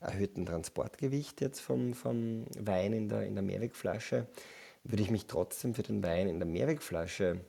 erhöhten 0.00 0.46
Transportgewicht 0.46 1.40
jetzt 1.40 1.60
vom, 1.60 1.94
vom 1.94 2.44
Wein 2.58 2.92
in 2.92 3.08
der, 3.08 3.22
in 3.24 3.34
der 3.34 3.42
Mehrwegflasche, 3.42 4.26
würde 4.88 5.02
ich 5.02 5.10
mich 5.10 5.26
trotzdem 5.26 5.74
für 5.74 5.82
den 5.82 6.02
Wein 6.02 6.28
in 6.28 6.38
der 6.38 6.48
Mehrwegflasche 6.48 7.40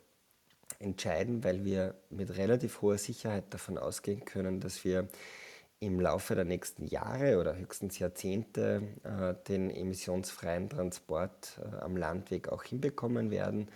entscheiden, 0.77 1.43
weil 1.43 1.65
wir 1.65 1.95
mit 2.09 2.37
relativ 2.37 2.81
hoher 2.81 2.97
Sicherheit 2.97 3.45
davon 3.53 3.77
ausgehen 3.77 4.25
können, 4.25 4.59
dass 4.59 4.83
wir 4.83 5.07
im 5.79 5.99
Laufe 5.99 6.35
der 6.35 6.43
nächsten 6.43 6.85
Jahre 6.85 7.39
oder 7.39 7.55
höchstens 7.55 7.97
Jahrzehnte 7.99 8.83
äh, 9.03 9.33
den 9.47 9.69
emissionsfreien 9.71 10.69
Transport 10.69 11.59
äh, 11.63 11.77
am 11.77 11.95
Landweg 11.95 12.49
auch 12.49 12.63
hinbekommen 12.63 13.31
werden. 13.31 13.69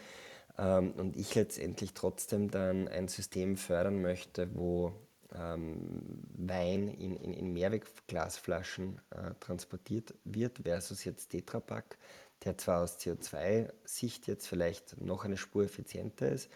Ähm, 0.57 0.91
und 0.97 1.15
ich 1.15 1.33
letztendlich 1.33 1.93
trotzdem 1.93 2.51
dann 2.51 2.89
ein 2.89 3.07
System 3.07 3.55
fördern 3.55 4.01
möchte, 4.01 4.53
wo 4.53 4.91
ähm, 5.33 6.25
Wein 6.35 6.89
in, 6.89 7.15
in, 7.15 7.33
in 7.33 7.53
Mehrwegglasflaschen 7.53 8.99
äh, 9.11 9.31
transportiert 9.39 10.13
wird 10.25 10.59
versus 10.59 11.05
jetzt 11.05 11.29
Tetrapack, 11.29 11.97
der 12.45 12.57
zwar 12.57 12.81
aus 12.81 12.99
CO2-Sicht 12.99 14.27
jetzt 14.27 14.47
vielleicht 14.47 15.01
noch 15.01 15.25
eine 15.25 15.37
Spur 15.37 15.63
effizienter 15.63 16.29
ist, 16.29 16.49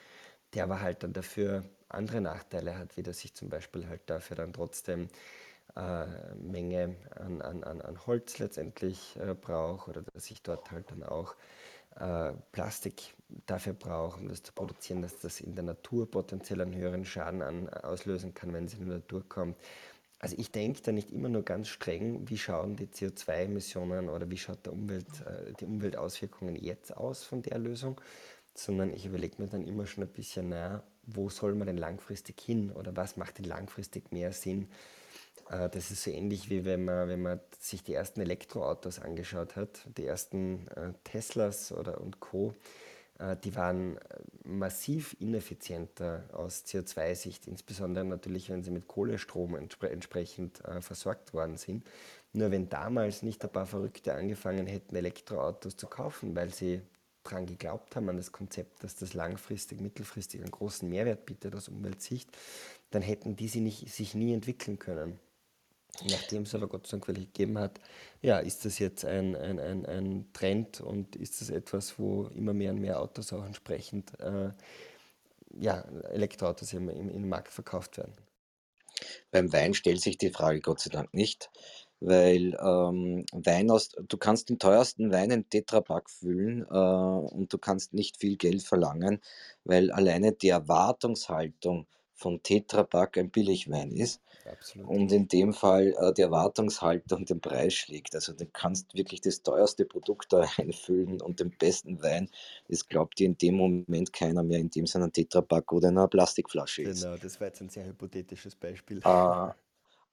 der 0.54 0.64
aber 0.64 0.82
halt 0.82 1.04
dann 1.04 1.14
dafür 1.14 1.64
andere 1.90 2.22
Nachteile 2.22 2.78
hat, 2.78 2.98
wie 2.98 3.04
dass 3.04 3.24
ich 3.24 3.34
zum 3.34 3.50
Beispiel 3.50 3.88
halt 3.88 4.02
dafür 4.08 4.36
dann 4.36 4.54
trotzdem 4.54 5.10
äh, 5.76 6.06
Menge 6.36 6.96
an, 7.16 7.42
an, 7.42 7.64
an 7.82 8.08
Holz 8.08 8.40
letztendlich 8.40 9.18
äh, 9.18 9.34
brauche 9.34 9.90
oder 9.90 10.02
dass 10.02 10.30
ich 10.30 10.42
dort 10.42 10.72
halt 10.72 10.92
dann 10.92 11.04
auch 11.04 11.36
äh, 12.00 12.34
Plastik 12.52 13.16
dafür 13.46 13.74
braucht, 13.74 14.20
um 14.20 14.28
das 14.28 14.44
zu 14.44 14.54
produzieren, 14.54 15.02
dass 15.02 15.20
das 15.20 15.42
in 15.42 15.56
der 15.56 15.64
Natur 15.64 16.10
potenziell 16.10 16.62
einen 16.62 16.76
höheren 16.76 17.06
Schaden 17.06 17.42
an, 17.42 17.70
auslösen 17.70 18.34
kann, 18.34 18.54
wenn 18.54 18.66
es 18.66 18.74
in 18.74 18.82
die 18.82 18.92
Natur 18.92 19.28
kommt. 19.28 19.58
Also 20.20 20.36
ich 20.38 20.52
denke 20.52 20.82
da 20.82 20.92
nicht 20.92 21.12
immer 21.12 21.30
nur 21.30 21.44
ganz 21.44 21.68
streng, 21.68 22.28
wie 22.28 22.38
schauen 22.38 22.76
die 22.76 22.88
CO2-Emissionen 22.88 24.10
oder 24.10 24.30
wie 24.32 24.38
schaut 24.38 24.66
der 24.66 24.74
Umwelt, 24.74 25.06
äh, 25.26 25.54
die 25.60 25.66
Umweltauswirkungen 25.66 26.56
jetzt 26.56 26.96
aus 26.96 27.24
von 27.24 27.44
der 27.44 27.60
Lösung, 27.60 28.02
sondern 28.56 28.92
ich 28.92 29.06
überlege 29.06 29.36
mir 29.42 29.48
dann 29.48 29.64
immer 29.64 29.86
schon 29.86 30.04
ein 30.04 30.10
bisschen, 30.10 30.50
naja, 30.50 30.84
wo 31.04 31.30
soll 31.30 31.54
man 31.54 31.68
denn 31.68 31.78
langfristig 31.78 32.42
hin 32.42 32.72
oder 32.72 32.96
was 32.96 33.16
macht 33.16 33.38
denn 33.38 33.46
langfristig 33.46 34.12
mehr 34.12 34.34
Sinn? 34.34 34.70
Äh, 35.50 35.70
das 35.70 35.92
ist 35.92 36.04
so 36.04 36.12
ähnlich 36.12 36.50
wie 36.50 36.66
wenn 36.66 36.86
man, 36.86 37.10
wenn 37.10 37.22
man 37.22 37.40
sich 37.60 37.84
die 37.84 37.94
ersten 37.94 38.22
Elektroautos 38.22 39.00
angeschaut 39.00 39.56
hat, 39.56 39.88
die 39.98 40.06
ersten 40.06 40.68
äh, 40.70 40.94
Teslas 41.04 41.72
oder 41.72 42.02
und 42.02 42.20
Co. 42.20 42.56
Äh, 43.20 43.36
die 43.44 43.56
waren 43.56 44.00
massiv 44.44 45.16
ineffizienter 45.20 46.24
aus 46.34 46.66
CO2-Sicht, 46.66 47.48
insbesondere 47.48 48.06
natürlich, 48.06 48.50
wenn 48.50 48.64
sie 48.64 48.72
mit 48.72 48.88
Kohlestrom 48.88 49.56
entspre 49.56 49.90
entsprechend 49.90 50.62
versorgt 50.80 51.34
worden 51.34 51.58
sind. 51.58 51.84
Nur 52.32 52.52
wenn 52.52 52.70
damals 52.70 53.24
nicht 53.24 53.44
ein 53.44 53.52
paar 53.52 53.66
Verrückte 53.66 54.14
angefangen 54.14 54.68
hätten, 54.68 54.96
Elektroautos 54.96 55.76
zu 55.76 55.88
kaufen, 55.88 56.36
weil 56.36 56.54
sie 56.54 56.82
daran 57.24 57.46
geglaubt 57.46 57.96
haben, 57.96 58.10
an 58.10 58.18
das 58.18 58.32
Konzept, 58.32 58.84
dass 58.84 58.96
das 58.96 59.14
langfristig, 59.14 59.82
mittelfristig 59.82 60.42
einen 60.42 60.52
großen 60.52 60.90
Mehrwert 60.90 61.26
bietet 61.26 61.56
aus 61.56 61.68
Umweltsicht, 61.68 62.30
dann 62.92 63.02
hätten 63.02 63.36
diese 63.36 63.60
nicht, 63.60 63.90
sich 63.90 64.16
nie 64.16 64.34
entwickeln 64.34 64.80
können. 64.80 65.20
Nachdem 66.06 66.44
es 66.44 66.54
aber 66.54 66.68
Gott 66.68 66.86
sei 66.86 66.98
Dank 66.98 67.08
welche 67.08 67.26
gegeben 67.26 67.58
hat, 67.58 67.80
ja, 68.22 68.40
ist 68.40 68.66
das 68.66 68.80
jetzt 68.80 69.04
ein, 69.06 69.36
ein, 69.36 69.60
ein, 69.60 69.86
ein 69.86 70.30
Trend 70.34 70.80
und 70.80 71.16
ist 71.16 71.42
das 71.42 71.50
etwas, 71.50 71.98
wo 71.98 72.26
immer 72.36 72.54
mehr 72.54 72.72
und 72.72 72.82
mehr 72.82 73.00
Autos 73.02 73.34
auch 73.34 73.46
entsprechend, 73.46 74.20
äh, 74.20 74.52
ja, 75.60 75.82
Elektroautos 76.12 76.74
im, 76.74 76.90
im, 76.90 77.10
im 77.10 77.30
Markt 77.30 77.52
verkauft 77.52 77.98
werden. 77.98 78.14
Beim 79.32 79.52
Wein 79.54 79.74
stellt 79.74 80.02
sich 80.02 80.18
die 80.18 80.32
Frage 80.32 80.62
Gott 80.62 80.80
sei 80.80 80.90
Dank 80.90 81.14
nicht, 81.14 81.50
weil 82.00 82.56
ähm, 82.62 83.26
Wein 83.32 83.72
aus, 83.72 83.90
du 83.90 84.18
kannst 84.18 84.50
den 84.50 84.60
teuersten 84.60 85.12
Wein 85.12 85.32
in 85.32 85.50
Tetrapack 85.50 86.10
füllen 86.10 86.64
äh, 86.70 87.36
und 87.36 87.52
du 87.52 87.58
kannst 87.58 87.94
nicht 87.94 88.18
viel 88.18 88.38
Geld 88.38 88.64
verlangen, 88.64 89.20
weil 89.64 89.92
alleine 89.92 90.34
die 90.34 90.50
Erwartungshaltung 90.50 91.88
von 92.14 92.42
Tetrapack 92.44 93.18
ein 93.18 93.32
Billigwein 93.32 93.92
ist 93.92 94.22
Absolut. 94.52 94.90
und 94.90 95.12
in 95.12 95.28
dem 95.28 95.54
Fall 95.54 95.94
äh, 96.00 96.14
die 96.14 96.22
Erwartungshaltung 96.22 97.26
den 97.26 97.42
Preis 97.42 97.74
schlägt. 97.74 98.16
Also 98.16 98.34
du 98.34 98.46
kannst 98.46 98.94
wirklich 98.94 99.22
das 99.22 99.42
teuerste 99.42 99.86
Produkt 99.86 100.34
da 100.34 100.46
einfüllen 100.58 101.22
und 101.22 101.40
den 101.40 101.52
besten 101.52 102.02
Wein, 102.02 102.30
das 102.68 102.88
glaubt 102.88 103.20
dir 103.20 103.28
in 103.28 103.38
dem 103.38 103.56
Moment 103.56 104.14
keiner 104.14 104.44
mehr, 104.44 104.60
in 104.60 104.70
dem 104.70 104.86
es 104.86 104.96
ein 104.96 105.12
Tetrapack 105.12 105.72
oder 105.72 105.90
in 105.90 105.98
einer 105.98 106.08
Plastikflasche 106.08 106.84
ist. 106.84 107.04
Genau, 107.04 107.18
das 107.18 107.40
war 107.40 107.48
jetzt 107.48 107.62
ein 107.62 107.70
sehr 107.70 107.86
hypothetisches 107.86 108.56
Beispiel. 108.56 109.02
Äh, 109.04 109.52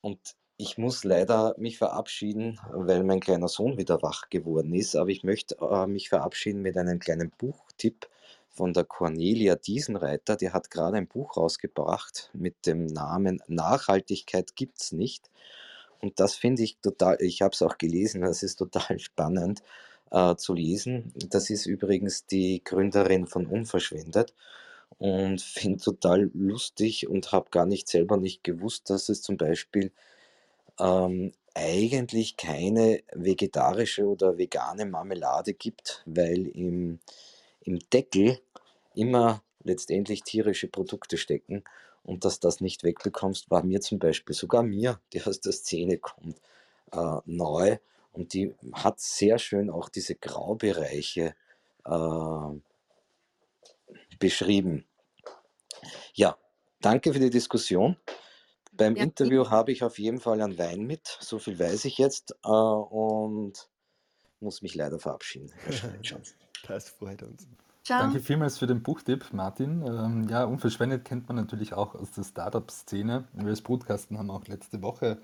und 0.00 0.18
ich 0.56 0.78
muss 0.78 1.02
leider 1.02 1.54
mich 1.58 1.78
verabschieden, 1.78 2.60
weil 2.72 3.02
mein 3.02 3.20
kleiner 3.20 3.48
Sohn 3.48 3.76
wieder 3.76 4.02
wach 4.02 4.28
geworden 4.30 4.72
ist, 4.74 4.94
aber 4.94 5.10
ich 5.10 5.24
möchte 5.24 5.56
äh, 5.60 5.86
mich 5.86 6.08
verabschieden 6.08 6.62
mit 6.62 6.76
einem 6.76 6.98
kleinen 7.00 7.30
Buchtipp 7.38 8.06
von 8.54 8.72
der 8.72 8.84
Cornelia 8.84 9.56
Diesenreiter. 9.56 10.36
Die 10.36 10.50
hat 10.50 10.70
gerade 10.70 10.96
ein 10.96 11.08
Buch 11.08 11.36
rausgebracht 11.36 12.30
mit 12.32 12.66
dem 12.66 12.86
Namen 12.86 13.42
Nachhaltigkeit 13.48 14.56
gibt's 14.56 14.92
nicht. 14.92 15.30
Und 16.00 16.20
das 16.20 16.34
finde 16.34 16.62
ich 16.62 16.78
total, 16.78 17.16
ich 17.20 17.42
habe 17.42 17.52
es 17.52 17.62
auch 17.62 17.78
gelesen, 17.78 18.20
das 18.22 18.42
ist 18.42 18.56
total 18.56 18.98
spannend 18.98 19.62
äh, 20.10 20.36
zu 20.36 20.54
lesen. 20.54 21.12
Das 21.30 21.50
ist 21.50 21.66
übrigens 21.66 22.26
die 22.26 22.62
Gründerin 22.62 23.26
von 23.26 23.46
Unverschwendet 23.46 24.34
und 24.98 25.40
finde 25.40 25.82
total 25.82 26.30
lustig 26.34 27.08
und 27.08 27.32
habe 27.32 27.50
gar 27.50 27.66
nicht 27.66 27.88
selber 27.88 28.16
nicht 28.16 28.44
gewusst, 28.44 28.90
dass 28.90 29.08
es 29.08 29.22
zum 29.22 29.36
Beispiel 29.36 29.92
ähm, 30.78 31.32
eigentlich 31.54 32.36
keine 32.36 33.02
vegetarische 33.14 34.06
oder 34.06 34.38
vegane 34.38 34.86
Marmelade 34.86 35.54
gibt, 35.54 36.02
weil 36.06 36.48
im, 36.48 36.98
im 37.64 37.78
Deckel 37.92 38.40
immer 38.94 39.42
letztendlich 39.62 40.22
tierische 40.22 40.68
Produkte 40.68 41.16
stecken 41.16 41.64
und 42.02 42.24
dass 42.24 42.38
das 42.38 42.60
nicht 42.60 42.84
wegbekommst, 42.84 43.50
war 43.50 43.64
mir 43.64 43.80
zum 43.80 43.98
Beispiel, 43.98 44.34
sogar 44.34 44.62
mir, 44.62 45.00
die 45.12 45.22
aus 45.22 45.40
der 45.40 45.52
Szene 45.52 45.98
kommt, 45.98 46.40
äh, 46.92 47.18
neu 47.24 47.78
und 48.12 48.32
die 48.34 48.54
hat 48.72 49.00
sehr 49.00 49.38
schön 49.38 49.70
auch 49.70 49.88
diese 49.88 50.14
Graubereiche 50.14 51.34
äh, 51.84 52.60
beschrieben. 54.18 54.86
Ja, 56.14 56.38
danke 56.80 57.12
für 57.12 57.18
die 57.18 57.30
Diskussion. 57.30 57.96
Beim 58.72 58.96
Ja, 58.96 59.04
Interview 59.04 59.50
habe 59.50 59.72
ich 59.72 59.82
auf 59.82 59.98
jeden 59.98 60.20
Fall 60.20 60.40
einen 60.40 60.58
Wein 60.58 60.82
mit, 60.86 61.18
so 61.20 61.38
viel 61.38 61.58
weiß 61.58 61.84
ich 61.84 61.98
jetzt, 61.98 62.36
äh, 62.44 62.48
und 62.48 63.68
muss 64.40 64.62
mich 64.62 64.74
leider 64.74 64.98
verabschieden. 64.98 65.52
Das 66.68 66.88
freut 66.88 67.22
uns. 67.22 67.46
ciao. 67.84 68.00
Danke 68.00 68.20
vielmals 68.20 68.58
für 68.58 68.66
den 68.66 68.82
Buchtipp, 68.82 69.32
Martin. 69.32 69.82
Ähm, 69.86 70.28
ja, 70.28 70.44
unverschwendet 70.44 71.04
kennt 71.04 71.28
man 71.28 71.36
natürlich 71.36 71.74
auch 71.74 71.94
aus 71.94 72.10
der 72.12 72.24
Startup-Szene. 72.24 73.24
Wir 73.34 73.48
als 73.48 73.60
Brutkasten 73.60 74.18
haben 74.18 74.30
auch 74.30 74.46
letzte 74.46 74.82
Woche 74.82 75.18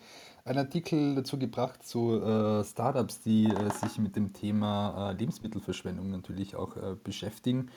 einen 0.44 0.58
Artikel 0.58 1.14
dazu 1.14 1.38
gebracht 1.38 1.86
zu 1.86 2.20
äh, 2.20 2.64
Startups, 2.64 3.20
die 3.20 3.46
äh, 3.46 3.70
sich 3.70 3.98
mit 3.98 4.16
dem 4.16 4.32
Thema 4.32 5.10
äh, 5.10 5.14
Lebensmittelverschwendung 5.14 6.10
natürlich 6.10 6.56
auch 6.56 6.76
äh, 6.76 6.96
beschäftigen. 7.02 7.70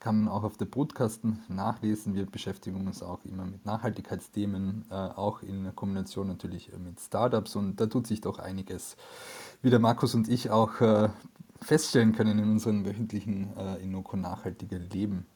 Kann 0.00 0.24
man 0.24 0.28
auch 0.28 0.44
auf 0.44 0.56
der 0.56 0.66
Brutkasten 0.66 1.42
nachlesen. 1.48 2.14
Wir 2.14 2.26
beschäftigen 2.26 2.86
uns 2.86 3.02
auch 3.02 3.24
immer 3.24 3.44
mit 3.44 3.64
Nachhaltigkeitsthemen, 3.64 4.84
äh, 4.90 4.94
auch 4.94 5.42
in 5.42 5.74
Kombination 5.74 6.28
natürlich 6.28 6.72
äh, 6.72 6.78
mit 6.78 7.00
Startups 7.00 7.56
und 7.56 7.80
da 7.80 7.86
tut 7.86 8.06
sich 8.06 8.20
doch 8.20 8.38
einiges, 8.38 8.96
wie 9.62 9.70
der 9.70 9.78
Markus 9.78 10.14
und 10.14 10.28
ich 10.28 10.50
auch 10.50 10.80
äh, 10.80 11.08
feststellen 11.62 12.12
können 12.12 12.38
in 12.38 12.50
unserem 12.50 12.84
wöchentlichen 12.86 13.56
äh, 13.56 13.82
Inoko 13.82 14.16
nachhaltige 14.16 14.78
Leben. 14.78 15.26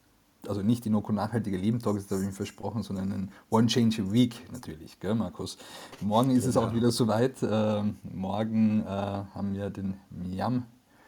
Also 0.47 0.61
nicht 0.63 0.85
Inoko 0.87 1.11
nachhaltige 1.13 1.57
Leben 1.57 1.79
Talk, 1.79 1.97
das 1.97 2.09
habe 2.09 2.21
ich 2.21 2.27
ihm 2.29 2.33
versprochen, 2.33 2.81
sondern 2.81 3.11
ein 3.11 3.31
One 3.49 3.67
Change 3.67 4.01
a 4.01 4.11
Week 4.11 4.51
natürlich, 4.51 4.99
gell, 4.99 5.13
Markus? 5.13 5.57
Morgen 6.01 6.31
ist 6.31 6.45
es 6.45 6.57
auch 6.57 6.63
Genau. 6.69 6.75
wieder 6.75 6.91
soweit. 6.91 7.35
Ähm, 7.43 7.97
morgen 8.03 8.81
äh, 8.81 8.85
haben 8.87 9.53
wir 9.53 9.69
den 9.69 9.95
Miam. 10.09 10.65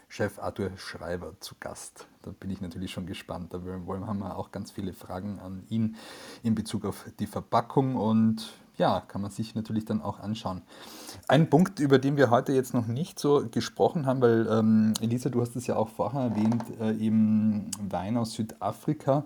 Chef 0.08 0.38
Arthur 0.38 0.70
Schreiber 0.78 1.34
zu 1.40 1.56
Gast. 1.60 2.06
Da 2.22 2.30
bin 2.30 2.52
ich 2.52 2.62
natürlich 2.62 2.92
schon 2.92 3.08
gespannt. 3.08 3.52
Da 3.52 3.66
wollen, 3.88 4.06
haben 4.06 4.20
wir 4.20 4.38
auch 4.38 4.52
ganz 4.52 4.70
viele 4.70 4.94
Fragen 4.94 5.40
an 5.40 5.64
ihn 5.70 5.96
in 6.44 6.54
Bezug 6.54 6.86
auf 6.86 7.06
die 7.18 7.26
Verpackung 7.26 7.96
und 7.96 8.54
ja, 8.78 9.02
kann 9.02 9.22
man 9.22 9.32
sich 9.32 9.56
natürlich 9.56 9.86
dann 9.86 10.02
auch 10.02 10.20
anschauen. 10.20 10.62
Ein 11.28 11.50
Punkt, 11.50 11.80
über 11.80 12.00
den 12.00 12.18
wir 12.18 12.30
heute 12.30 12.54
jetzt 12.54 12.74
noch 12.74 12.88
nicht 12.88 13.20
so 13.20 13.46
gesprochen 13.50 14.06
haben, 14.06 14.22
weil 14.22 14.48
ähm, 14.50 14.94
Elisa, 15.02 15.30
du 15.30 15.42
hast 15.42 15.56
es 15.56 15.68
ja 15.68 15.76
auch 15.76 15.90
vorher 15.90 16.22
erwähnt, 16.22 16.64
äh, 16.80 16.94
eben 16.98 17.70
Wein 17.90 18.18
aus 18.18 18.34
Südafrika. 18.34 19.26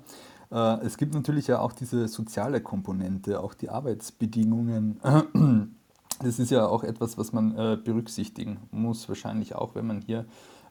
Äh, 0.52 0.86
es 0.86 0.98
gibt 0.98 1.14
natürlich 1.14 1.48
ja 1.48 1.60
auch 1.60 1.72
diese 1.72 2.08
soziale 2.08 2.62
Komponente, 2.62 3.40
auch 3.40 3.54
die 3.54 3.70
Arbeitsbedingungen. 3.70 5.00
Das 6.20 6.40
ist 6.40 6.50
ja 6.50 6.66
auch 6.66 6.84
etwas, 6.84 7.20
was 7.20 7.32
man 7.32 7.56
äh, 7.56 7.78
berücksichtigen 7.78 8.58
muss, 8.72 9.08
wahrscheinlich 9.08 9.54
auch, 9.54 9.76
wenn 9.76 9.86
man 9.86 10.02
hier 10.02 10.26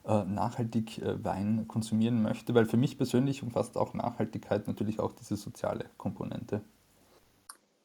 äh, 0.05 0.25
nachhaltig 0.25 1.01
äh, 1.01 1.23
Wein 1.23 1.69
konsumieren 1.69 2.21
möchte, 2.21 2.53
weil 2.53 2.65
für 2.65 2.75
mich 2.75 2.97
persönlich 2.97 3.43
umfasst 3.43 3.77
auch 3.77 3.93
Nachhaltigkeit 3.93 4.67
natürlich 4.67 4.99
auch 4.99 5.13
diese 5.13 5.37
soziale 5.37 5.85
Komponente. 5.95 6.61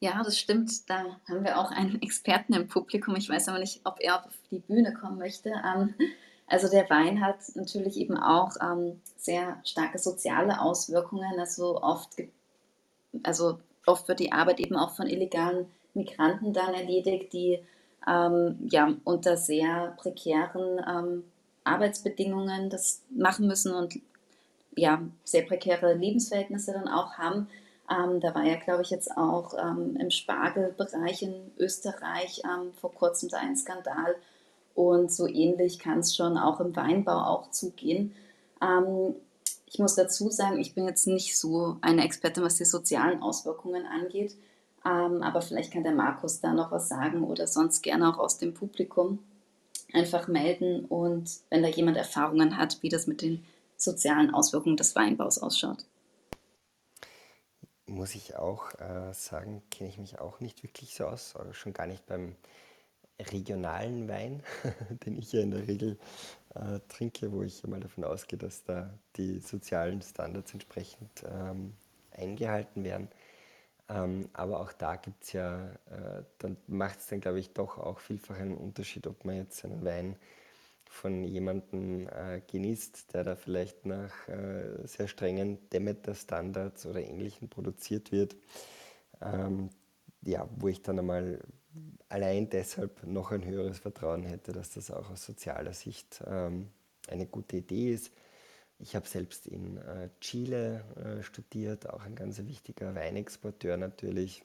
Ja, 0.03 0.21
das 0.21 0.37
stimmt. 0.37 0.89
Da 0.89 1.05
haben 1.29 1.45
wir 1.45 1.57
auch 1.57 1.71
einen 1.71 2.01
Experten 2.01 2.51
im 2.51 2.67
Publikum. 2.67 3.15
Ich 3.15 3.29
weiß 3.29 3.47
aber 3.47 3.59
nicht, 3.59 3.79
ob 3.85 4.01
er 4.01 4.17
auf 4.25 4.33
die 4.51 4.59
Bühne 4.59 4.93
kommen 4.93 5.17
möchte. 5.17 5.53
Ähm, 5.65 5.93
also 6.45 6.69
der 6.69 6.89
Wein 6.89 7.25
hat 7.25 7.37
natürlich 7.55 7.95
eben 7.95 8.17
auch 8.17 8.51
ähm, 8.61 8.99
sehr 9.15 9.61
starke 9.63 9.99
soziale 9.99 10.59
Auswirkungen. 10.59 11.39
Also 11.39 11.81
oft, 11.81 12.17
also 13.23 13.59
oft 13.85 14.09
wird 14.09 14.19
die 14.19 14.33
Arbeit 14.33 14.59
eben 14.59 14.75
auch 14.75 14.93
von 14.93 15.07
illegalen 15.07 15.67
Migranten 15.93 16.51
dann 16.51 16.73
erledigt, 16.73 17.31
die 17.31 17.59
ähm, 18.05 18.57
ja 18.69 18.93
unter 19.05 19.37
sehr 19.37 19.95
prekären 19.95 20.81
ähm, 20.85 21.23
Arbeitsbedingungen 21.63 22.69
das 22.69 23.03
machen 23.09 23.47
müssen 23.47 23.73
und 23.73 24.01
ja 24.75 25.01
sehr 25.23 25.43
prekäre 25.43 25.93
Lebensverhältnisse 25.93 26.73
dann 26.73 26.89
auch 26.89 27.13
haben. 27.13 27.47
Ähm, 27.89 28.19
da 28.21 28.33
war 28.33 28.43
ja, 28.43 28.55
glaube 28.55 28.81
ich, 28.83 28.89
jetzt 28.89 29.15
auch 29.17 29.53
ähm, 29.57 29.97
im 29.97 30.09
Spargelbereich 30.09 31.23
in 31.23 31.51
Österreich 31.57 32.41
ähm, 32.45 32.71
vor 32.79 32.93
kurzem 32.93 33.29
da 33.29 33.37
ein 33.37 33.55
Skandal. 33.55 34.15
Und 34.75 35.11
so 35.11 35.27
ähnlich 35.27 35.79
kann 35.79 35.99
es 35.99 36.15
schon 36.15 36.37
auch 36.37 36.59
im 36.59 36.75
Weinbau 36.75 37.25
auch 37.25 37.51
zugehen. 37.51 38.15
Ähm, 38.61 39.15
ich 39.65 39.79
muss 39.79 39.95
dazu 39.95 40.29
sagen, 40.29 40.59
ich 40.59 40.75
bin 40.75 40.85
jetzt 40.85 41.07
nicht 41.07 41.37
so 41.37 41.77
eine 41.81 42.05
Expertin, 42.05 42.43
was 42.43 42.55
die 42.55 42.65
sozialen 42.65 43.21
Auswirkungen 43.21 43.85
angeht. 43.85 44.35
Ähm, 44.85 45.21
aber 45.21 45.41
vielleicht 45.41 45.71
kann 45.71 45.83
der 45.83 45.93
Markus 45.93 46.41
da 46.41 46.53
noch 46.53 46.71
was 46.71 46.89
sagen 46.89 47.23
oder 47.23 47.47
sonst 47.47 47.81
gerne 47.81 48.09
auch 48.09 48.19
aus 48.19 48.37
dem 48.37 48.53
Publikum 48.53 49.19
einfach 49.93 50.27
melden. 50.27 50.85
Und 50.85 51.29
wenn 51.49 51.63
da 51.63 51.69
jemand 51.69 51.97
Erfahrungen 51.97 52.57
hat, 52.57 52.81
wie 52.81 52.89
das 52.89 53.07
mit 53.07 53.21
den 53.21 53.43
sozialen 53.77 54.33
Auswirkungen 54.33 54.77
des 54.77 54.95
Weinbaus 54.95 55.39
ausschaut. 55.39 55.85
Muss 57.93 58.15
ich 58.15 58.35
auch 58.35 58.73
äh, 58.79 59.13
sagen, 59.13 59.61
kenne 59.69 59.87
ich 59.87 59.99
mich 59.99 60.19
auch 60.19 60.39
nicht 60.39 60.63
wirklich 60.63 60.95
so 60.95 61.05
aus, 61.05 61.35
aber 61.35 61.53
schon 61.53 61.73
gar 61.73 61.85
nicht 61.85 62.03
beim 62.07 62.35
regionalen 63.19 64.07
Wein, 64.09 64.41
den 65.05 65.15
ich 65.19 65.31
ja 65.31 65.41
in 65.41 65.51
der 65.51 65.67
Regel 65.67 65.99
äh, 66.55 66.79
trinke, 66.89 67.31
wo 67.31 67.43
ich 67.43 67.63
mal 67.67 67.79
davon 67.79 68.03
ausgehe, 68.03 68.39
dass 68.39 68.63
da 68.63 68.91
die 69.15 69.37
sozialen 69.37 70.01
Standards 70.01 70.53
entsprechend 70.53 71.23
ähm, 71.31 71.75
eingehalten 72.09 72.83
werden. 72.83 73.09
Ähm, 73.89 74.27
aber 74.33 74.61
auch 74.61 74.73
da 74.73 74.95
gibt 74.95 75.23
es 75.25 75.33
ja, 75.33 75.69
äh, 75.91 76.23
dann 76.39 76.57
macht 76.65 76.97
es 76.97 77.05
dann, 77.05 77.21
glaube 77.21 77.39
ich, 77.39 77.53
doch 77.53 77.77
auch 77.77 77.99
vielfach 77.99 78.39
einen 78.39 78.57
Unterschied, 78.57 79.05
ob 79.05 79.23
man 79.23 79.35
jetzt 79.35 79.63
einen 79.65 79.85
Wein 79.85 80.15
von 80.93 81.23
jemandem 81.23 82.07
äh, 82.07 82.39
genießt, 82.45 83.13
der 83.13 83.23
da 83.23 83.35
vielleicht 83.35 83.85
nach 83.85 84.27
äh, 84.27 84.85
sehr 84.85 85.07
strengen 85.07 85.57
Demeter-Standards 85.71 86.85
oder 86.85 87.01
Ähnlichem 87.01 87.49
produziert 87.49 88.11
wird. 88.11 88.35
Ähm, 89.19 89.69
ja, 90.21 90.47
wo 90.55 90.67
ich 90.67 90.83
dann 90.83 90.99
einmal 90.99 91.39
allein 92.09 92.47
deshalb 92.47 93.05
noch 93.07 93.31
ein 93.31 93.43
höheres 93.43 93.79
Vertrauen 93.79 94.23
hätte, 94.23 94.51
dass 94.51 94.69
das 94.69 94.91
auch 94.91 95.09
aus 95.09 95.25
sozialer 95.25 95.73
Sicht 95.73 96.23
ähm, 96.27 96.69
eine 97.07 97.25
gute 97.25 97.57
Idee 97.57 97.91
ist. 97.91 98.11
Ich 98.77 98.95
habe 98.95 99.07
selbst 99.07 99.47
in 99.47 99.77
äh, 99.77 100.09
Chile 100.21 100.83
äh, 100.95 101.23
studiert, 101.23 101.89
auch 101.89 102.03
ein 102.03 102.15
ganz 102.15 102.37
wichtiger 102.37 102.93
Weinexporteur 102.93 103.77
natürlich, 103.77 104.43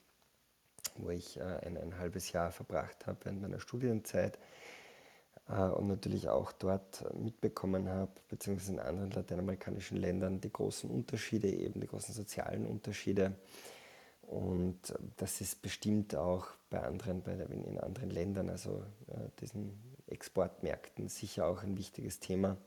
wo 0.97 1.11
ich 1.11 1.37
äh, 1.37 1.43
ein, 1.43 1.77
ein 1.77 1.99
halbes 1.99 2.33
Jahr 2.33 2.51
verbracht 2.53 3.07
habe 3.07 3.19
während 3.25 3.43
meiner 3.43 3.61
Studienzeit 3.61 4.39
und 5.49 5.89
natürlich 5.89 6.29
auch 6.29 6.53
dort 6.53 7.05
mitbekommen 7.15 7.89
habe, 7.89 8.13
beziehungsweise 8.29 8.73
in 8.73 8.81
anderen 8.81 9.11
lateinamerikanischen 9.11 9.97
Ländern, 9.97 10.41
die 10.41 10.53
großen 10.53 10.91
Unterschiede, 10.91 11.49
eben 11.49 11.81
die 11.81 11.87
großen 11.87 12.15
sozialen 12.15 12.67
Unterschiede. 12.67 13.35
Und 14.23 14.95
das 15.17 15.41
ist 15.41 15.63
bestimmt 15.63 16.15
auch 16.15 16.49
bei 16.69 16.83
anderen, 16.83 17.23
bei, 17.23 17.33
in 17.33 17.79
anderen 17.79 18.11
Ländern, 18.11 18.51
also 18.51 18.83
äh, 19.07 19.31
diesen 19.41 19.97
Exportmärkten, 20.07 21.09
sicher 21.09 21.47
auch 21.47 21.63
ein 21.63 21.79
wichtiges 21.79 22.21
Thema. 22.21 22.59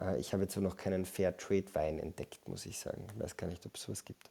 Äh, 0.00 0.20
ich 0.20 0.32
habe 0.32 0.44
jetzt 0.44 0.56
noch 0.56 0.76
keinen 0.76 1.04
Fairtrade-Wein 1.04 1.98
entdeckt, 1.98 2.48
muss 2.48 2.64
ich 2.64 2.78
sagen. 2.78 3.06
Ich 3.12 3.20
weiß 3.20 3.36
gar 3.36 3.48
nicht, 3.48 3.66
ob 3.66 3.74
es 3.74 3.82
sowas 3.82 4.04
gibt. 4.04 4.30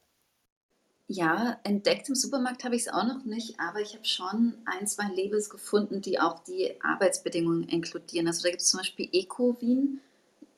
Ja, 1.13 1.59
entdeckt 1.61 2.09
im 2.09 2.15
Supermarkt 2.15 2.63
habe 2.63 2.75
ich 2.75 2.87
es 2.87 2.87
auch 2.87 3.03
noch 3.03 3.23
nicht, 3.23 3.59
aber 3.59 3.81
ich 3.81 3.93
habe 3.93 4.03
schon 4.03 4.55
ein, 4.65 4.87
zwei 4.87 5.09
Labels 5.09 5.51
gefunden, 5.51 6.01
die 6.01 6.19
auch 6.19 6.39
die 6.39 6.73
Arbeitsbedingungen 6.81 7.69
inkludieren. 7.69 8.25
Also 8.25 8.41
da 8.41 8.49
gibt 8.49 8.63
es 8.63 8.69
zum 8.69 8.79
Beispiel 8.79 9.09
Eco-Wien, 9.13 10.01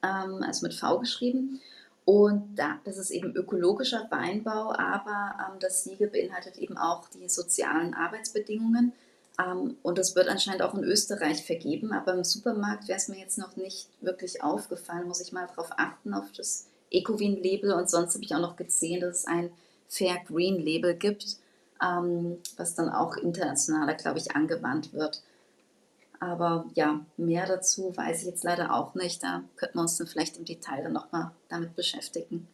ähm, 0.02 0.44
also 0.44 0.66
mit 0.66 0.74
V 0.74 1.00
geschrieben. 1.00 1.60
Und 2.06 2.56
da, 2.56 2.80
das 2.86 2.98
ist 2.98 3.12
eben 3.12 3.36
ökologischer 3.36 4.08
Weinbau, 4.10 4.72
aber 4.72 5.36
ähm, 5.46 5.60
das 5.60 5.84
Siegel 5.84 6.08
beinhaltet 6.08 6.58
eben 6.58 6.78
auch 6.78 7.10
die 7.10 7.28
sozialen 7.28 7.94
Arbeitsbedingungen. 7.94 8.94
Ähm, 9.38 9.76
und 9.84 9.98
das 9.98 10.16
wird 10.16 10.30
anscheinend 10.30 10.62
auch 10.62 10.74
in 10.74 10.86
Österreich 10.86 11.46
vergeben, 11.46 11.92
aber 11.92 12.14
im 12.14 12.24
Supermarkt 12.24 12.88
wäre 12.88 12.98
es 12.98 13.10
mir 13.10 13.20
jetzt 13.20 13.38
noch 13.38 13.58
nicht 13.58 13.90
wirklich 14.00 14.42
aufgefallen. 14.42 15.10
Muss 15.10 15.20
ich 15.20 15.34
mal 15.34 15.48
darauf 15.48 15.72
achten, 15.76 16.14
auf 16.14 16.32
das 16.32 16.68
Ecowin-Label. 16.92 17.74
Und 17.74 17.90
sonst 17.90 18.14
habe 18.14 18.24
ich 18.24 18.34
auch 18.34 18.40
noch 18.40 18.56
gesehen, 18.56 19.02
dass 19.02 19.18
es 19.18 19.26
ein 19.26 19.52
Fair 19.88 20.18
Green-Label 20.28 20.96
gibt, 20.96 21.38
ähm, 21.82 22.38
was 22.58 22.76
dann 22.76 22.90
auch 22.90 23.18
internationaler, 23.18 23.96
glaube 23.96 24.20
ich, 24.20 24.36
angewandt 24.36 24.94
wird. 24.94 25.22
Aber 26.20 26.66
ja, 26.76 27.02
mehr 27.18 27.46
dazu 27.46 27.96
weiß 27.96 28.22
ich 28.22 28.28
jetzt 28.28 28.44
leider 28.44 28.74
auch 28.74 28.96
nicht. 28.96 29.22
Da 29.24 29.44
könnten 29.58 29.78
wir 29.78 29.82
uns 29.82 29.98
dann 29.98 30.08
vielleicht 30.08 30.38
im 30.38 30.46
Detail 30.46 30.84
dann 30.84 30.94
nochmal 30.94 31.32
damit 31.50 31.76
beschäftigen. 31.76 32.48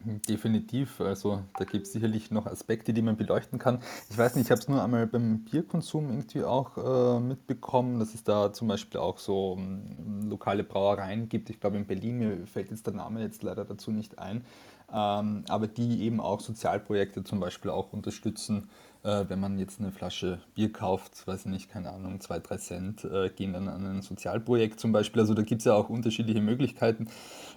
Definitiv, 0.00 1.00
also 1.00 1.42
da 1.58 1.64
gibt 1.64 1.86
es 1.86 1.92
sicherlich 1.92 2.30
noch 2.30 2.46
Aspekte, 2.46 2.92
die 2.92 3.02
man 3.02 3.16
beleuchten 3.16 3.58
kann. 3.58 3.82
Ich 4.08 4.16
weiß 4.16 4.36
nicht, 4.36 4.44
ich 4.44 4.50
habe 4.52 4.60
es 4.60 4.68
nur 4.68 4.80
einmal 4.80 5.08
beim 5.08 5.44
Bierkonsum 5.44 6.08
irgendwie 6.08 6.44
auch 6.44 7.16
äh, 7.16 7.20
mitbekommen, 7.20 7.98
dass 7.98 8.14
es 8.14 8.22
da 8.22 8.52
zum 8.52 8.68
Beispiel 8.68 9.00
auch 9.00 9.18
so 9.18 9.54
um, 9.54 10.30
lokale 10.30 10.62
Brauereien 10.62 11.28
gibt. 11.28 11.50
Ich 11.50 11.58
glaube 11.58 11.78
in 11.78 11.86
Berlin, 11.86 12.18
mir 12.18 12.46
fällt 12.46 12.70
jetzt 12.70 12.86
der 12.86 12.94
Name 12.94 13.20
jetzt 13.22 13.42
leider 13.42 13.64
dazu 13.64 13.90
nicht 13.90 14.20
ein, 14.20 14.44
ähm, 14.92 15.44
aber 15.48 15.66
die 15.66 16.02
eben 16.02 16.20
auch 16.20 16.40
Sozialprojekte 16.40 17.24
zum 17.24 17.40
Beispiel 17.40 17.70
auch 17.70 17.92
unterstützen 17.92 18.68
äh, 19.04 19.24
wenn 19.28 19.40
man 19.40 19.58
jetzt 19.58 19.80
eine 19.80 19.92
Flasche 19.92 20.40
Bier 20.54 20.72
kauft, 20.72 21.26
weiß 21.26 21.40
ich 21.40 21.50
nicht, 21.50 21.70
keine 21.70 21.90
Ahnung, 21.92 22.20
zwei, 22.20 22.38
drei 22.40 22.56
Cent, 22.56 23.04
äh, 23.04 23.30
gehen 23.30 23.52
dann 23.52 23.68
an 23.68 23.86
ein 23.86 24.02
Sozialprojekt 24.02 24.80
zum 24.80 24.92
Beispiel. 24.92 25.20
Also 25.20 25.34
da 25.34 25.42
gibt 25.42 25.60
es 25.60 25.66
ja 25.66 25.74
auch 25.74 25.88
unterschiedliche 25.88 26.40
Möglichkeiten. 26.40 27.08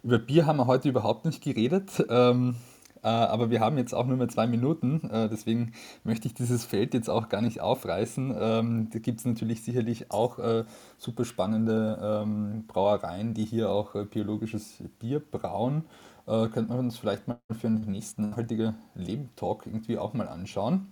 Über 0.04 0.20
Bier 0.20 0.46
haben 0.46 0.58
wir 0.58 0.68
heute 0.68 0.90
überhaupt 0.90 1.26
nicht 1.26 1.44
geredet. 1.44 2.04
Ähm, 2.10 2.56
äh, 3.04 3.08
aber 3.08 3.50
wir 3.50 3.60
haben 3.60 3.78
jetzt 3.78 3.94
auch 3.94 4.06
nur 4.06 4.18
mehr 4.18 4.28
zwei 4.28 4.46
Minuten, 4.46 5.10
äh, 5.10 5.28
deswegen 5.28 5.74
möchte 6.04 6.28
ich 6.28 6.36
dieses 6.36 6.66
Feld 6.66 6.94
jetzt 6.94 7.10
auch 7.10 7.30
gar 7.30 7.42
nicht 7.42 7.60
aufreißen. 7.60 8.36
Ähm, 8.40 8.90
da 8.94 9.00
gibt 9.00 9.20
es 9.20 9.26
natürlich 9.26 9.64
sicherlich 9.64 10.12
auch 10.12 10.38
äh, 10.38 10.66
super 11.00 11.26
spannende 11.26 12.22
ähm, 12.24 12.66
Brauereien, 12.68 13.34
die 13.34 13.46
hier 13.46 13.72
auch 13.72 13.96
biologisches 14.06 14.84
Bier 15.00 15.20
brauen. 15.20 15.84
Äh, 16.28 16.48
könnte 16.48 16.70
man 16.70 16.80
uns 16.80 16.98
vielleicht 16.98 17.28
mal 17.28 17.40
für 17.52 17.68
den 17.68 17.82
nächsten 17.82 18.36
heutigen 18.36 18.76
Leben-Talk 18.96 19.66
irgendwie 19.66 19.98
auch 19.98 20.14
mal 20.14 20.28
anschauen. 20.28 20.88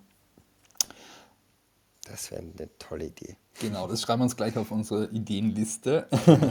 Das 2.10 2.32
wäre 2.32 2.42
eine 2.42 2.70
tolle 2.80 3.06
Idee. 3.06 3.36
Genau, 3.62 3.88
das 3.88 4.02
schreiben 4.02 4.22
wir 4.22 4.24
uns 4.24 4.36
gleich 4.36 4.58
auf 4.58 4.72
unsere 4.72 5.10
Ideenliste. 5.12 6.08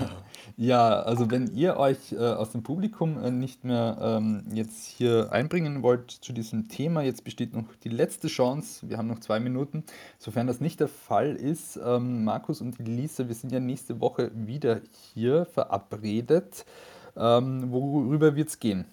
ja, 0.56 1.00
also 1.00 1.30
wenn 1.30 1.52
ihr 1.54 1.78
euch 1.78 2.12
äh, 2.12 2.18
aus 2.18 2.52
dem 2.52 2.62
Publikum 2.62 3.22
äh, 3.22 3.30
nicht 3.30 3.64
mehr 3.64 3.98
ähm, 4.00 4.44
jetzt 4.52 4.86
hier 4.86 5.32
einbringen 5.32 5.82
wollt 5.82 6.10
zu 6.10 6.32
diesem 6.32 6.68
Thema, 6.68 7.02
jetzt 7.02 7.24
besteht 7.24 7.54
noch 7.54 7.74
die 7.82 7.88
letzte 7.88 8.28
Chance. 8.28 8.88
Wir 8.88 8.98
haben 8.98 9.08
noch 9.08 9.20
zwei 9.20 9.40
Minuten. 9.40 9.84
Sofern 10.18 10.46
das 10.46 10.60
nicht 10.60 10.80
der 10.80 10.88
Fall 10.88 11.34
ist, 11.34 11.80
ähm, 11.82 12.24
Markus 12.24 12.60
und 12.60 12.78
Elisa, 12.78 13.26
wir 13.26 13.34
sind 13.34 13.50
ja 13.50 13.58
nächste 13.58 14.00
Woche 14.00 14.30
wieder 14.34 14.82
hier 15.14 15.46
verabredet. 15.46 16.66
Ähm, 17.18 17.72
worüber 17.72 18.36
wird 18.36 18.48
es 18.48 18.58
gehen? 18.60 18.86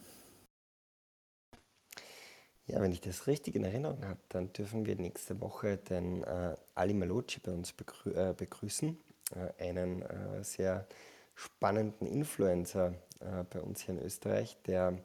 Ja, 2.68 2.82
wenn 2.82 2.92
ich 2.92 3.02
das 3.02 3.28
richtig 3.28 3.56
in 3.56 3.64
Erinnerung 3.64 4.04
habe, 4.04 4.20
dann 4.30 4.52
dürfen 4.52 4.88
wir 4.88 4.96
nächste 4.96 5.40
Woche 5.40 5.78
den 5.78 6.24
äh, 6.24 6.56
Ali 6.74 6.96
Malocci 6.96 7.40
bei 7.40 7.52
uns 7.52 7.72
begrü 7.74 8.12
äh, 8.14 8.34
begrüßen, 8.36 8.98
äh, 9.36 9.64
einen 9.64 10.02
äh, 10.02 10.44
sehr 10.44 10.88
spannenden 11.36 12.08
Influencer 12.08 12.96
äh, 13.20 13.44
bei 13.48 13.62
uns 13.62 13.82
hier 13.82 13.94
in 13.94 14.02
Österreich, 14.02 14.58
der 14.66 14.98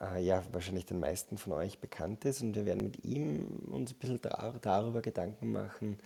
äh, 0.00 0.20
ja 0.20 0.42
wahrscheinlich 0.50 0.86
den 0.86 0.98
meisten 0.98 1.38
von 1.38 1.52
euch 1.52 1.78
bekannt 1.78 2.24
ist. 2.24 2.42
Und 2.42 2.56
wir 2.56 2.66
werden 2.66 2.82
mit 2.82 3.04
ihm 3.04 3.46
uns 3.70 3.92
ein 3.92 3.98
bisschen 3.98 4.20
dar 4.20 4.54
darüber 4.60 5.00
Gedanken 5.00 5.52
machen, 5.52 5.98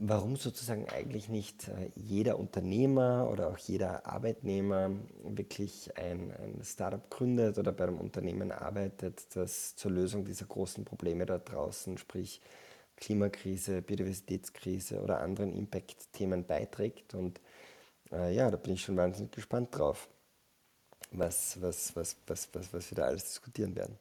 warum 0.00 0.36
sozusagen 0.36 0.88
eigentlich 0.88 1.28
nicht 1.28 1.68
äh, 1.68 1.90
jeder 1.96 2.38
Unternehmer 2.38 3.28
oder 3.30 3.48
auch 3.48 3.58
jeder 3.58 4.06
Arbeitnehmer 4.06 4.90
wirklich 5.24 5.96
ein, 5.96 6.32
ein 6.32 6.62
Startup 6.64 7.10
gründet 7.10 7.58
oder 7.58 7.72
bei 7.72 7.84
einem 7.84 7.98
Unternehmen 7.98 8.52
arbeitet, 8.52 9.34
das 9.34 9.74
zur 9.76 9.90
Lösung 9.90 10.24
dieser 10.24 10.46
großen 10.46 10.84
Probleme 10.84 11.26
da 11.26 11.38
draußen, 11.38 11.98
sprich 11.98 12.40
Klimakrise, 12.96 13.82
Biodiversitätskrise 13.82 15.00
oder 15.02 15.20
anderen 15.20 15.52
Impact-Themen 15.52 16.44
beiträgt. 16.44 17.14
Und 17.14 17.40
äh, 18.12 18.34
ja, 18.34 18.50
da 18.50 18.56
bin 18.56 18.74
ich 18.74 18.82
schon 18.82 18.96
wahnsinnig 18.96 19.32
gespannt 19.32 19.76
drauf, 19.76 20.08
was, 21.10 21.60
was, 21.60 21.94
was, 21.96 22.16
was, 22.26 22.48
was, 22.52 22.72
was 22.72 22.90
wir 22.90 22.96
da 22.96 23.04
alles 23.04 23.24
diskutieren 23.24 23.74
werden. 23.74 23.98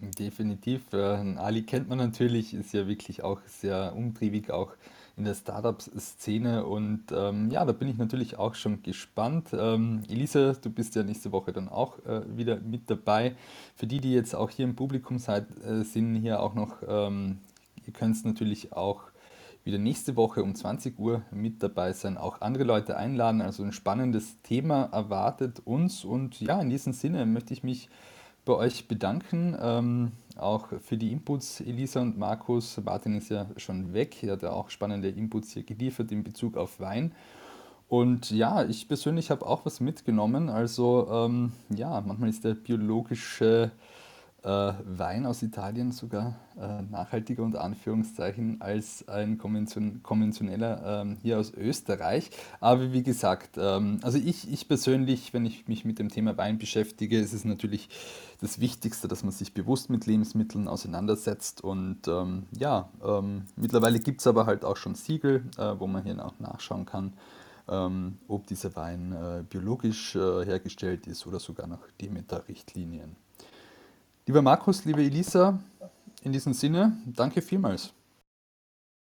Definitiv. 0.00 0.92
Äh, 0.94 1.36
Ali 1.36 1.62
kennt 1.62 1.88
man 1.90 1.98
natürlich, 1.98 2.54
ist 2.54 2.72
ja 2.72 2.86
wirklich 2.86 3.22
auch 3.22 3.40
sehr 3.46 3.94
umtriebig, 3.94 4.50
auch 4.50 4.72
in 5.18 5.24
der 5.24 5.34
Startup-Szene. 5.34 6.64
Und 6.64 7.04
ähm, 7.12 7.50
ja, 7.50 7.66
da 7.66 7.72
bin 7.72 7.88
ich 7.88 7.98
natürlich 7.98 8.38
auch 8.38 8.54
schon 8.54 8.82
gespannt. 8.82 9.48
Ähm, 9.52 10.02
Elisa, 10.08 10.54
du 10.54 10.70
bist 10.70 10.94
ja 10.94 11.02
nächste 11.02 11.32
Woche 11.32 11.52
dann 11.52 11.68
auch 11.68 11.98
äh, 12.06 12.22
wieder 12.34 12.56
mit 12.56 12.88
dabei. 12.88 13.36
Für 13.76 13.86
die, 13.86 14.00
die 14.00 14.12
jetzt 14.12 14.34
auch 14.34 14.48
hier 14.48 14.64
im 14.64 14.74
Publikum 14.74 15.18
seid, 15.18 15.46
äh, 15.64 15.82
sind 15.82 16.14
hier 16.14 16.40
auch 16.40 16.54
noch, 16.54 16.76
ähm, 16.88 17.38
ihr 17.86 17.92
könnt 17.92 18.16
es 18.16 18.24
natürlich 18.24 18.72
auch 18.72 19.02
wieder 19.64 19.76
nächste 19.76 20.16
Woche 20.16 20.42
um 20.42 20.54
20 20.54 20.98
Uhr 20.98 21.20
mit 21.30 21.62
dabei 21.62 21.92
sein, 21.92 22.16
auch 22.16 22.40
andere 22.40 22.64
Leute 22.64 22.96
einladen. 22.96 23.42
Also 23.42 23.62
ein 23.62 23.72
spannendes 23.72 24.40
Thema 24.40 24.84
erwartet 24.92 25.60
uns. 25.66 26.06
Und 26.06 26.40
ja, 26.40 26.58
in 26.62 26.70
diesem 26.70 26.94
Sinne 26.94 27.26
möchte 27.26 27.52
ich 27.52 27.62
mich 27.62 27.90
bei 28.44 28.54
euch 28.54 28.88
bedanken. 28.88 29.56
Ähm, 29.60 30.12
auch 30.36 30.68
für 30.80 30.96
die 30.96 31.12
Inputs, 31.12 31.60
Elisa 31.60 32.00
und 32.00 32.18
Markus. 32.18 32.80
Martin 32.82 33.16
ist 33.16 33.30
ja 33.30 33.46
schon 33.56 33.92
weg. 33.92 34.22
Er 34.22 34.32
hat 34.32 34.42
ja 34.42 34.52
auch 34.52 34.70
spannende 34.70 35.08
Inputs 35.08 35.52
hier 35.52 35.62
geliefert 35.62 36.10
in 36.12 36.24
Bezug 36.24 36.56
auf 36.56 36.80
Wein. 36.80 37.12
Und 37.88 38.30
ja, 38.30 38.64
ich 38.64 38.86
persönlich 38.86 39.30
habe 39.30 39.44
auch 39.44 39.66
was 39.66 39.80
mitgenommen. 39.80 40.48
Also 40.48 41.08
ähm, 41.10 41.52
ja, 41.74 42.00
manchmal 42.00 42.30
ist 42.30 42.44
der 42.44 42.54
biologische 42.54 43.72
äh, 43.72 44.09
Wein 44.42 45.26
aus 45.26 45.42
Italien 45.42 45.92
sogar 45.92 46.34
äh, 46.58 46.82
nachhaltiger 46.82 47.42
unter 47.42 47.62
Anführungszeichen 47.62 48.60
als 48.60 49.06
ein 49.08 49.36
konvention 49.36 50.02
konventioneller 50.02 51.02
ähm, 51.02 51.18
hier 51.22 51.38
aus 51.38 51.52
Österreich. 51.52 52.30
Aber 52.58 52.92
wie 52.92 53.02
gesagt, 53.02 53.58
ähm, 53.58 54.00
also 54.02 54.18
ich, 54.18 54.50
ich 54.50 54.66
persönlich, 54.66 55.34
wenn 55.34 55.44
ich 55.44 55.68
mich 55.68 55.84
mit 55.84 55.98
dem 55.98 56.08
Thema 56.08 56.38
Wein 56.38 56.58
beschäftige, 56.58 57.18
ist 57.18 57.32
es 57.32 57.44
natürlich 57.44 57.88
das 58.40 58.60
Wichtigste, 58.60 59.08
dass 59.08 59.22
man 59.22 59.32
sich 59.32 59.52
bewusst 59.52 59.90
mit 59.90 60.06
Lebensmitteln 60.06 60.68
auseinandersetzt. 60.68 61.62
Und 61.62 62.08
ähm, 62.08 62.46
ja, 62.58 62.88
ähm, 63.04 63.44
mittlerweile 63.56 63.98
gibt 63.98 64.20
es 64.20 64.26
aber 64.26 64.46
halt 64.46 64.64
auch 64.64 64.76
schon 64.76 64.94
Siegel, 64.94 65.44
äh, 65.58 65.74
wo 65.78 65.86
man 65.86 66.02
hier 66.02 66.24
auch 66.24 66.38
nachschauen 66.38 66.86
kann. 66.86 67.12
Ähm, 67.68 68.18
ob 68.26 68.46
dieser 68.46 68.74
Wein 68.74 69.12
äh, 69.12 69.44
biologisch 69.48 70.16
äh, 70.16 70.44
hergestellt 70.44 71.06
ist 71.06 71.26
oder 71.26 71.38
sogar 71.38 71.66
nach 71.66 71.86
Demeter-Richtlinien. 72.00 73.14
Lieber 74.26 74.42
Markus, 74.42 74.84
liebe 74.84 75.02
Elisa, 75.02 75.58
in 76.22 76.32
diesem 76.32 76.52
Sinne, 76.52 76.96
danke 77.06 77.40
vielmals. 77.40 77.92